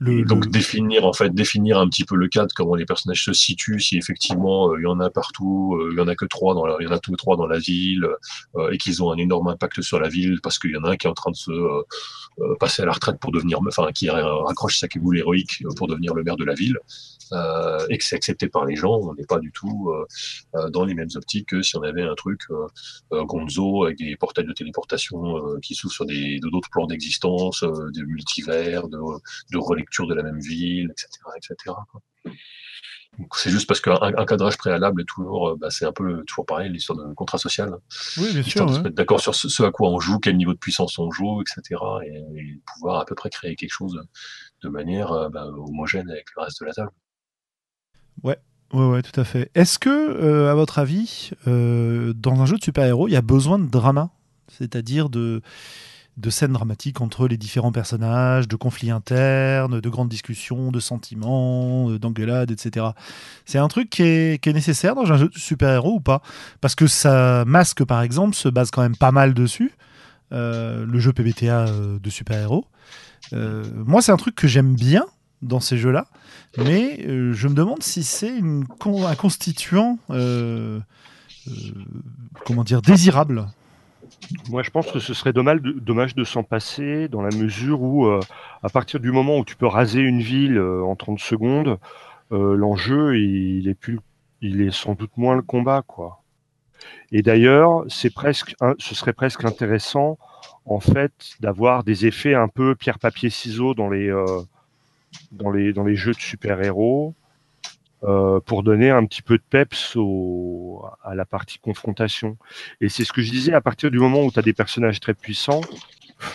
[0.01, 3.25] Le, donc le- définir en fait définir un petit peu le cadre comment les personnages
[3.25, 6.15] se situent si effectivement euh, il y en a partout euh, il y en a
[6.15, 8.07] que trois dans la, il y en a tous trois dans la ville
[8.57, 10.91] euh, et qu'ils ont un énorme impact sur la ville parce qu'il y en a
[10.91, 11.83] un qui est en train de se euh,
[12.61, 16.23] passer à la retraite pour devenir enfin qui raccroche sa cagoule héroïque pour devenir le
[16.23, 16.79] maire de la ville
[17.33, 18.95] euh, et que c'est accepté par les gens.
[19.03, 19.93] On n'est pas du tout
[20.73, 22.43] dans les mêmes optiques que si on avait un truc
[23.11, 27.62] Gonzo avec des portails de téléportation euh, qui s'ouvrent sur des de d'autres plans d'existence
[27.62, 28.99] euh, des multivers de
[29.53, 29.59] de
[30.06, 31.09] de la même ville, etc.
[31.36, 31.56] etc.
[31.90, 32.02] quoi.
[33.19, 36.23] Donc, C'est juste parce qu'un un cadrage préalable est toujours, euh, bah, c'est un peu
[36.24, 37.74] toujours pareil, l'histoire de contrat social.
[38.16, 38.69] Oui, bien sûr.
[38.69, 38.82] Se ouais.
[38.82, 41.43] mettre d'accord sur ce, ce à quoi on joue, quel niveau de puissance on joue,
[41.43, 41.81] etc.
[42.06, 44.01] Et, et pouvoir à peu près créer quelque chose
[44.62, 46.90] de manière euh, bah, homogène avec le reste de la table.
[48.23, 48.39] Ouais,
[48.73, 49.51] ouais, tout à fait.
[49.55, 53.23] Est-ce que, euh, à votre avis, euh, dans un jeu de super-héros, il y a
[53.23, 54.10] besoin de drama?
[54.48, 55.43] C'est-à-dire de
[56.19, 61.90] de scènes dramatiques entre les différents personnages, de conflits internes, de grandes discussions, de sentiments,
[61.90, 62.86] euh, d'engueulades, etc.
[63.45, 66.20] C'est un truc qui est, nécessaire dans un jeu de super-héros ou pas?
[66.61, 69.73] Parce que sa masque, par exemple, se base quand même pas mal dessus,
[70.32, 72.66] euh, le jeu PBTA euh, de super-héros.
[73.32, 75.05] Moi, c'est un truc que j'aime bien
[75.43, 76.07] dans ces jeux-là,
[76.57, 79.99] mais je me demande si c'est un constituant,
[82.47, 83.47] comment dire, désirable.
[84.51, 88.20] Moi, je pense que ce serait dommage de, s'en passer dans la mesure où, euh,
[88.62, 91.78] à partir du moment où tu peux raser une ville euh, en 30 secondes,
[92.32, 94.01] euh, l'enjeu, il, est plus,
[94.43, 96.23] il est sans doute moins le combat, quoi.
[97.11, 100.19] Et d'ailleurs, c'est presque, ce serait presque intéressant,
[100.65, 104.12] en fait, d'avoir des effets un peu pierre papier ciseaux dans les,
[105.32, 107.15] dans les, dans les jeux de super-héros.
[108.05, 112.37] Euh, pour donner un petit peu de peps au, à la partie confrontation.
[112.81, 115.01] Et c'est ce que je disais, à partir du moment où tu as des personnages
[115.01, 115.61] très puissants,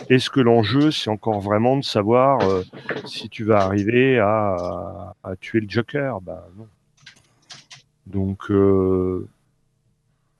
[0.10, 2.64] est-ce que l'enjeu, c'est encore vraiment de savoir euh,
[3.06, 6.22] si tu vas arriver à, à tuer le Joker?
[6.22, 6.68] Bah non.
[8.06, 9.28] Donc, euh,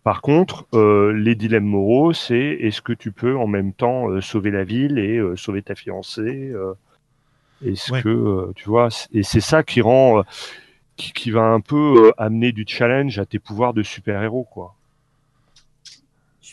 [0.04, 4.66] par contre, les dilemmes moraux, c'est est-ce que tu peux en même temps sauver la
[4.66, 6.52] ville et sauver ta fiancée
[7.66, 8.02] Est-ce Ouais.
[8.02, 10.24] que, tu vois, et c'est ça qui rend,
[10.96, 14.76] qui, qui va un peu euh, amener du challenge à tes pouvoirs de super-héros, quoi.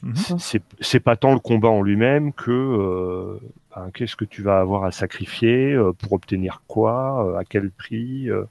[0.02, 0.38] Mhm.
[0.38, 3.38] C'est c'est pas tant le combat en lui-même que euh,
[3.74, 7.70] ben, qu'est-ce que tu vas avoir à sacrifier euh, pour obtenir quoi, euh, à quel
[7.70, 8.44] prix, euh,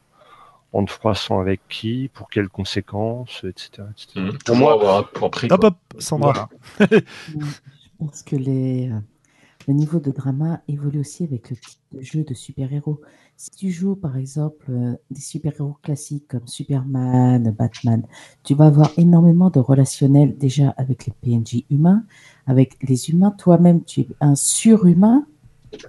[0.74, 3.84] en te froissant avec qui, pour quelles conséquences, etc.
[3.91, 4.20] etc.
[4.20, 4.38] Mmh.
[4.45, 5.48] Pour moi, avoir un pris.
[5.49, 6.49] Hop, hop, Sandra.
[6.78, 6.90] Voilà.
[7.28, 8.91] Je pense que les,
[9.70, 13.00] le niveau de drama évolue aussi avec le type de jeu de super-héros.
[13.38, 18.02] Si tu joues par exemple euh, des super-héros classiques comme Superman, Batman,
[18.44, 22.04] tu vas avoir énormément de relationnel déjà avec les PNJ humains,
[22.48, 23.30] avec les humains.
[23.38, 25.28] Toi-même, tu es un surhumain,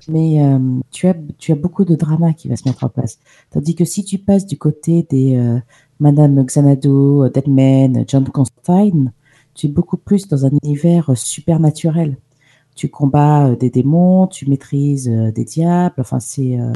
[0.09, 0.59] mais euh,
[0.90, 3.19] tu, as, beaucoup de drama qui va se mettre en place.
[3.48, 5.59] Tandis que si tu passes du côté des euh,
[6.01, 9.15] Madame Xanadu, Deadman, John Constantine,
[9.55, 12.19] tu es beaucoup plus dans un univers supernaturel.
[12.81, 16.59] Tu combats euh, des démons, tu maîtrises euh, des diables, enfin c'est...
[16.59, 16.73] euh,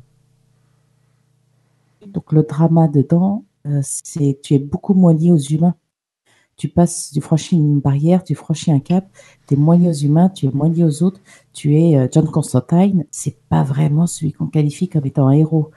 [2.08, 3.44] Donc le drama dedans,
[3.80, 5.76] c'est tu es beaucoup moins lié aux humains.
[6.58, 9.08] Tu passes, tu franchis une barrière, tu franchis un cap,
[9.48, 11.22] tu es moins lié aux humains, tu es moins lié aux autres.
[11.54, 15.70] Tu es John Constantine, c'est pas vraiment celui qu'on qualifie comme étant un héros.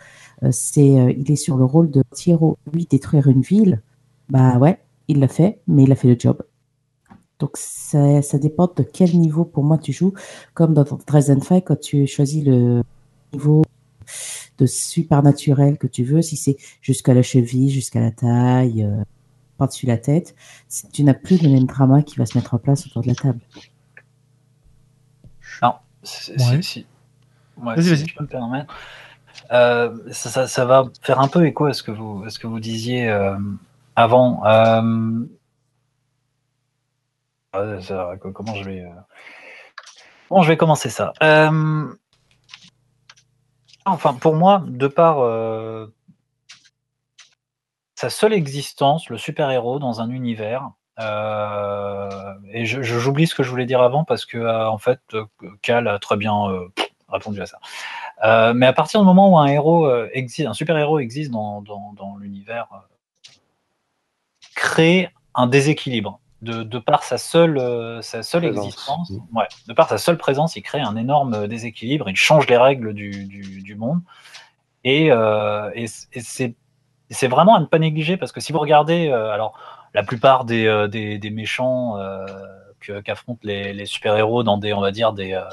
[0.52, 2.58] C'est, il est sur le rôle de héros.
[2.74, 3.82] Lui, détruire une ville,
[4.30, 4.78] bah ouais,
[5.08, 6.44] il l'a fait, mais il a fait le job.
[7.40, 10.14] Donc, ça, ça dépend de quel niveau pour moi tu joues.
[10.54, 12.82] Comme dans Dresden Fight, quand tu choisis le
[13.34, 13.62] niveau
[14.58, 19.04] de supernaturel que tu veux, si c'est jusqu'à la cheville, jusqu'à la taille, euh,
[19.58, 20.36] par-dessus la tête,
[20.94, 23.16] tu n'as plus le même drama qui va se mettre en place autour de la
[23.16, 23.40] table.
[25.62, 25.74] Non,
[26.04, 26.38] si, Ouais.
[26.38, 26.86] si, si-
[27.58, 28.08] ouais, Vas-y, si vas-y.
[28.08, 28.74] je peux me permettre.
[29.52, 32.40] Euh, ça, ça- ça va faire un peu écho à ce que vous, à ce
[32.40, 33.38] que vous disiez euh,
[33.96, 34.42] avant.
[37.58, 38.90] Euh, euh, ça- comment je vais, euh,
[40.30, 41.14] comment je vais commencer ça?
[41.24, 41.86] Euh,
[43.86, 45.88] Enfin, pour moi, de par euh,
[47.96, 50.72] sa seule existence, le super-héros dans un univers.
[51.00, 55.24] euh, et j'oublie ce que je voulais dire avant parce que euh, en fait, euh,
[55.62, 56.68] Cal a très bien euh,
[57.08, 57.60] répondu à ça.
[58.26, 61.62] Euh, mais à partir du moment où un héros euh, existe, un super-héros existe dans,
[61.62, 62.78] dans- dans l'univers, euh,
[64.56, 66.20] crée un déséquilibre.
[66.42, 68.66] De, de par sa seule, euh, sa seule Présence.
[68.66, 72.48] existence, ouais, de par sa seule présence, il crée un énorme euh, déséquilibre, il change
[72.48, 74.02] les règles du, du- du monde.
[74.84, 76.56] Et, euh, et et c'est
[77.10, 79.58] c'est vraiment à ne pas négliger parce que si vous regardez, euh, alors
[79.94, 82.26] la plupart des, euh, des, des méchants euh,
[83.04, 85.44] qu'affrontent les, les super-héros dans des, on va dire, des, euh,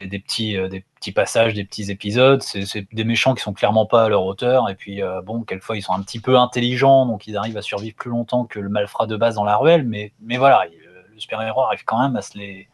[0.00, 3.86] des, petits, euh, des petits passages, des petits épisodes, c'est des méchants qui sont clairement
[3.86, 4.68] pas à leur hauteur.
[4.68, 7.62] Et puis, euh, bon, quelquefois, ils sont un petit peu intelligents, donc ils arrivent à
[7.62, 9.84] survivre plus longtemps que le malfrat de base dans la ruelle.
[9.84, 10.78] Mais, mais voilà, il-
[11.14, 12.68] le super-héros arrive quand même à se les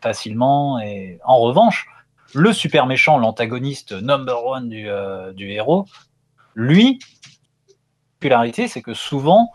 [0.00, 0.80] facilement.
[0.80, 1.86] Et en revanche,
[2.34, 5.84] le super méchant, l'antagoniste number one du, euh, du héros,
[6.54, 6.98] lui,
[8.20, 9.52] particularité, c'est que souvent,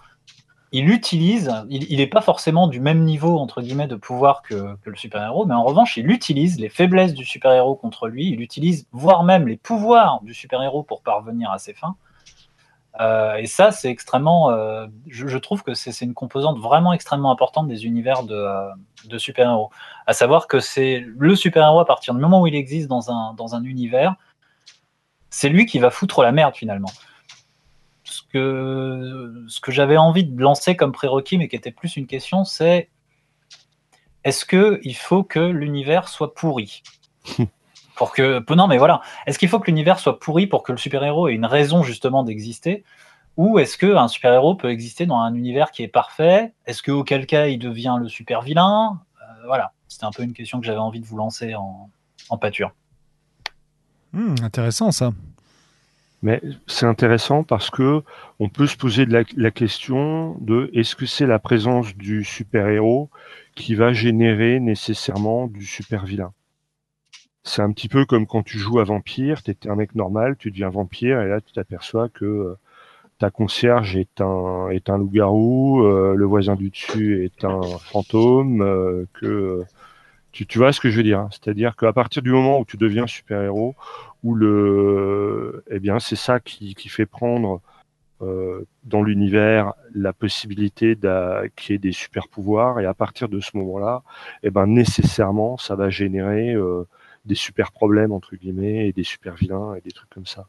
[0.77, 4.95] il utilise, il n'est pas forcément du même niveau, entre guillemets, de pouvoir que, le
[4.97, 9.23] super-héros, mais en revanche, il utilise les faiblesses du super-héros contre lui, il utilise voire
[9.23, 11.95] même les pouvoirs du super-héros pour parvenir à ses fins.
[12.99, 14.51] Euh, et ça, c'est extrêmement.
[14.51, 18.69] euh, je, trouve que c'est une composante vraiment extrêmement importante des univers de, euh,
[19.05, 19.69] de super-héros.
[20.07, 23.33] À savoir que c'est le super-héros, à partir du moment où il existe dans un,
[23.33, 24.15] dans un univers,
[25.29, 26.91] c'est lui qui va foutre la merde finalement.
[28.35, 32.05] Ce que, ce que j'avais envie de lancer comme prérequis, mais qui était plus une
[32.05, 32.89] question, c'est
[34.25, 36.83] est-ce que il faut que l'univers soit pourri?
[37.95, 40.77] Pour que non mais voilà, est-ce qu'il faut que l'univers soit pourri pour que le
[40.77, 42.83] super-héros ait une raison justement d'exister?
[43.37, 46.51] Ou est-ce qu'un super-héros peut exister dans un univers qui est parfait?
[46.65, 48.99] Est-ce qu'auquel cas il devient le super-vilain?
[49.21, 52.73] Euh, Voilà, c'était un peu une question que j'avais envie de vous lancer en, pâture.
[54.11, 55.13] Hmm, intéressant ça.
[56.25, 58.01] Mais c'est intéressant parce que
[58.39, 63.11] on peut se poser la, question de est-ce que c'est la présence du super-héros
[63.53, 66.33] qui va générer nécessairement du super-vilain?
[67.43, 70.35] C'est un petit peu comme quand tu joues à vampire, tu étais un mec normal,
[70.39, 72.57] tu deviens vampire et là tu t'aperçois que euh,
[73.19, 78.63] ta concierge est un est un loup-garou, euh, le voisin du dessus est un fantôme,
[78.63, 79.63] euh, que
[80.43, 81.19] tu, vois ce que je veux dire.
[81.19, 81.29] Hein?
[81.31, 83.75] C'est-à-dire qu'à partir du moment où tu deviens super-héros,
[84.25, 87.61] où le eh bien c'est ça qui, fait prendre
[88.21, 90.97] euh, dans l'univers la possibilité
[91.55, 94.03] qu'il y des super pouvoirs et à partir de ce moment-là,
[94.43, 96.55] eh ben nécessairement ça va générer
[97.25, 100.47] des super problèmes entre guillemets et des super vilains et des trucs comme ça.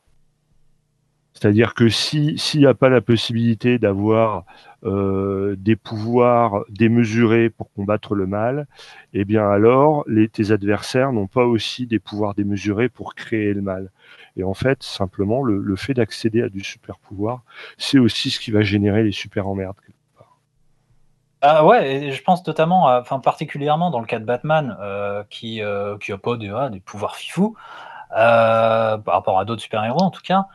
[1.37, 4.45] C'est-à-dire que s'il n'y a pas la possibilité d'avoir
[4.85, 8.67] euh, des pouvoirs démesurés pour combattre le mal,
[9.13, 13.91] eh bien alors tes adversaires n'ont pas aussi des pouvoirs démesurés pour créer le mal.
[14.39, 17.43] Et en fait, simplement, le, fait d'accéder à du super pouvoir,
[17.77, 19.77] c'est aussi ce qui va générer les super emmerdes.
[21.43, 25.61] Ah ouais, et je pense notamment, enfin particulièrement dans le cas de Batman, euh, qui
[25.61, 27.55] n'a euh, pas des, des pouvoirs fifous
[28.09, 30.47] par rapport à d'autres super-héros en tout cas.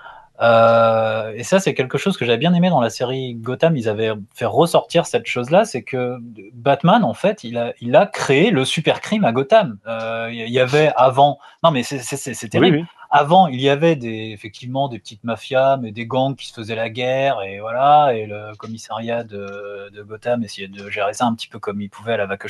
[0.41, 3.77] Euh, et ça, c'est quelque chose que j'avais bien aimé dans la série Gotham.
[3.77, 6.17] Ils avaient fait ressortir cette chose-là, c'est que
[6.53, 9.77] Batman, en fait, il a, il a créé le super crime à Gotham.
[9.85, 12.87] Euh, il y avait avant, non mais c'est terrible.
[13.13, 16.75] Avant, il y avait des, effectivement des petites mafias, mais des gangs qui se faisaient
[16.75, 21.35] la guerre, et voilà, et le commissariat de, de Gotham essayait de gérer ça un
[21.35, 22.47] petit peu comme il pouvait à la vaque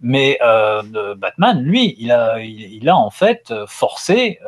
[0.00, 4.38] Mais euh, Batman, lui, il a, il, a en fait forcé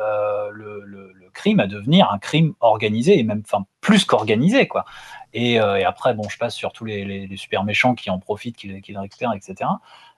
[0.53, 4.85] le, le crime à devenir un crime organisé et même enfin plus qu'organisé quoi.
[5.33, 8.19] Et, euh, et, après bon je passe sur tous les, les, super méchants qui en
[8.19, 9.69] profitent, qui, qui le récupèrent, etc.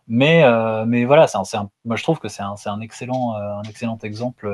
[0.07, 3.60] Mais euh, mais voilà, c'est un, moi je trouve que c'est un, un, excellent euh,
[3.60, 4.52] un excellent exemple.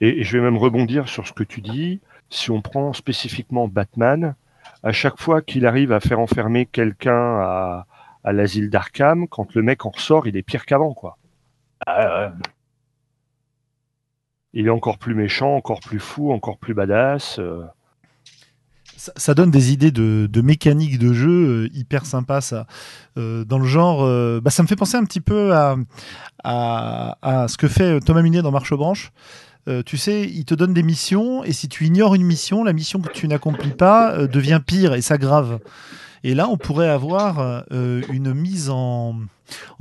[0.00, 2.00] Et, et, je vais même rebondir sur ce que tu dis.
[2.30, 4.34] Si on prend spécifiquement Batman,
[4.82, 7.86] à chaque fois qu'il arrive à faire enfermer quelqu'un à,
[8.24, 11.18] à l'asile d'Arkham, quand le mec en ressort, il est pire qu'avant quoi.
[11.86, 12.32] Ah, ouais
[14.54, 17.38] il est encore plus méchant, encore plus fou, encore plus badass.
[17.38, 17.62] Euh.
[18.96, 21.30] Ça, donne des idées de, mécanique de jeu
[21.64, 22.68] euh, hyper sympa ça.
[23.18, 24.06] Euh, dans le genre,
[24.40, 25.76] bah, ça me fait penser un petit peu à,
[26.44, 29.10] à, ce que fait Thomas Munier dans Marche aux branches.
[29.86, 33.00] tu sais, il te donne des missions et si tu ignores une mission, la mission
[33.00, 35.58] que tu n'accomplis pas devient pire et s'aggrave.
[36.24, 39.16] Et là, on pourrait avoir une mise en,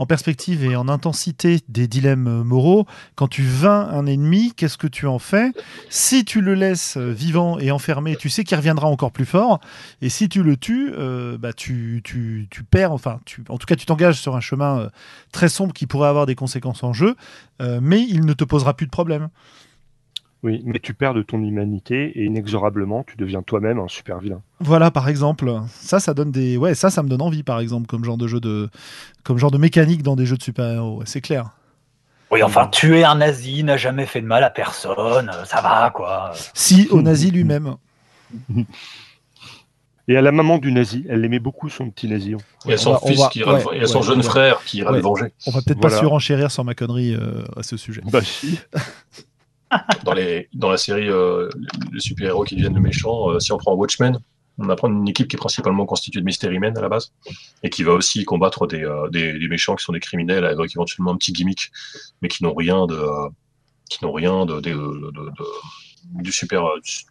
[0.08, 2.86] perspective et en intensité des dilemmes moraux.
[3.16, 5.52] Quand tu vains un ennemi, qu'est-ce que tu en fais?
[5.90, 9.60] Si tu le laisses vivant et enfermé, tu sais qu'il reviendra encore plus fort.
[10.02, 13.66] Et si tu le tues, euh, bah tu, tu, tu, perds, enfin, tu, en tout
[13.66, 14.90] cas, tu t'engages sur un chemin euh,
[15.32, 17.16] très sombre qui pourrait avoir des conséquences en jeu,
[17.62, 19.30] euh, mais il ne te posera plus de problème.
[20.44, 24.42] Oui, mais tu perds de ton humanité et inexorablement, tu deviens toi-même un super vilain.
[24.60, 25.54] Voilà, par exemple.
[25.68, 26.58] Ça, ça donne des.
[26.58, 28.70] Ouais, ça, ça me donne envie, par exemple, comme genre de jeu de,
[29.24, 31.04] comme genre de mécanique dans des jeux de super-héros.
[31.06, 31.52] C'est clair.
[32.32, 35.32] Oui, enfin, tuer un nazi n'a jamais fait de mal à personne.
[35.46, 36.32] Ça va, quoi.
[36.54, 37.76] Si, au nazi lui-même.
[40.08, 42.36] Et à la maman du nazi, elle aimait beaucoup son petit nazi.
[42.68, 45.28] Et à son fils qui et à son jeune frère qui ira le venger.
[45.46, 48.02] On va peut-être pas surenchérir sur ma connerie euh, à ce sujet.
[48.12, 48.60] Bah si.
[50.04, 51.50] dans, la série euh,
[51.92, 54.20] Les super-héros qui deviennent le méchant, euh, si on prend Watchmen,
[54.58, 57.14] on apprend une équipe qui est principalement constituée de Mystery Men à la base,
[57.64, 61.18] et qui va aussi combattre des, euh, méchants qui sont des criminels avec éventuellement un
[61.18, 61.72] petit gimmick,
[62.22, 63.02] mais qui n'ont rien de,
[63.90, 64.62] qui n'ont rien de,
[66.32, 66.64] super,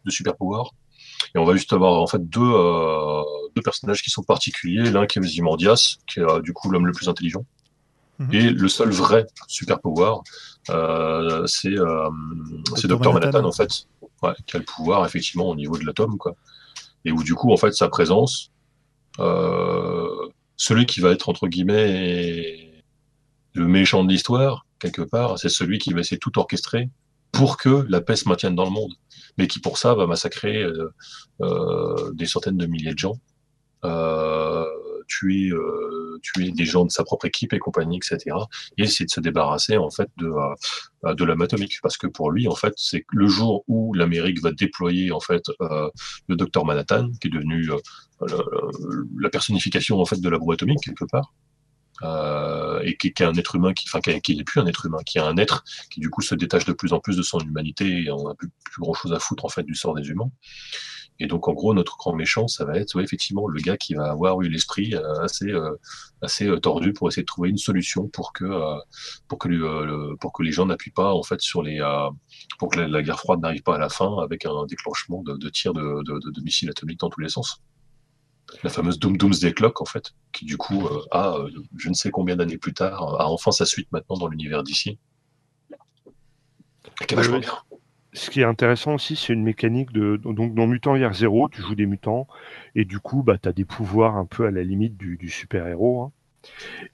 [0.05, 0.73] de super pouvoir.
[1.35, 2.53] Et on va juste avoir en fait deux,
[3.55, 4.91] deux personnages qui sont particuliers.
[4.91, 7.45] L'un qui est Ozymandias, qui est du coup l'homme le plus intelligent,
[8.21, 8.35] Mhm.
[8.35, 10.23] Et le seul vrai super pouvoir,
[10.69, 12.11] euh, c'est euh,
[12.85, 13.87] Dr Manhattan, en fait,
[14.47, 16.37] qui a le pouvoir effectivement au niveau de l'atome, quoi.
[17.07, 18.53] Et où du coup, en fait, sa présence,
[19.21, 20.29] euh,
[20.59, 22.85] celui qui va être entre guillemets
[23.55, 26.91] le méchant de l'histoire, quelque part, c'est celui qui va essayer de tout orchestrer
[27.33, 28.93] pour que la paix se maintienne dans le monde,
[29.39, 30.93] mais qui pour ça va massacrer euh,
[31.41, 33.19] euh des centaines de milliers de gens.
[33.85, 34.60] Euh,
[35.11, 38.37] tuer, euh, tuer des gens de sa propre équipe et compagnie, etc.
[38.79, 40.31] Et essayer de se débarrasser en fait de
[41.05, 44.43] euh, de l'homme atomique, parce que pour lui, en fait, c'est le jour où l'Amérique
[44.43, 45.89] va déployer en fait euh,
[46.29, 47.71] le docteur Manhattan, qui est devenu
[49.19, 51.33] la personnification en fait de la bombe atomique quelque part.
[52.03, 54.99] euh, et qui, est un être humain qui, enfin, qui, n'est plus un être humain,
[55.05, 57.39] qui est un être qui du coup se détache de plus en plus de son
[57.41, 60.09] humanité et on a plus, plus grand chose à foutre en fait du sort des
[60.09, 60.31] humains.
[61.23, 64.11] Et donc, en gros, notre grand méchant, ça va être effectivement le gars qui va
[64.11, 65.77] avoir eu l'esprit euh, assez, euh,
[66.23, 68.47] assez euh, tordu pour essayer de trouver une solution pour que,
[69.29, 71.79] pour que, pour que les gens n'appuient pas en fait sur les,
[72.59, 75.49] pour que la, guerre froide n'arrive pas à la fin avec un déclenchement de, de
[75.51, 77.61] tirs de, de, de, missiles atomiques dans tous les sens.
[78.65, 81.37] La fameuse Doom Doomsday Clock, en fait, qui du coup a,
[81.77, 84.99] je ne sais combien d'années plus tard, a enfin sa suite maintenant dans l'univers d'ici.
[87.07, 87.53] Qui est vachement bien
[88.13, 90.17] ce qui est intéressant aussi, c'est une mécanique de.
[90.17, 92.27] Donc, dans Mutant Year Zero, tu joues des mutants,
[92.75, 96.03] et du coup, bah, tu as des pouvoirs un peu à la limite du, super-héros.
[96.03, 96.13] Hein.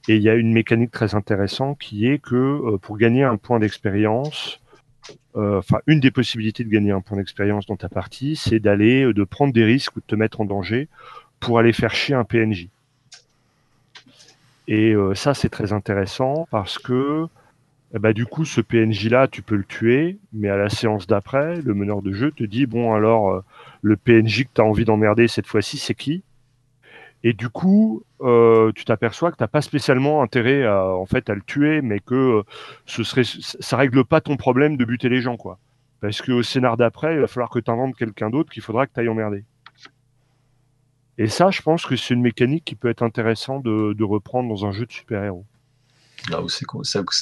[0.09, 3.37] Et il y a une mécanique très intéressante qui est que euh, pour gagner un
[3.37, 4.61] point d'expérience,
[5.37, 9.05] euh, enfin, une des possibilités de gagner un point d'expérience dans ta partie, c'est d'aller,
[9.05, 10.89] euh, de prendre des risques ou de te mettre en danger
[11.41, 12.69] pour aller faire chier un PNJ.
[14.69, 17.29] Et ça, c'est très intéressant parce que
[17.95, 21.61] eh ben, du coup, ce PNJ-là, tu peux le tuer, mais à la séance d'après,
[21.61, 23.45] le meneur de jeu te dit bon, alors, euh,
[23.83, 26.25] le PNJ que tu as envie d'emmerder cette fois-ci, c'est qui?
[27.23, 31.31] Et du coup, euh, tu t'aperçois que tu n'as pas spécialement intérêt à, en fait,
[31.31, 32.43] à le tuer, mais que euh,
[32.87, 35.59] ce ça règle pas ton problème de buter les gens, quoi.
[36.01, 38.93] Parce qu'au scénar d'après, il va falloir que tu inventes quelqu'un d'autre qu'il faudra que
[38.93, 39.45] tu ailles emmerder.
[41.19, 44.67] Et ça, je pense que c'est une mécanique qui peut être intéressante de reprendre dans
[44.67, 45.47] un jeu de super-héros.
[46.31, 46.67] Là où, c'est,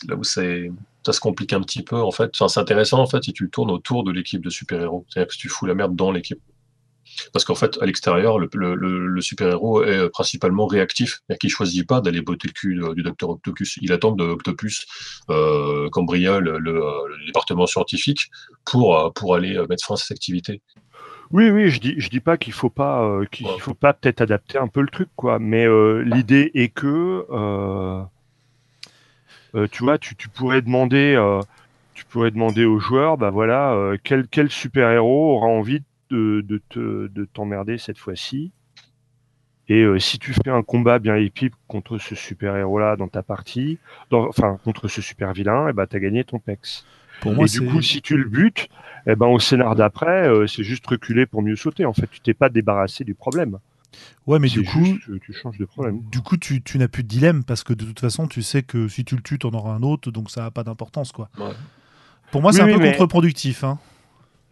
[0.08, 0.70] là où c'est,
[1.04, 2.30] ça se complique un petit peu, en fait.
[2.34, 5.04] Enfin, c'est intéressant, en fait, si tu tournes autour de l'équipe de super-héros.
[5.08, 6.40] C'est-à-dire que tu fous la merde dans l'équipe.
[7.32, 8.74] Parce qu'en fait, à l'extérieur, le, le,
[9.06, 11.20] le, super-héros est principalement réactif.
[11.26, 13.78] C'est-à-dire qu'il choisit pas d'aller botter le cul du docteur Octopus.
[13.82, 14.86] Il attend que Octopus
[15.30, 18.30] euh, cambriole le, le, département scientifique
[18.64, 20.60] pour, euh, pour aller euh, mettre fin à cette activité.
[21.30, 24.20] Oui, oui, je dis, je dis pas qu'il faut pas, euh, qu'il faut pas peut-être
[24.20, 25.38] adapter un peu le truc, quoi.
[25.38, 28.02] Mais euh, l'idée est que euh, euh,
[29.70, 31.40] tu vois, tu, pourrais demander, euh,
[31.94, 36.44] tu pourrais demander aux joueurs, bah voilà, euh, quel, quel super héros aura envie de,
[36.46, 38.50] de, te, de t'emmerder cette fois-ci.
[39.70, 43.22] Et si tu fais un combat bien épique contre ce super héros là dans ta
[43.22, 43.78] partie,
[44.10, 46.84] enfin contre ce super vilain, et eh ben t'as gagné ton pex.
[47.22, 48.68] Pour moi, et du coup, si tu le butes,
[49.06, 51.86] eh ben au scénar d'après, c'est juste reculer pour mieux sauter.
[51.86, 53.58] En fait, tu t'es pas débarrassé du problème.
[54.26, 56.00] Ouais, mais du coup, tu changes de problème.
[56.10, 58.62] Du coup, tu, tu n'as plus de dilemme parce que de toute façon, tu sais
[58.62, 61.12] que si tu le tues, tu en auras un autre, donc ça n'a pas d'importance,
[61.12, 61.28] quoi.
[62.30, 63.64] Pour moi, c'est un peu contre-productif.
[63.64, 63.78] Hein.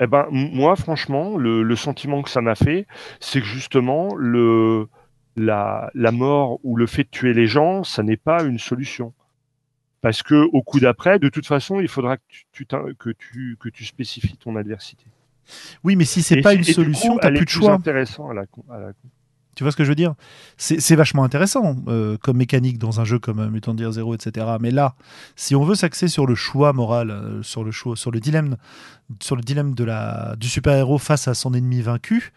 [0.00, 2.86] Eh ben, moi, franchement, le, le sentiment que ça m'a fait,
[3.20, 4.88] c'est que justement, le,
[5.36, 9.12] la, la mort ou le fait de tuer les gens, ça n'est pas une solution.
[10.00, 13.68] Parce que au coup d'après, de toute façon, il faudra que tu, que tu, que
[13.68, 15.04] tu spécifies ton adversité.
[15.84, 17.72] Oui, mais si c'est pas une solution, tu n'as plus de choix.
[17.72, 18.92] intéressant à la, à la
[19.54, 20.14] tu vois ce que je veux dire?
[20.56, 24.46] C'est vachement intéressant euh, comme mécanique dans un jeu comme euh, Mutant Year Zero, etc.
[24.60, 24.94] Mais là,
[25.36, 28.56] si on veut s'axer sur le choix moral, euh, sur le choix, sur le dilemme,
[29.20, 32.32] sur le dilemme de la, du super-héros face à son ennemi vaincu,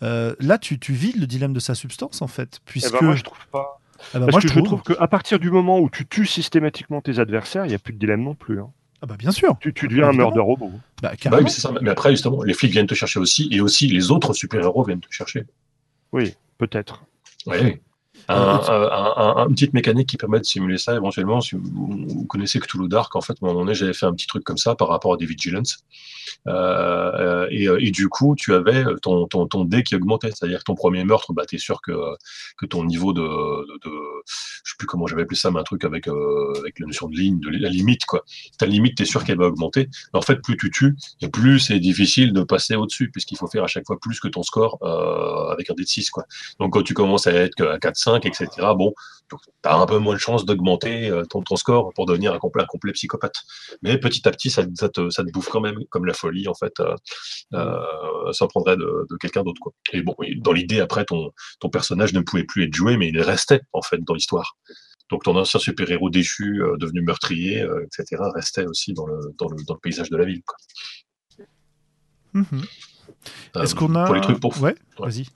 [0.00, 2.60] là, tu, tu vides le dilemme de sa substance, en fait.
[2.64, 2.94] Puisque...
[2.94, 3.80] Eh ben, moi, je trouve pas.
[4.14, 7.18] Ah bah, Parce que je trouve, qu'à partir du moment où tu tues systématiquement tes
[7.18, 8.60] adversaires, il n'y a plus de dilemme non plus.
[8.60, 8.70] Hein.
[9.00, 9.56] Ah bah bien sûr.
[9.60, 10.72] Tu, tu deviens un murder robot.
[11.02, 11.72] Bah, bah mais, ça.
[11.80, 15.00] mais après, justement, les flics viennent te chercher aussi, et aussi les autres super-héros viennent
[15.00, 15.46] te chercher.
[16.12, 17.04] Oui peut-être.
[17.46, 17.80] Oui.
[18.28, 21.40] Un, une petite mécanique qui permet de simuler ça éventuellement.
[21.40, 24.26] Si vous, connaissez Cthulhu Dark, en fait, à un moment donné, j'avais fait un petit
[24.26, 25.78] truc comme ça par rapport à des Vigilance.
[26.46, 30.30] Euh, et, euh, et, du coup, tu avais ton, ton, ton dé qui augmentait.
[30.30, 31.92] C'est-à-dire que ton premier meurtre, bah, tu es sûr que,
[32.56, 33.90] que ton niveau de, de,
[34.64, 37.08] Je sais plus comment j'avais appelé ça, mais un truc avec, euh, avec la notion
[37.08, 38.04] de ligne, de la limite.
[38.04, 38.24] quoi.
[38.58, 39.88] Ta limite, tu es sûr qu'elle va augmenter.
[40.12, 43.48] Mais en fait, plus tu tues, et plus c'est difficile de passer au-dessus, puisqu'il faut
[43.48, 44.78] faire à chaque fois plus que ton score
[45.50, 46.10] avec un dé de 6.
[46.10, 46.24] Quoi.
[46.60, 48.92] Donc, quand tu commences à être à 4-5, etc., bon,
[49.30, 52.64] tu as un peu moins de chances d'augmenter ton, ton score pour devenir un complet,
[52.92, 53.34] psychopathe.
[53.82, 56.94] Mais petit à petit, ça, te, bouffe quand même comme la folie en fait, euh,
[57.54, 59.60] euh, ça prendrait de, quelqu'un d'autre.
[59.92, 61.32] Et bon, dans l'idée, après, ton,
[61.70, 64.56] personnage ne pouvait plus être joué, mais il restait en fait dans l'histoire.
[65.10, 70.16] Donc ton ancien super-héros déchu, euh, devenu meurtrier, etc., restait aussi dans le, paysage de
[70.16, 70.42] la ville.
[72.34, 72.62] Mhm.
[73.54, 75.26] Est-ce qu'on a pour les trucs pour ouais, vas-y.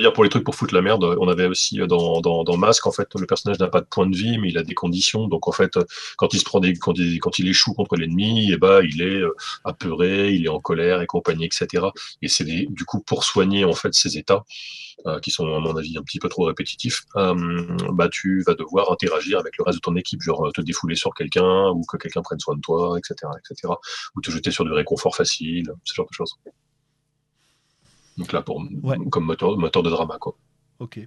[0.00, 2.86] dire pour les trucs pour foutre la merde, on avait aussi dans, dans, dans Masque
[2.86, 5.26] en fait le personnage n'a pas de point de vie mais il a des conditions
[5.28, 5.78] donc en fait
[6.16, 8.82] quand il se prend des quand il, quand il échoue contre l'ennemi et eh ben
[8.82, 9.34] il est euh,
[9.64, 11.86] apeuré, il est en colère et compagnie etc.
[12.22, 14.44] Et c'est du coup pour soigner en fait ces états
[15.06, 18.54] euh, qui sont à mon avis un petit peu trop répétitifs, euh, bah tu vas
[18.54, 21.96] devoir interagir avec le reste de ton équipe, genre te défouler sur quelqu'un ou que
[21.96, 23.72] quelqu'un prenne soin de toi, etc., etc.
[24.14, 26.34] Ou te jeter sur du réconfort facile, ce genre de choses.
[28.20, 28.62] Donc là, pour,
[29.10, 30.18] comme moteur, moteur de drama.
[30.20, 30.36] Quoi.
[30.78, 31.00] Ok.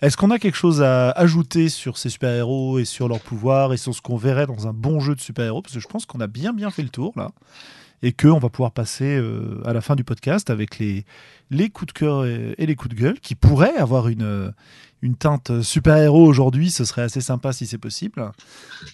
[0.00, 3.76] Est-ce qu'on a quelque chose à ajouter sur ces super-héros et sur leurs pouvoirs et
[3.76, 5.60] sur ce qu'on verrait dans un bon jeu de super-héros?
[5.60, 7.30] Parce que je pense qu'on a bien bien fait le tour là.
[8.02, 11.04] Et qu'on va pouvoir passer euh, à la fin du podcast avec les,
[11.50, 14.50] les coups de cœur et, et les coups de gueule qui pourraient avoir une, euh,
[15.02, 16.70] une teinte super-héros aujourd'hui.
[16.70, 18.32] Ce serait assez sympa si c'est possible.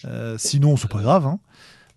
[0.07, 1.25] Euh, sinon, c'est pas grave.
[1.25, 1.39] Hein.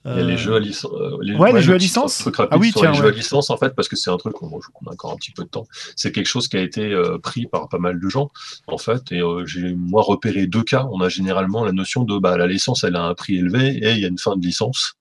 [0.06, 0.92] Il y a Euh, les jeux à licence.
[0.94, 3.88] ouais, les jeux à licence Ah oui, tiens, les jeux à licence, en fait, parce
[3.88, 5.66] que c'est un truc qu'on qu'on a encore un petit peu de temps.
[5.96, 8.30] C'est quelque chose qui a été euh, pris par pas mal de gens,
[8.68, 9.12] en fait.
[9.12, 10.88] Et euh, j'ai, moi, repéré deux cas.
[10.92, 13.92] On a généralement la notion de bah, la licence, elle a un prix élevé et
[13.92, 14.94] il y a une fin de licence.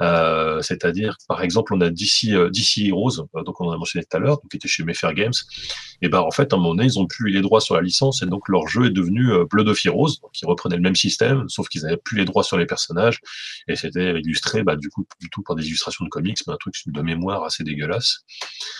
[0.00, 3.76] Euh, c'est-à-dire, par exemple, on a DC, euh, DC Heroes, euh, donc on en a
[3.76, 5.32] mentionné tout à l'heure, donc qui était chez Mayfair Games.
[6.02, 7.74] Et ben en fait, à un moment donné, ils ont plus eu les droits sur
[7.74, 10.76] la licence et donc leur jeu est devenu euh, Blood of Heroes, donc ils reprenaient
[10.76, 13.20] le même système, sauf qu'ils avaient plus les droits sur les personnages
[13.68, 16.74] et c'était illustré, bah, du coup, plutôt par des illustrations de comics, mais un truc
[16.86, 18.20] de mémoire assez dégueulasse.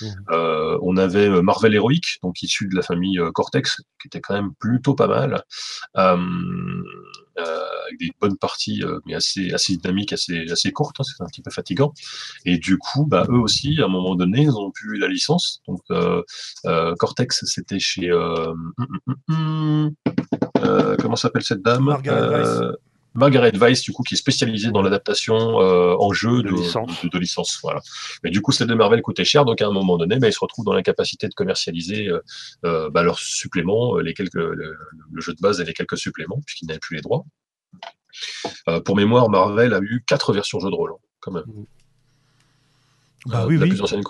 [0.01, 0.15] Mhm.
[0.31, 4.53] Euh, on avait Marvel Heroic, donc issu de la famille Cortex, qui était quand même
[4.59, 5.43] plutôt pas mal.
[5.97, 6.17] Euh,
[7.39, 11.27] avec des bonnes parties, euh, mais assez, assez dynamiques, assez, assez courtes, hein, c'est un
[11.27, 11.93] petit peu fatigant.
[12.45, 15.63] Et du coup, bah, eux aussi, à un moment donné, ils ont pu la licence.
[15.69, 16.23] Donc, euh,
[16.67, 18.11] euh, Cortex, c'était chez...
[18.11, 19.91] Euh, hum, hum, hum,
[20.59, 21.85] euh, comment s'appelle cette dame?
[21.85, 22.77] Margaret Weiss.
[23.17, 27.03] Margaret Weiss, du coup, qui est spécialisée dans l'adaptation euh, en jeu De de, licence.
[27.03, 27.59] de, de licence.
[27.63, 27.81] Voilà.
[28.23, 30.33] Mais du coup, celle de Marvel coûtait cher, donc à un moment donné, bah, ils
[30.33, 32.21] se retrouvent dans l'incapacité de commercialiser euh,
[32.65, 34.77] euh, bah, leurs suppléments, les quelques, le,
[35.13, 37.25] le jeu de base et les quelques suppléments, puisqu'ils n'avaient plus les droits.
[38.69, 41.45] Euh, pour mémoire, Marvel a eu quatre versions jeu de rôle, hein, quand même.
[43.27, 43.71] Bah oui, la oui.
[43.71, 44.03] plus ancienne,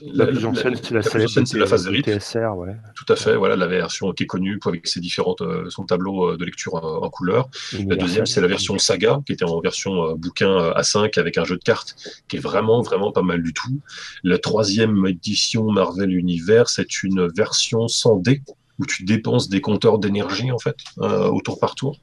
[0.00, 2.06] La plus ancienne, c'est la, ancienne, c'est la phase de rite.
[2.06, 2.76] TSR, ouais.
[2.94, 6.30] Tout à fait, voilà la version qui est connue avec ses différentes euh, son tableau
[6.30, 7.48] euh, de lecture euh, en couleur.
[7.86, 11.44] La deuxième, c'est la version Saga, qui était en version bouquin euh, A5 avec un
[11.44, 11.96] jeu de cartes,
[12.28, 13.80] qui est vraiment, vraiment pas mal du tout.
[14.22, 18.42] La troisième édition Marvel Univers, c'est une version sans dés,
[18.78, 21.98] où tu dépenses des compteurs d'énergie, en fait, euh, au tour par tour.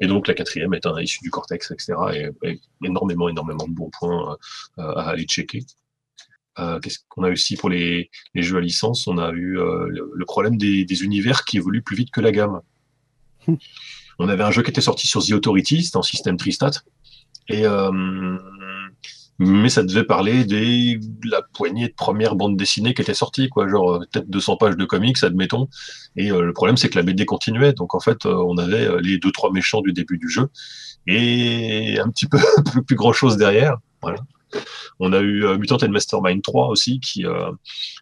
[0.00, 1.94] Et donc, la quatrième est un issu du Cortex, etc.
[2.12, 4.36] Et, et énormément, énormément de bons points
[4.78, 5.64] euh, à aller checker.
[6.58, 9.06] Euh, Qu'est-ce qu'on a aussi pour les, les jeux à licence?
[9.06, 12.20] On a eu euh, le, le problème des, des univers qui évoluent plus vite que
[12.20, 12.60] la gamme.
[14.18, 16.70] On avait un jeu qui était sorti sur The Authority, c'était en système Tristat.
[17.48, 18.38] Et, euh,
[19.38, 23.48] mais ça devait parler des, de la poignée de premières bandes dessinées qui étaient sorties,
[23.48, 25.68] quoi, genre peut-être 200 pages de comics, admettons.
[26.16, 27.72] Et euh, le problème, c'est que la BD continuait.
[27.72, 30.48] Donc en fait, euh, on avait les deux trois méchants du début du jeu
[31.06, 32.38] et un petit peu
[32.72, 33.78] plus, plus grand chose derrière.
[34.00, 34.18] Voilà.
[35.00, 37.50] On a eu euh, Mutant and Mastermind 3 aussi, qui, euh,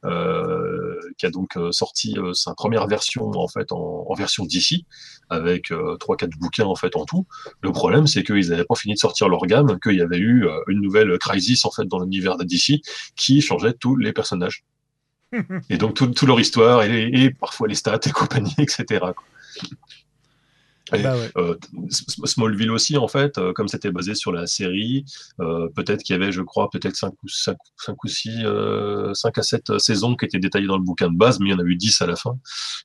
[0.04, 4.84] euh, qui a donc sorti sa première version en fait en, en version DC,
[5.30, 7.26] avec euh, trois quatre bouquins en fait en tout.
[7.62, 10.46] Le problème, c'est qu'ils n'avaient pas fini de sortir leur gamme, qu'il y avait eu
[10.68, 12.80] une nouvelle crisis en fait dans l'univers de DC
[13.16, 14.64] qui changeait tous les personnages.
[15.70, 18.84] et donc tout, tout leur histoire et, et parfois les stats et compagnie, etc.
[19.00, 19.24] quoi.
[21.01, 21.31] Bah ouais.
[21.36, 21.56] euh,
[21.90, 25.05] Smallville aussi, en fait, euh, comme c'était basé sur la série,
[25.40, 27.56] euh, peut-être qu'il y avait, je crois, peut-être 5 ou, 5,
[28.05, 31.40] ou 6, euh, 5 à 7 saisons qui étaient détaillées dans le bouquin de base,
[31.40, 32.36] mais il y en a eu 10 à la fin.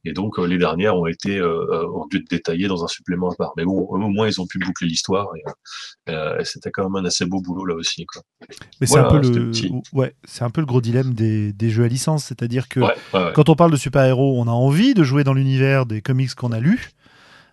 [0.06, 3.54] Et donc, les dernières ont été, ont dû être détaillées dans un supplément à part.
[3.58, 7.06] Mais bon, au moins, ils ont pu boucler l'histoire et, et c'était quand même un
[7.08, 8.22] assez beau boulot là aussi, quoi.
[8.80, 9.72] Mais c'est un peu le, petit.
[9.94, 12.94] ouais, c'est un peu le gros dilemme des, des jeux à licence, c'est-à-dire que Ouais,
[13.14, 13.32] ouais, ouais.
[13.34, 16.52] quand on parle de super-héros, on a envie de jouer dans l'univers des comics qu'on
[16.52, 16.92] a lus.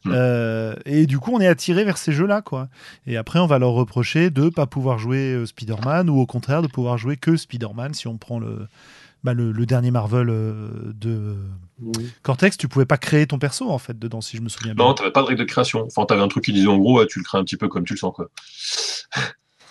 [0.05, 0.13] Mm.
[0.15, 2.69] Euh, et du coup, on est attiré vers ces jeux-là, quoi.
[3.07, 6.63] Et après, on va leur reprocher de pas pouvoir jouer euh, Spider-Man ou au contraire
[6.63, 7.95] de pouvoir jouer que Spider-Man.
[7.95, 8.69] Si on prend le,
[9.23, 11.37] bah, le, le dernier Marvel euh, de
[11.81, 12.11] Oui.
[12.23, 14.85] Cortex, tu pouvais pas créer ton perso en fait dedans, si je me souviens bien.
[14.85, 15.85] Non, t'avais pas de règle de création.
[15.87, 17.85] Enfin, t'avais un truc qui disait en gros, tu le crées un petit peu comme
[17.85, 18.29] tu le sens, quoi.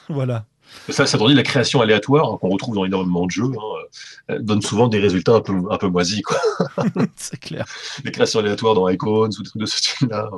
[0.10, 0.46] Voilà.
[0.90, 4.40] Ça, ça dit la création aléatoire hein, qu'on retrouve dans énormément de jeux, hein, euh,
[4.40, 6.38] donne souvent des résultats un peu, un peu moisis, quoi.
[7.16, 7.66] c'est clair.
[8.04, 10.30] Les créations aléatoires dans Icons ou des trucs de ce style-là.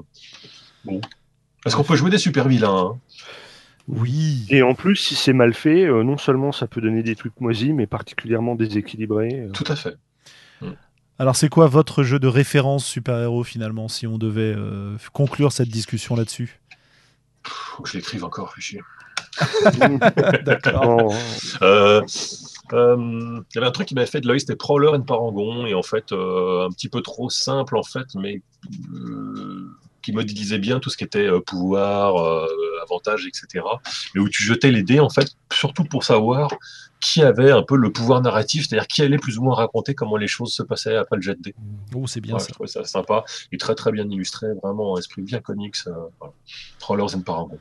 [0.84, 1.02] Bon.
[1.66, 3.00] Est-ce qu'on peut jouer des super vilains hein
[3.88, 4.46] Oui.
[4.50, 7.40] Et en plus, si c'est mal fait, euh, non seulement ça peut donner des trucs
[7.42, 9.48] moisis, mais particulièrement déséquilibrés.
[9.48, 9.52] euh.
[9.52, 9.96] Tout à fait.
[11.18, 15.70] Alors, c'est quoi votre jeu de référence super-héros finalement, si on devait euh, conclure cette
[15.70, 16.60] discussion là-dessus?
[17.44, 18.82] Faut que je l'écrive encore, fais chier.
[20.46, 21.14] D'accord.
[21.62, 22.02] Euh,
[22.74, 25.66] euh, il y avait un truc qui m'avait fait de l'œil, c'était Prowler and Parangon,
[25.66, 28.42] et en fait, euh, un petit peu trop simple, en fait, mais
[28.94, 29.68] euh,
[30.02, 32.48] qui modélisait bien tout ce qui était euh, pouvoir, euh,
[32.84, 33.66] avantages, etc.
[34.14, 36.50] Mais où tu jetais les dés, en fait, surtout pour savoir
[37.02, 40.18] qui avait un peu le pouvoir narratif, c'est-à-dire qui allait plus ou moins raconter comment
[40.18, 41.56] les choses se passaient après le jet de dés.
[41.94, 42.48] Oh, c'est bien Ouais, ça.
[42.50, 45.76] je trouvais ça sympa et très très bien illustré, vraiment un esprit bien comics.
[45.88, 46.34] Euh, voilà.
[46.80, 47.60] Prowlers and Parangon.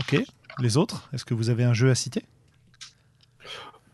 [0.00, 0.20] Ok.
[0.60, 2.22] Les autres Est-ce que vous avez un jeu à citer?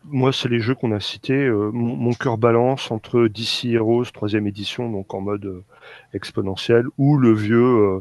[0.06, 1.32] Moi, c'est les jeux qu'on a cités.
[1.46, 5.64] Euh, mon, mon cœur balance entre DC Heroes, troisième édition, donc en mode euh,
[6.12, 8.00] exponentiel, ou le vieux, euh,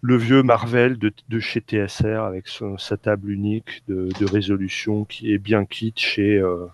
[0.00, 5.04] le vieux Marvel de, de chez TSR avec son- sa table unique de, de résolution
[5.04, 6.66] qui est bien kitsch et euh,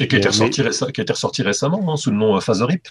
[0.00, 2.36] Et qui a été ressorti, réce- qui a été ressorti récemment, hein, sous le nom
[2.36, 2.88] euh, Phase Rip.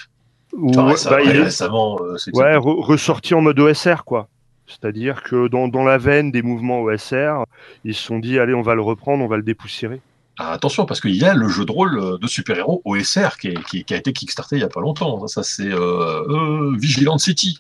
[0.54, 4.30] ou- Enfin, récem- bah, il est- récemment, euh, ouais, re- ressorti en mode OSR, quoi.
[4.68, 7.46] C'est-à-dire que dans, la veine des mouvements OSR,
[7.84, 10.02] ils se sont dit, allez, on va le reprendre, on va le dépoussiérer.
[10.40, 13.86] Ah, attention, parce qu'il y a le jeu de rôle euh, de super-héros OSR qui
[13.90, 15.28] a été kickstarté il n'y a pas longtemps.
[15.28, 17.60] Ça, c'est euh, euh, Vigilant City.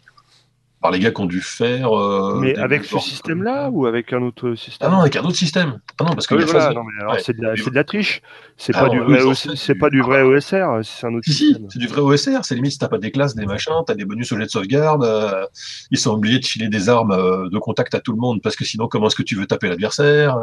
[0.83, 1.97] Par les gars qui ont dû faire.
[1.97, 4.89] euh, Mais avec ce système-là ou avec un autre système?
[4.89, 5.79] Ah non, avec un autre système.
[5.97, 7.19] Ah non, parce que Ah oui, il y a voilà, Phase- non, mais alors Ouais.
[7.23, 8.21] c'est de, la- c'est de la triche.
[8.57, 10.21] C'est Ah pas, du vrai c'est du- pas du vrai.
[10.23, 11.67] OSR, c'est un autre Si, si, système.
[11.69, 12.43] c'est du vrai OSR.
[12.43, 14.49] C'est limite si t'as pas des classes, des machins, t'as des bonus au jet de
[14.49, 15.03] sauvegarde.
[15.05, 15.45] euh,
[15.89, 18.57] ils sont obligés de filer des armes euh, de contact à tout le monde parce
[18.57, 20.37] que sinon, comment est-ce que tu veux taper l'adversaire?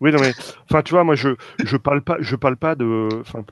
[0.00, 0.32] Oui, non, mais
[0.70, 1.30] enfin, tu vois, moi, je
[1.64, 3.08] je parle pas, je parle pas de.
[3.20, 3.44] Enfin,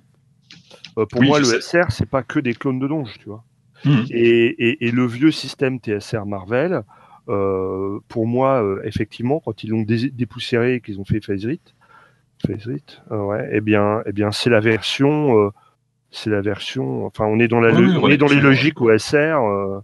[0.98, 3.44] euh, pour Oui, moi, le SR, c'est pas que des clones de donge, tu vois.
[3.84, 4.06] Mhm.
[4.10, 6.82] Et, et, et le vieux système TSR Marvel,
[7.28, 11.44] euh, pour moi, euh, effectivement, quand ils l'ont dé- dépoussiéré et qu'ils ont fait Phase
[11.44, 11.60] Rip,
[12.46, 12.68] Phase
[13.10, 15.38] euh, ouais, eh bien, eh bien, c'est la version.
[15.38, 15.50] euh,
[16.10, 17.04] c'est la version.
[17.06, 19.16] Enfin, on est dans la, Oui, lo- oui, on est dans les logiques OSR.
[19.42, 19.80] Euh,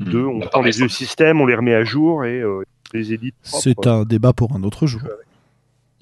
[0.00, 0.08] Mhm.
[0.12, 2.62] de, on Bah, prend les vieux systèmes, on les remet à jour et euh,
[2.94, 3.34] on les édite.
[3.42, 5.02] C'est un débat pour un autre jour.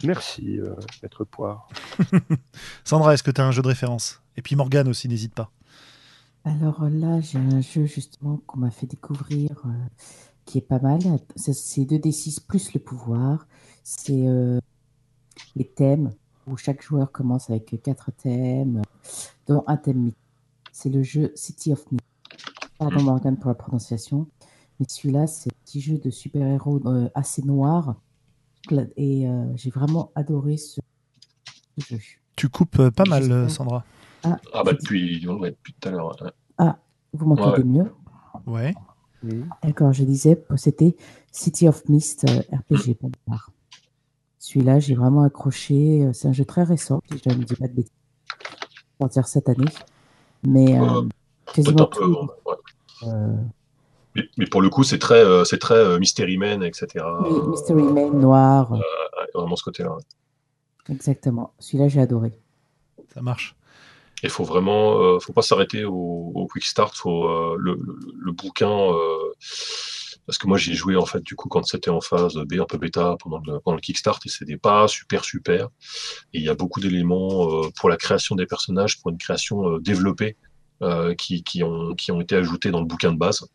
[0.04, 1.68] Merci, euh, Maître Poire.
[2.84, 4.22] Sandra, est-ce que tu as un jeu de référence?
[4.36, 5.50] Et puis Morgane aussi, n'hésite pas.
[6.48, 9.70] Alors euh, là, j'ai un jeu justement qu'on m'a fait découvrir euh,
[10.46, 10.98] qui est pas mal.
[11.36, 13.46] C'est- C'est 2d6 plus le pouvoir.
[13.84, 14.58] C'est euh,
[15.56, 16.12] les thèmes
[16.46, 18.80] où chaque joueur commence avec quatre thèmes,
[19.46, 20.18] dont un thème mythique.
[20.72, 22.00] C'est le jeu City of Myth.
[22.78, 24.26] Pardon Morgane pour la prononciation.
[24.80, 27.96] Mais celui-là, c'est un petit jeu de super-héros euh, assez noir.
[28.96, 29.26] Et
[29.56, 30.80] j'ai vraiment adoré ce,
[31.78, 31.98] jeu.
[32.36, 33.84] Tu coupes pas mal, Sandra.
[34.24, 36.16] Ah, Ah bah depuis, ouais, depuis tout à l'heure.
[36.58, 36.70] ouais.
[37.12, 37.64] vous m'entendez Ouais.
[37.64, 37.92] mieux
[38.46, 38.74] Ouais.
[39.62, 40.96] D'accord, je disais, c'était
[41.32, 43.50] City of Mist euh, RPG pour ma part.
[44.38, 46.04] Celui-là, j'ai vraiment accroché.
[46.04, 47.92] euh, C'est un jeu très récent, si je ne dis pas de bêtises.
[49.00, 49.64] Sortir cette année.
[50.44, 51.02] Mais euh,
[51.52, 52.28] quasiment Peut-être un peu, tout.
[52.46, 53.08] ouais.
[53.08, 53.36] euh,
[54.14, 57.04] Mais, mais pour le coup, c'est très, euh, c'est très euh, Mystery Man, etc.
[57.28, 58.78] oui, Mystery Man, noir, euh,
[59.34, 59.96] vraiment ce côté-là.
[60.88, 61.52] exactement.
[61.58, 62.38] Celui-là, j'ai adoré.
[63.12, 63.56] Ça marche.
[64.22, 66.96] Il faut vraiment, euh, faut pas s'arrêter au, au quick start.
[66.96, 69.32] Faut euh, le, le, le bouquin, euh,
[70.28, 72.66] parce que moi j'ai joué en fait du coup quand c'était en phase B, un
[72.66, 75.68] peu bêta pendant le, pendant le kickstart et c'était pas super super.
[76.34, 79.66] Et il y a beaucoup d'éléments euh, pour la création des personnages, pour une création
[79.66, 80.36] euh, développée
[80.82, 83.46] euh, qui, qui ont qui ont été ajoutés dans le bouquin de base,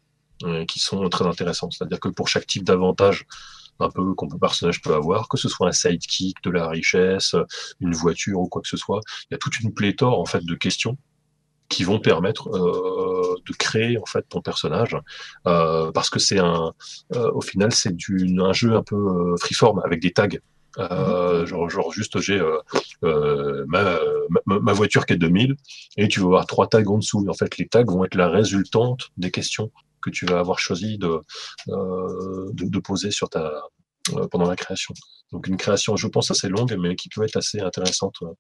[0.68, 1.70] qui sont très intéressants.
[1.70, 3.26] C'est-à-dire que pour chaque type d'avantage
[3.80, 7.36] un peu peut personnage peut avoir, que ce soit un sidekick, de la richesse,
[7.80, 10.44] une voiture ou quoi que ce soit, il y a toute une pléthore en fait
[10.46, 10.98] de questions
[11.70, 14.96] qui vont permettre euh, de créer en fait ton personnage
[15.48, 16.74] euh, parce que c'est un
[17.16, 17.96] euh, au final c'est
[18.40, 20.28] un jeu un peu euh, freeform avec des tags.
[20.80, 22.58] Euh, genre, juste j'ai euh,
[23.04, 25.56] euh, ma, voiture qui est 2000
[25.98, 28.28] et tu vas avoir trois tags en dessous en fait les tags vont être la
[28.28, 29.72] résultante des questions
[30.04, 31.20] que tu vas avoir choisi de,
[31.70, 33.52] euh, de, poser sur ta
[34.16, 34.94] euh, pendant la création
[35.32, 38.34] donc une création je pense assez longue mais qui peut être assez intéressante euh,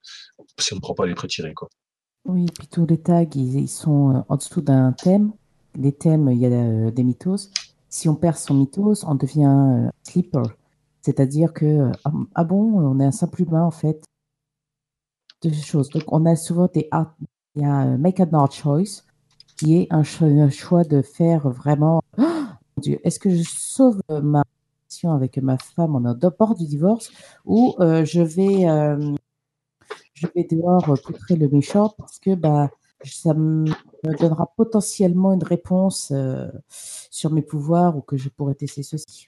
[0.59, 1.53] si on ne prend pas les prétirés
[2.25, 5.33] Oui, puis tous les tags, ils, sont en dessous d'un thème.
[5.75, 7.49] Les thèmes, il y a des mythos.
[7.89, 10.43] Si on perd son mythos, on devient sleeper.
[11.01, 14.03] C'est-à-dire que, ah, ah bon, on est un simple humain en fait.
[15.43, 15.89] Deux choses.
[15.89, 17.15] Donc, on a souvent des art-
[17.55, 19.03] il y a Make an Hard Choice,
[19.63, 22.01] qui est un, cho- un choix de faire vraiment.
[22.17, 24.43] Mon Dieu, est-ce que je sauve euh, ma
[24.89, 26.01] relation avec ma femme en
[26.39, 27.11] bord du divorce
[27.45, 28.67] ou euh, je vais.
[28.69, 29.15] euh,
[30.13, 32.69] je vais dehors euh, poutrer le méchant parce que bah,
[33.03, 33.65] ça me
[34.19, 39.27] donnera potentiellement une réponse euh, sur mes pouvoirs ou que je pourrais tester ceci?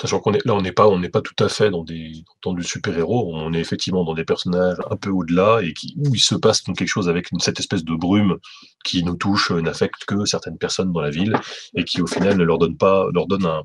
[0.00, 2.12] Sachant qu'on est là, on n'est pas, on n'est pas tout à fait dans des
[2.44, 3.32] dans du super-héros.
[3.34, 6.62] On est effectivement dans des personnages un peu au-delà et qui où il se passe
[6.62, 8.36] donc quelque chose avec une- cette espèce de brume
[8.84, 11.34] qui nous touche, euh, n'affecte que certaines personnes dans la ville
[11.74, 13.62] et qui au final ne leur donne pas, leur donne un,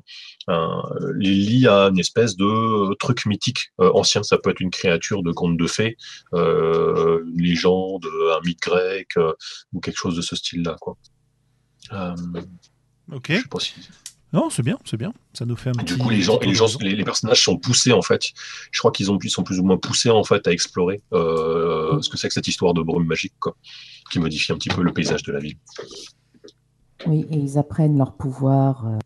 [0.48, 0.82] un
[1.18, 4.24] les lie à une espèce de truc mythique euh, ancien.
[4.24, 5.96] Ça peut être une créature de conte de fées,
[6.34, 8.04] euh, une légende,
[8.36, 9.32] un mythe grec euh,
[9.72, 10.96] ou quelque chose de ce style-là, quoi.
[13.12, 13.26] Ok.
[13.28, 13.74] je sais pas si
[14.34, 15.12] Non, c'est bien, c'est bien.
[15.32, 15.94] Ça nous fait un et petit.
[15.94, 16.78] du coup, les gens, les, tour gens d'horizon.
[16.80, 18.32] les, les personnages sont poussés en fait.
[18.72, 22.02] Je crois qu'ils ont, ils sont plus ou moins poussés en fait à explorer euh,
[22.02, 23.56] ce que c'est que cette histoire de brume magique, quoi,
[24.10, 25.56] qui modifie un petit peu le paysage de la ville.
[27.06, 28.98] Oui, et ils apprennent leurs pouvoirs euh,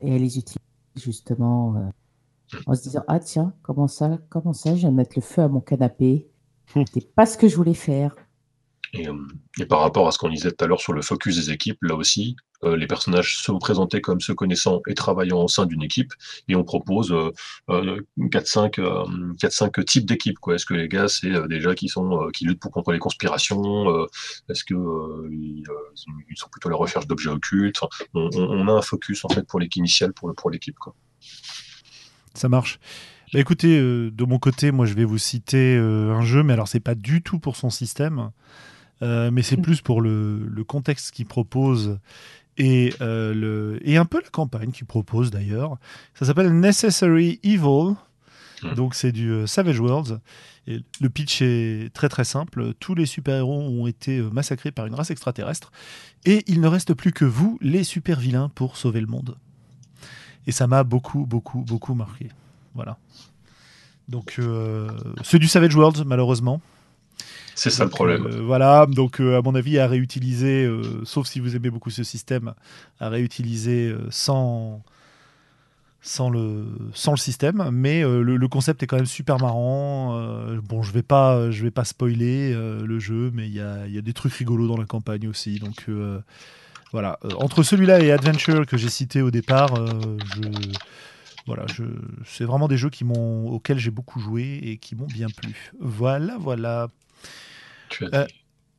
[0.00, 0.58] et à les utiliser
[0.96, 5.12] justement euh, en se disant Ah, tiens, comment ça, comment ça, je viens de mettre
[5.14, 6.26] le feu à mon canapé?
[6.94, 8.16] C'est pas ce que je voulais faire.
[8.92, 9.14] Et, euh,
[9.58, 11.78] et par rapport à ce qu'on disait tout à l'heure sur le focus des équipes,
[11.82, 15.82] là aussi, euh, les personnages sont présentés comme se connaissant et travaillant au sein d'une
[15.82, 16.12] équipe,
[16.48, 17.30] et on propose euh,
[17.70, 20.36] euh, 4-5 euh, 4-5 types d'équipes.
[20.52, 24.06] Est-ce que les gars, c'est euh, déjà qui sont qui luttent pour contre les conspirations
[24.48, 25.64] Est-ce euh, ils,
[26.36, 27.80] sont plutôt à la recherche d'objets occultes?
[28.14, 30.76] On, on- a un focus en fait pour l'équipe initiale pour le pour l'équipe.
[32.34, 32.78] Ça marche.
[33.32, 36.80] Bah, écoutez, de mon côté, moi je vais vous citer un jeu, mais alors c'est
[36.80, 38.30] pas du tout pour son système,
[39.02, 41.98] euh, mais c'est plus pour le, le contexte qu'il propose
[42.58, 45.78] et, euh, le, et un peu la campagne qu'il propose d'ailleurs.
[46.14, 47.94] Ça s'appelle Necessary Evil,
[48.62, 48.74] Mhm.
[48.74, 50.20] donc c'est du euh, Savage Worlds.
[50.66, 52.74] Et le pitch est très très simple.
[52.78, 55.72] Tous les super-héros ont été massacrés par une race extraterrestre
[56.26, 59.38] et il ne reste plus que vous, les super-vilains, pour sauver le monde.
[60.46, 62.28] Et ça m'a beaucoup, beaucoup, beaucoup marqué.
[62.74, 62.98] Voilà.
[64.08, 64.38] Donc,
[65.24, 66.60] c'est du Savage Worlds, malheureusement.
[67.60, 68.24] C'est ça le problème.
[68.24, 71.90] euh, voilà, donc euh, à mon avis, à réutiliser, euh, sauf si vous aimez beaucoup
[71.90, 72.54] ce système,
[73.00, 74.82] à réutiliser sans,
[76.00, 76.64] sans, le,
[76.94, 77.68] sans le système.
[77.70, 80.18] Mais le, le concept est quand même super marrant.
[80.62, 83.98] Bon, je vais pas, je vais pas spoiler le jeu, mais il y a, y
[83.98, 85.58] a des trucs rigolos dans la campagne aussi.
[85.58, 85.84] Donc
[86.92, 90.48] voilà, entre celui-là et Adventure que j'ai cité au départ, je,
[91.46, 91.84] voilà, je,
[92.24, 95.72] c'est vraiment des jeux qui m'ont, auxquels j'ai beaucoup joué et qui m'ont bien plu.
[95.78, 96.88] Voilà, voilà.
[97.90, 98.26] Tu as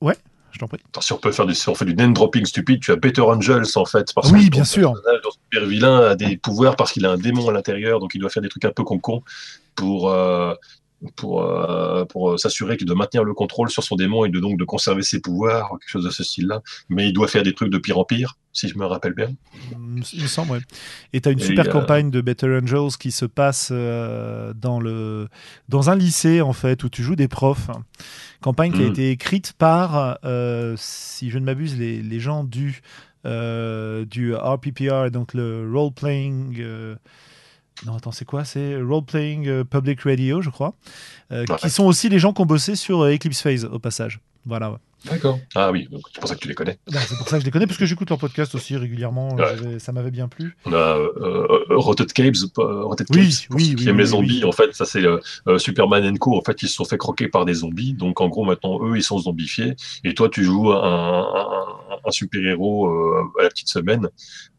[0.04, 0.14] euh,
[0.52, 0.80] Je t'en prie.
[0.90, 2.96] Attends, si on peut faire du, si on fait du name dropping stupide, tu as
[2.96, 4.14] Better Angels en fait.
[4.14, 4.94] Parce Oui, que bien sûr.
[4.94, 8.20] personnage, super vilain a des pouvoirs parce qu'il a un démon à l'intérieur, donc il
[8.20, 9.24] doit faire des trucs un peu con-con
[9.76, 10.54] pour, euh,
[11.16, 14.40] pour, euh, pour euh, s'assurer qu'il doit maintenir le contrôle sur son démon et de,
[14.40, 16.62] donc de conserver ses pouvoirs, quelque chose de ce style-là.
[16.90, 19.30] Mais il doit faire des trucs de pire en pire, si je me rappelle bien.
[19.72, 20.60] Il me semble, ouais.
[21.14, 24.54] Et tu as une Et super a- campagne de Better Angels qui se passe euh,
[24.54, 25.28] dans, le,
[25.70, 27.70] dans un lycée, en fait, où tu joues des profs.
[28.42, 28.90] Campagne qui a Mm.
[28.92, 32.82] été écrite par, euh, si je ne m'abuse, les, les gens du,
[33.26, 36.62] euh, du RPPR, donc le Role Playing.
[37.86, 38.44] Non, attends, c'est quoi?
[38.46, 40.74] C'est Role Playing euh, Public Radio, je crois.
[41.32, 41.56] euh, Ouais.
[41.58, 44.20] Qui sont aussi les gens qui ont bossé sur euh, Eclipse Phase, au passage.
[44.46, 44.78] Voilà, ouais.
[45.10, 45.40] D'accord.
[45.56, 46.78] Ah oui, c'est pour ça que tu les connais.
[46.92, 49.34] Ben, c'est pour ça que je les connais, parce que j'écoute leur podcast aussi régulièrement.
[49.34, 49.80] Ouais.
[49.80, 50.56] Ça m'avait bien plu.
[50.66, 53.96] On a euh, Rotted Caves, euh, Rotted Oui, Caves, pour oui, ceux oui, qui aiment
[53.96, 54.42] oui, les zombies.
[54.44, 54.46] oui.
[54.48, 55.18] En fait, ça c'est euh,
[55.48, 56.38] euh, Superman Co.
[56.38, 57.94] En fait, ils se sont fait croquer par des zombies.
[57.94, 59.76] Donc en gros, maintenant eux, ils sont zombifiés.
[60.04, 61.26] Et toi, tu joues un,
[62.12, 64.08] un, super-héros euh, à la petite semaine,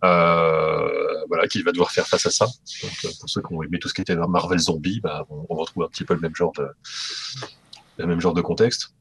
[0.04, 2.46] euh, voilà, qui va devoir faire face à ça.
[2.46, 5.46] Donc, euh, pour ceux qui ont aimé tout ce qui était Marvel Zombie, bah, on,
[5.48, 6.66] on retrouve un petit peu le même genre de,
[7.98, 8.94] le même genre de contexte.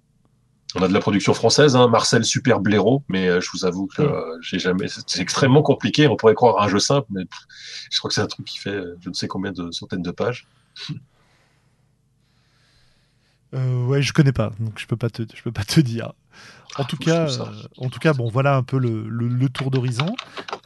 [0.75, 3.87] On a de la production française, hein, Marcel Super Blaireau, mais euh, je vous avoue
[3.87, 4.87] que euh, j'ai jamais.
[4.87, 6.07] C'est extrêmement compliqué.
[6.07, 7.23] On pourrait croire à un jeu simple, mais
[7.89, 10.01] je crois que c'est un truc qui fait euh, je ne sais combien de centaines
[10.01, 10.47] de pages.
[13.53, 16.13] Euh, ouais, je connais pas, donc je peux pas te, je peux pas te dire.
[16.77, 19.49] En Ah, tout cas, euh, en tout cas, bon, voilà un peu le, le- le
[19.49, 20.15] tour d'horizon.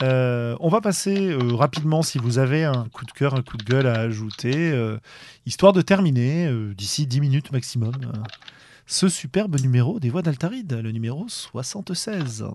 [0.03, 3.57] Euh, on va passer euh, rapidement, si vous avez un coup de cœur, un coup
[3.57, 4.99] de gueule à ajouter, euh,
[5.48, 7.95] histoire de terminer euh, d'ici 10 minutes maximum.
[8.03, 8.18] euh,
[8.88, 12.45] ce superbe numéro des voix d'Altaride, le numéro 76.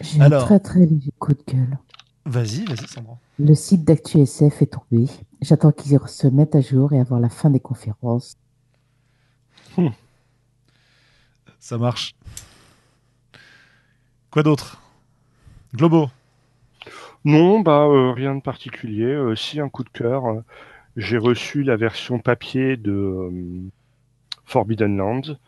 [0.00, 0.42] J'ai Alors.
[0.42, 1.78] un très très léger coup de gueule.
[2.26, 3.18] Vas-y, vas-y, Sandra.
[3.38, 5.08] Le site d'ActuSF est tombé.
[5.40, 8.36] J'attends qu'ils se mettent à jour et avoir la fin des conférences.
[11.58, 12.14] Ça marche.
[14.30, 14.80] Quoi d'autre?
[15.74, 16.10] Globo.
[17.24, 19.04] Non, bah euh, rien de particulier.
[19.04, 20.40] Euh, si un coup de cœur, euh,
[20.96, 23.30] j'ai reçu la version papier de
[24.44, 25.38] Forbidden Lands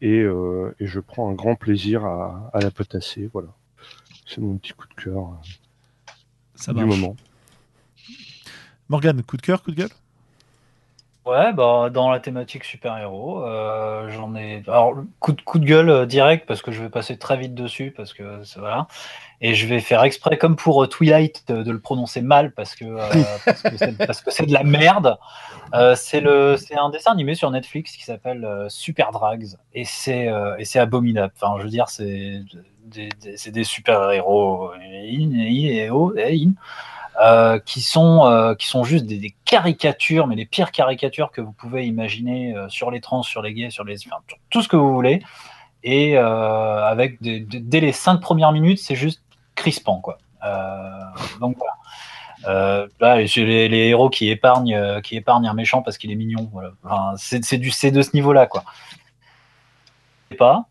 [0.00, 3.30] et, et je prends un grand plaisir à, à la potasser.
[3.32, 3.48] Voilà,
[4.26, 5.40] c'est mon petit coup de cœur
[6.54, 6.88] Ça du marche.
[7.00, 7.16] moment.
[8.88, 9.90] Morgane, coup de cœur, coup de gueule?
[11.24, 14.62] Ouais, bah, dans la thématique super-héros, euh, j'en ai.
[14.66, 17.54] Alors, coup de, coup de gueule euh, direct, parce que je vais passer très vite
[17.54, 18.88] dessus, parce que c'est- voilà.
[19.40, 22.74] Et je vais faire exprès, comme pour euh, Twilight, de, de le prononcer mal, parce
[22.74, 23.08] que euh,
[24.06, 25.16] parce que c'est- de la merde.
[25.74, 29.84] Euh, c'est le, c'est un dessin animé sur Netflix qui s'appelle euh, Super Drags, et
[29.86, 31.32] c'est euh, abominable.
[31.40, 32.42] Enfin, je veux dire, c'est
[32.84, 35.14] des, des- c'est des super-héros, euh, et
[35.84, 35.90] et
[37.20, 41.52] euh, qui sont euh, qui sont juste des, caricatures, mais les pires caricatures que vous
[41.52, 44.16] pouvez imaginer euh, sur les trans, sur les gays, sur les enfin,
[44.50, 45.22] tout- ce que vous voulez.
[45.84, 49.22] Et avec dès les cinq premières minutes, c'est juste
[49.54, 50.16] crispant quoi.
[51.40, 52.86] Donc voilà.
[53.00, 56.48] Là, j'ai les, héros qui épargnent, qui épargnent un méchant parce qu'il est mignon.
[56.54, 56.70] Voilà.
[56.84, 58.64] Enfin, c'est du, c'est de ce niveau-là quoi.
[60.38, 60.64] Pas,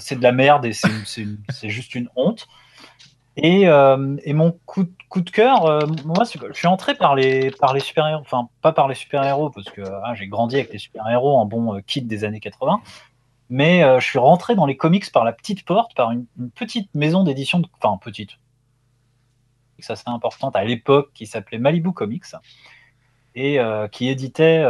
[0.00, 2.48] c'est de la merde et c'est juste une honte.
[3.36, 7.74] Et, euh, et mon coup, de- cœur, euh, moi, je suis entré par les, par
[7.74, 11.36] les super-héros, enfin, pas par les super-héros, parce que ah, j'ai grandi avec les super-héros
[11.36, 12.80] en bon euh, kit des années 80,
[13.50, 17.24] mais je suis rentré dans les comics par la petite porte, par une, petite maison
[17.24, 18.38] d'édition, enfin, petite,
[19.78, 22.24] ça c'est importante à l'époque, qui s'appelait Malibu Comics,
[23.36, 23.60] et
[23.92, 24.66] qui, éditait,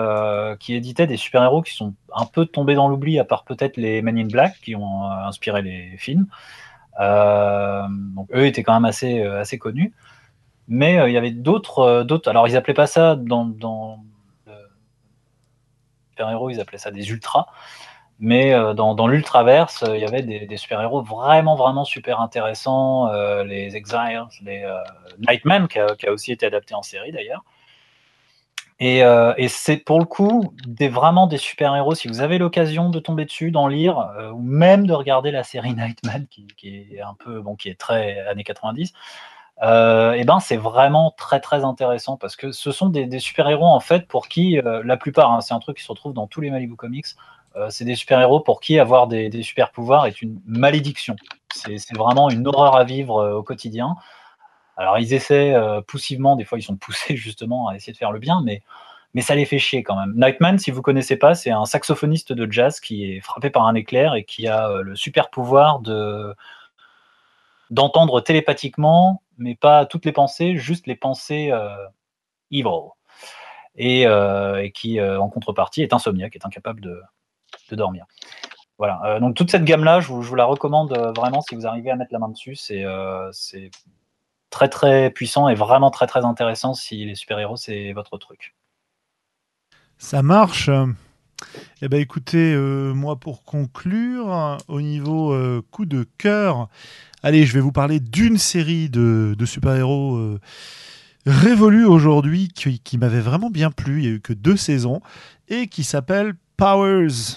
[0.61, 4.03] qui éditait des super-héros qui sont un peu tombés dans l'oubli, à part peut-être les
[4.03, 6.27] Men in Black, qui ont inspiré les films.
[7.01, 7.83] Euh,
[8.15, 9.93] donc eux étaient quand même assez, euh, assez connus.
[10.69, 12.29] Mais euh, il y avait d'autres, d'autres.
[12.29, 14.01] Alors ils appelaient pas ça dans, dans
[16.11, 17.47] super-héros, ils appelaient ça des ultras.
[18.19, 23.13] Mais dans, l'ultraverse, il y avait des, super-héros vraiment, vraiment super intéressants.
[23.43, 24.67] les Exiles, les
[25.19, 27.45] Nightman, qui a aussi été adapté en série d'ailleurs.
[28.79, 31.95] Et, euh, et c'est pour le coup vraiment des super-héros.
[31.95, 35.45] Si vous avez l'occasion de tomber dessus, d'en lire, euh, ou même de regarder la
[35.45, 36.47] série Nightman, qui,
[36.93, 38.93] est un peu, bon, qui est très années 90,
[39.63, 43.81] euh, et ben c'est vraiment très très intéressant parce que ce sont des, super-héros en
[43.81, 46.51] fait pour qui la plupart, hein, c'est un truc qui se retrouve dans tous les
[46.51, 47.07] Malibu Comics,
[47.71, 51.17] c'est des super-héros pour qui avoir des, super-pouvoirs est une malédiction.
[51.55, 53.97] C'est vraiment une horreur à vivre au quotidien.
[54.77, 58.13] Alors ils essaient euh, poussivement, des fois ils sont poussés justement à essayer de faire
[58.13, 58.63] le bien, mais,
[59.15, 60.13] mais ça les fait chier quand même.
[60.15, 63.75] Nightman, si vous connaissez pas, c'est un saxophoniste de jazz qui est frappé par un
[63.75, 66.35] éclair et qui a euh, le super pouvoir de
[67.71, 71.75] d'entendre télépathiquement, mais pas toutes les pensées, juste les pensées euh,
[72.53, 72.91] evil.
[73.79, 77.03] Et, euh, qui, en contrepartie, est insomniaque, est incapable de,
[77.71, 78.07] de dormir.
[78.79, 79.19] Voilà.
[79.21, 81.97] Donc toute cette gamme-là, je vous, je vous la recommande vraiment si vous arrivez à
[81.97, 82.55] mettre la main dessus.
[82.55, 82.85] C'est
[84.57, 88.55] très très puissant et vraiment très très intéressant si les super-héros c'est votre truc.
[89.99, 90.71] Ça marche.
[91.83, 96.71] Eh ben écoutez, euh, moi pour conclure, au niveau euh, coup de cœur,
[97.23, 100.41] allez, je vais vous parler d'une série de, super-héros euh,
[101.27, 103.99] révolus aujourd'hui qui, qui m'avait vraiment bien plu.
[103.99, 105.03] Il n'y a eu que deux saisons
[105.49, 107.37] et qui s'appelle Powers.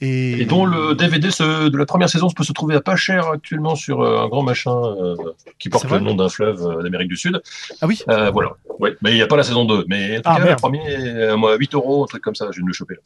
[0.00, 2.96] Et, Et dont le DVD se- de la première saison peut se trouver à pas
[2.96, 5.14] cher actuellement sur euh, un grand machin euh,
[5.58, 7.40] qui porte le nom d'un fleuve euh, d'Amérique du Sud.
[7.80, 8.50] Ah oui voilà.
[8.80, 8.96] Ouais.
[9.02, 9.84] Mais il n'y a pas la saison 2.
[9.88, 12.56] Mais en tout Ah, cas, première, euh, moi, 8 euros, un truc comme ça, je
[12.56, 12.96] viens de le choper.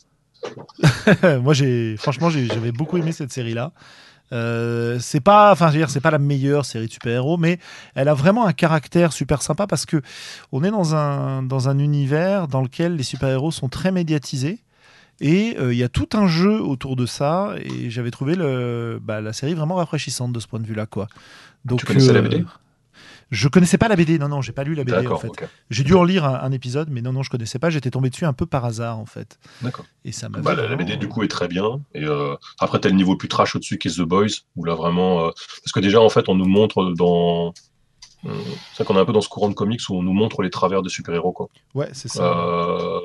[1.22, 1.38] Là.
[1.40, 3.72] Moi, j'ai franchement, j'ai- j'avais beaucoup aimé cette série-là.
[4.32, 7.58] Euh, c'est pas, enfin, c'est pas la meilleure série de super-héros, mais
[7.94, 10.02] elle a vraiment un caractère super sympa parce que
[10.52, 14.58] on est dans un dans un univers dans lequel les super-héros sont très médiatisés
[15.20, 18.98] et euh, il y a tout un jeu autour de ça et j'avais trouvé le,
[19.02, 21.08] bah, la série vraiment rafraîchissante de ce point de vue-là, quoi.
[21.64, 22.44] Donc, Tu connaissais la euh, BD
[23.30, 25.30] Je connaissais pas la BD, non, non, j'ai pas lu la BD en fait.
[25.70, 27.68] J'ai dû en lire un, un épisode, mais non, non, je connaissais pas.
[27.68, 29.38] J'étais tombé dessus un peu par hasard en fait.
[29.60, 29.84] D'accord.
[30.04, 30.38] Et ça m'a.
[30.38, 31.80] Bah, la, la BD du coup est très bien.
[31.94, 34.74] Et euh, après, t'as le niveau plus trash au-dessus qui est The Boys, où là
[34.74, 35.26] vraiment.
[35.26, 35.30] euh,
[35.62, 37.52] parce que déjà, en fait, on nous montre dans.
[38.24, 38.30] C'est
[38.76, 40.50] vrai qu'on est un peu dans ce courant de comics où on nous montre les
[40.50, 41.32] travers des super-héros.
[41.32, 41.48] Quoi.
[41.74, 42.36] Ouais, c'est ça.
[42.36, 43.00] Euh,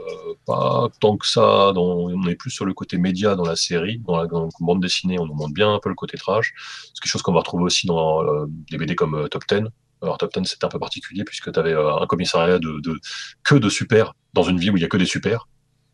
[0.46, 1.72] pas tant que ça.
[1.74, 1.84] Dans...
[1.84, 4.00] On est plus sur le côté média dans la série.
[4.00, 6.54] Dans la, dans la bande dessinée, on nous montre bien un peu le côté trash.
[6.94, 9.70] C'est quelque chose qu'on va retrouver aussi dans euh, des BD comme euh, Top Ten.
[10.02, 13.00] Alors Top Ten, c'était un peu particulier puisque tu avais un commissariat de, de
[13.44, 15.48] que de super dans une vie où il y a que des super.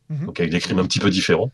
[0.09, 0.25] Mhm.
[0.25, 1.51] Donc avec des crimes un petit peu différents.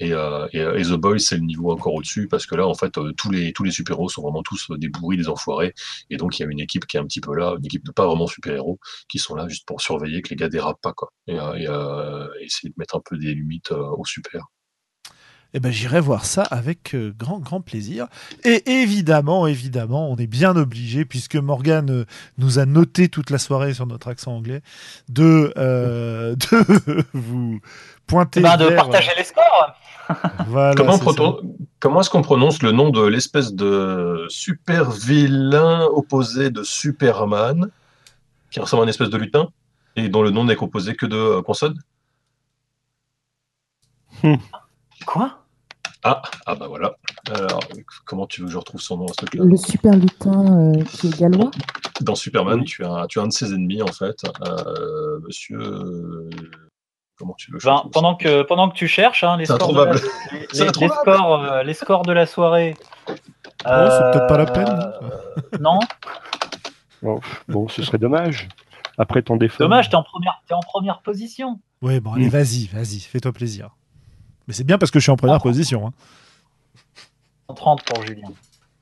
[0.00, 2.96] Et, euh, et, The Boys, c'est le niveau encore au-dessus, parce que là, en fait,
[2.98, 5.74] euh, tous les, tous les super-héros sont vraiment tous euh, des bourris, des enfoirés.
[6.10, 7.84] Et donc, il y a une équipe qui est un petit peu là, une équipe
[7.84, 8.78] de pas vraiment super-héros,
[9.08, 11.12] qui sont là juste pour surveiller que les gars dérapent pas, quoi.
[11.26, 14.46] Et, euh, et, euh, essayer de mettre un peu des limites euh, aux super.
[15.54, 18.08] Eh ben, j'irai voir ça avec euh, grand, grand plaisir.
[18.44, 22.04] Et évidemment, évidemment, on est bien obligé, puisque Morgane euh,
[22.38, 24.60] nous a noté toute la soirée sur notre accent anglais,
[25.08, 27.60] de, euh, de vous
[28.06, 28.40] pointer.
[28.40, 29.74] Eh ben, de vers, partager les scores.
[30.46, 30.98] voilà, Comment,
[31.80, 37.70] comment est-ce qu'on prononce le nom de l'espèce de super vilain opposé de Superman,
[38.50, 39.48] qui ressemble à une espèce de lutin,
[39.96, 41.78] et dont le nom n'est composé que de euh, consonnes?
[45.06, 45.38] Quoi?
[46.04, 46.94] Ah, ah bah voilà.
[47.34, 47.60] Alors,
[48.04, 49.44] comment tu veux que je retrouve son nom à ce truc-là?
[49.44, 51.50] Le super lutin euh, qui est gallois.
[52.00, 52.64] Dans Superman, Oui.
[52.64, 54.16] tu, as, tu as un de ses ennemis, en fait,
[54.46, 55.58] euh, monsieur.
[55.58, 56.30] euh,
[57.18, 59.72] Comment tu veux que je Ben, pendant, que, pendant que tu cherches, hein, les, scores
[59.72, 60.00] de la, introuvable.
[60.52, 62.76] les- scores, euh, les scores de la soirée.
[63.08, 64.68] Oh, c'est peut-être pas la peine.
[64.68, 65.78] euh, non,
[67.02, 68.48] Bon, bon, ce serait dommage.
[68.98, 69.58] Après tant d'efforts.
[69.66, 71.58] dommage, t'es en première, t'es en première position.
[71.82, 72.30] Ouais, bon, allez, Mm.
[72.30, 73.70] vas-y, vas-y, fais-toi plaisir.
[74.48, 75.88] Mais c'est bien parce que je suis en première position.
[75.88, 75.92] hein.
[77.48, 78.28] 130 pour Julien.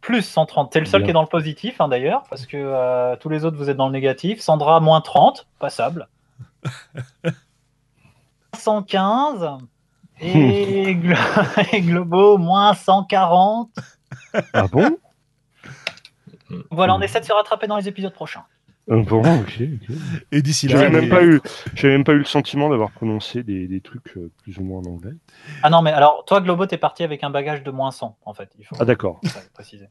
[0.01, 0.71] Plus 130.
[0.73, 1.07] T'es le seul Bien.
[1.07, 3.77] qui est dans le positif, hein, d'ailleurs, parce que euh, tous les autres, vous êtes
[3.77, 4.41] dans le négatif.
[4.41, 6.09] Sandra, moins 30, passable.
[8.57, 9.49] 115.
[10.21, 11.17] Et, Glo-
[11.73, 13.71] et Globo, moins 140.
[14.53, 14.97] Ah bon?
[16.71, 18.45] Voilà, on essaie de se rattraper dans les épisodes prochains.
[18.91, 19.97] Euh, bon, ok, ok.
[20.31, 24.17] Et d'ici là, J'avais même même pas eu le sentiment d'avoir prononcé des, des trucs
[24.17, 25.15] euh, plus ou moins en anglais.
[25.63, 28.35] Ah non, mais alors, toi, Globo, t'es parti avec un bagage de moins 100, en
[28.35, 28.51] fait.
[28.59, 29.21] Il faut Ah d'accord.
[29.23, 29.89] ouais, préciser.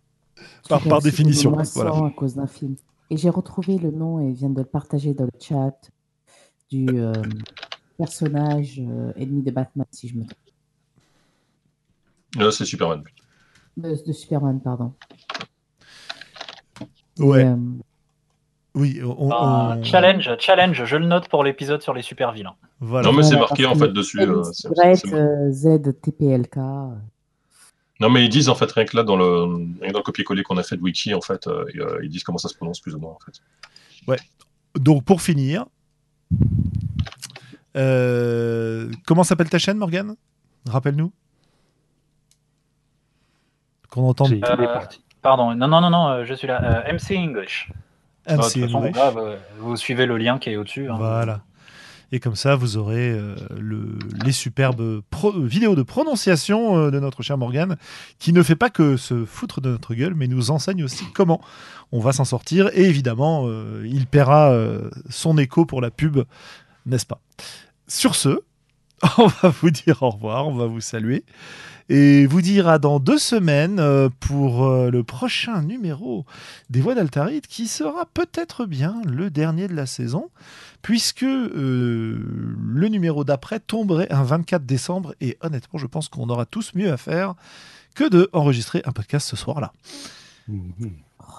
[0.69, 1.91] Par- par définition, le moins voilà.
[1.91, 2.75] 100 à cause d'un film.
[3.09, 5.75] Et j'ai retrouvé le nom et vient de le partager dans le chat
[6.69, 7.11] du euh,
[7.97, 10.37] personnage euh, ennemi de Batman, si je me trompe.
[12.37, 13.03] Là, c'est Superman.
[13.77, 14.93] De, de Superman, pardon.
[17.19, 17.55] Ouais, Et, euh,
[18.75, 22.55] oui, on, Ah, on- Challenge, challenge, je le note pour l'épisode sur les super vilains.
[22.79, 23.07] Voilà.
[23.07, 24.19] Non, mais c'est marqué en fait dessus.
[24.21, 24.43] Euh,
[25.13, 26.57] euh, ZTPLK.
[27.99, 29.43] Non, mais ils disent en fait rien que là dans le,
[29.79, 31.65] rien que dans le copier-coller qu'on a fait de Wiki, en fait, euh,
[32.01, 33.41] ils, disent comment ça se prononce plus ou moins en fait.
[34.75, 35.65] Donc pour finir,
[37.77, 40.15] euh, comment s'appelle ta chaîne, Morgane?
[40.67, 41.11] Rappelle-nous.
[43.89, 44.79] Qu'on entende Euh.
[45.21, 46.83] Pardon, non, non, non, non, je suis là.
[46.85, 47.71] Euh, MC English.
[48.27, 48.95] MC Bah, de toute façon, English.
[48.95, 49.13] là,
[49.59, 50.89] vous, suivez le lien qui est au-dessus.
[50.89, 50.95] hein.
[50.97, 51.41] Voilà.
[52.11, 56.99] Et comme ça, vous aurez euh, le- les superbes pro- vidéos de prononciation euh, de
[56.99, 57.75] notre cher Morgane,
[58.19, 61.41] qui ne fait pas que se foutre de notre gueule, mais nous enseigne aussi comment
[61.91, 62.69] on va s'en sortir.
[62.73, 66.19] Et évidemment, euh, il paiera euh, son écho pour la pub,
[66.85, 67.19] n'est-ce pas?
[67.87, 68.41] Sur ce,
[69.17, 71.23] on va vous dire au revoir, on va vous saluer.
[71.89, 76.25] Et vous dire à dans deux semaines euh, pour euh, le prochain numéro
[76.69, 80.29] des Voix d'Altaride, qui sera peut-être bien le dernier de la saison
[80.83, 82.21] puisque euh,
[82.61, 86.91] le numéro d'après tomberait un 24 décembre et honnêtement je pense qu'on aura tous mieux
[86.91, 87.33] à faire
[87.95, 89.71] que de enregistrer un podcast ce soir-là.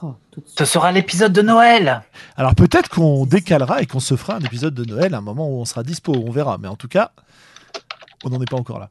[0.03, 0.15] Oh,
[0.47, 2.03] Ce sera l'épisode de Noël.
[2.37, 5.49] Alors peut-être qu'on décalera et qu'on se fera un épisode de Noël à un moment
[5.49, 7.13] où on sera dispo, on verra, mais en tout cas,
[8.25, 8.91] on n'en est pas encore là.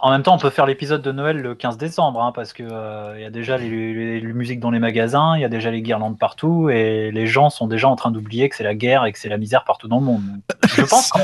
[0.00, 2.62] En même temps, on peut faire l'épisode de Noël le 15 décembre, hein, parce que
[2.62, 5.48] euh, il y a déjà les, les- les musiques dans les magasins, il y a
[5.48, 8.74] déjà les guirlandes partout, et les gens sont déjà en train d'oublier que c'est la
[8.74, 10.22] guerre et que c'est la misère partout dans le monde.
[10.68, 11.20] Je pense qu'on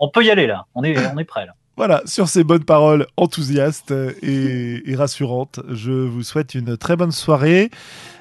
[0.00, 0.66] on peut y aller là.
[0.74, 1.54] On est, on prêt là.
[1.76, 7.70] Voilà, sur ces bonnes paroles enthousiastes et, rassurantes, je vous souhaite une très bonne soirée.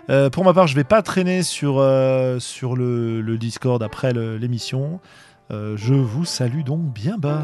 [0.10, 2.39] Euh, pour ma part, je vais pas traîner sur, euh,
[2.76, 4.99] le, Discord après l'émission.
[5.51, 7.43] Euh, je vous salue donc bien bas.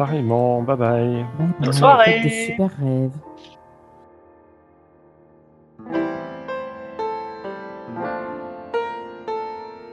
[0.00, 0.62] Pareillement.
[0.62, 1.26] Bye bye.
[1.38, 2.46] Bye Bonne soirée.
[2.46, 3.10] super rêves.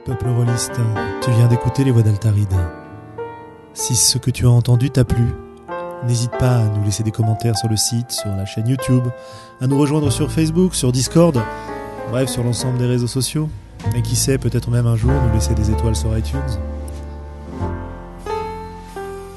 [0.06, 0.80] Peuple rôliste,
[1.20, 2.54] tu viens d'écouter les voix d'Altaride.
[3.74, 5.26] Si ce que tu as entendu t'a plu,
[6.06, 9.08] n'hésite pas à nous laisser des commentaires sur le site, sur la chaîne YouTube,
[9.60, 11.38] à nous rejoindre sur Facebook, sur Discord,
[12.10, 13.50] bref, sur l'ensemble des réseaux sociaux.
[13.94, 16.40] Et qui sait, peut-être même un jour nous laisser des étoiles sur iTunes.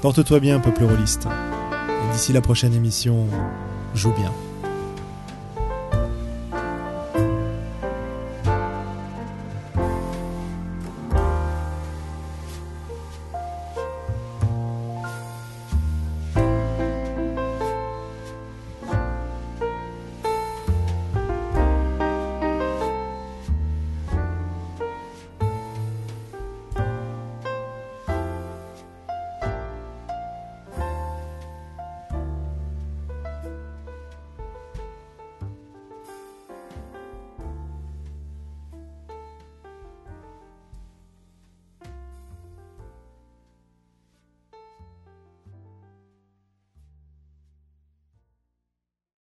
[0.02, 1.28] Porte-toi bien, peuple rôliste.
[1.28, 3.28] Et d'ici la prochaine émission,
[3.94, 4.32] joue bien.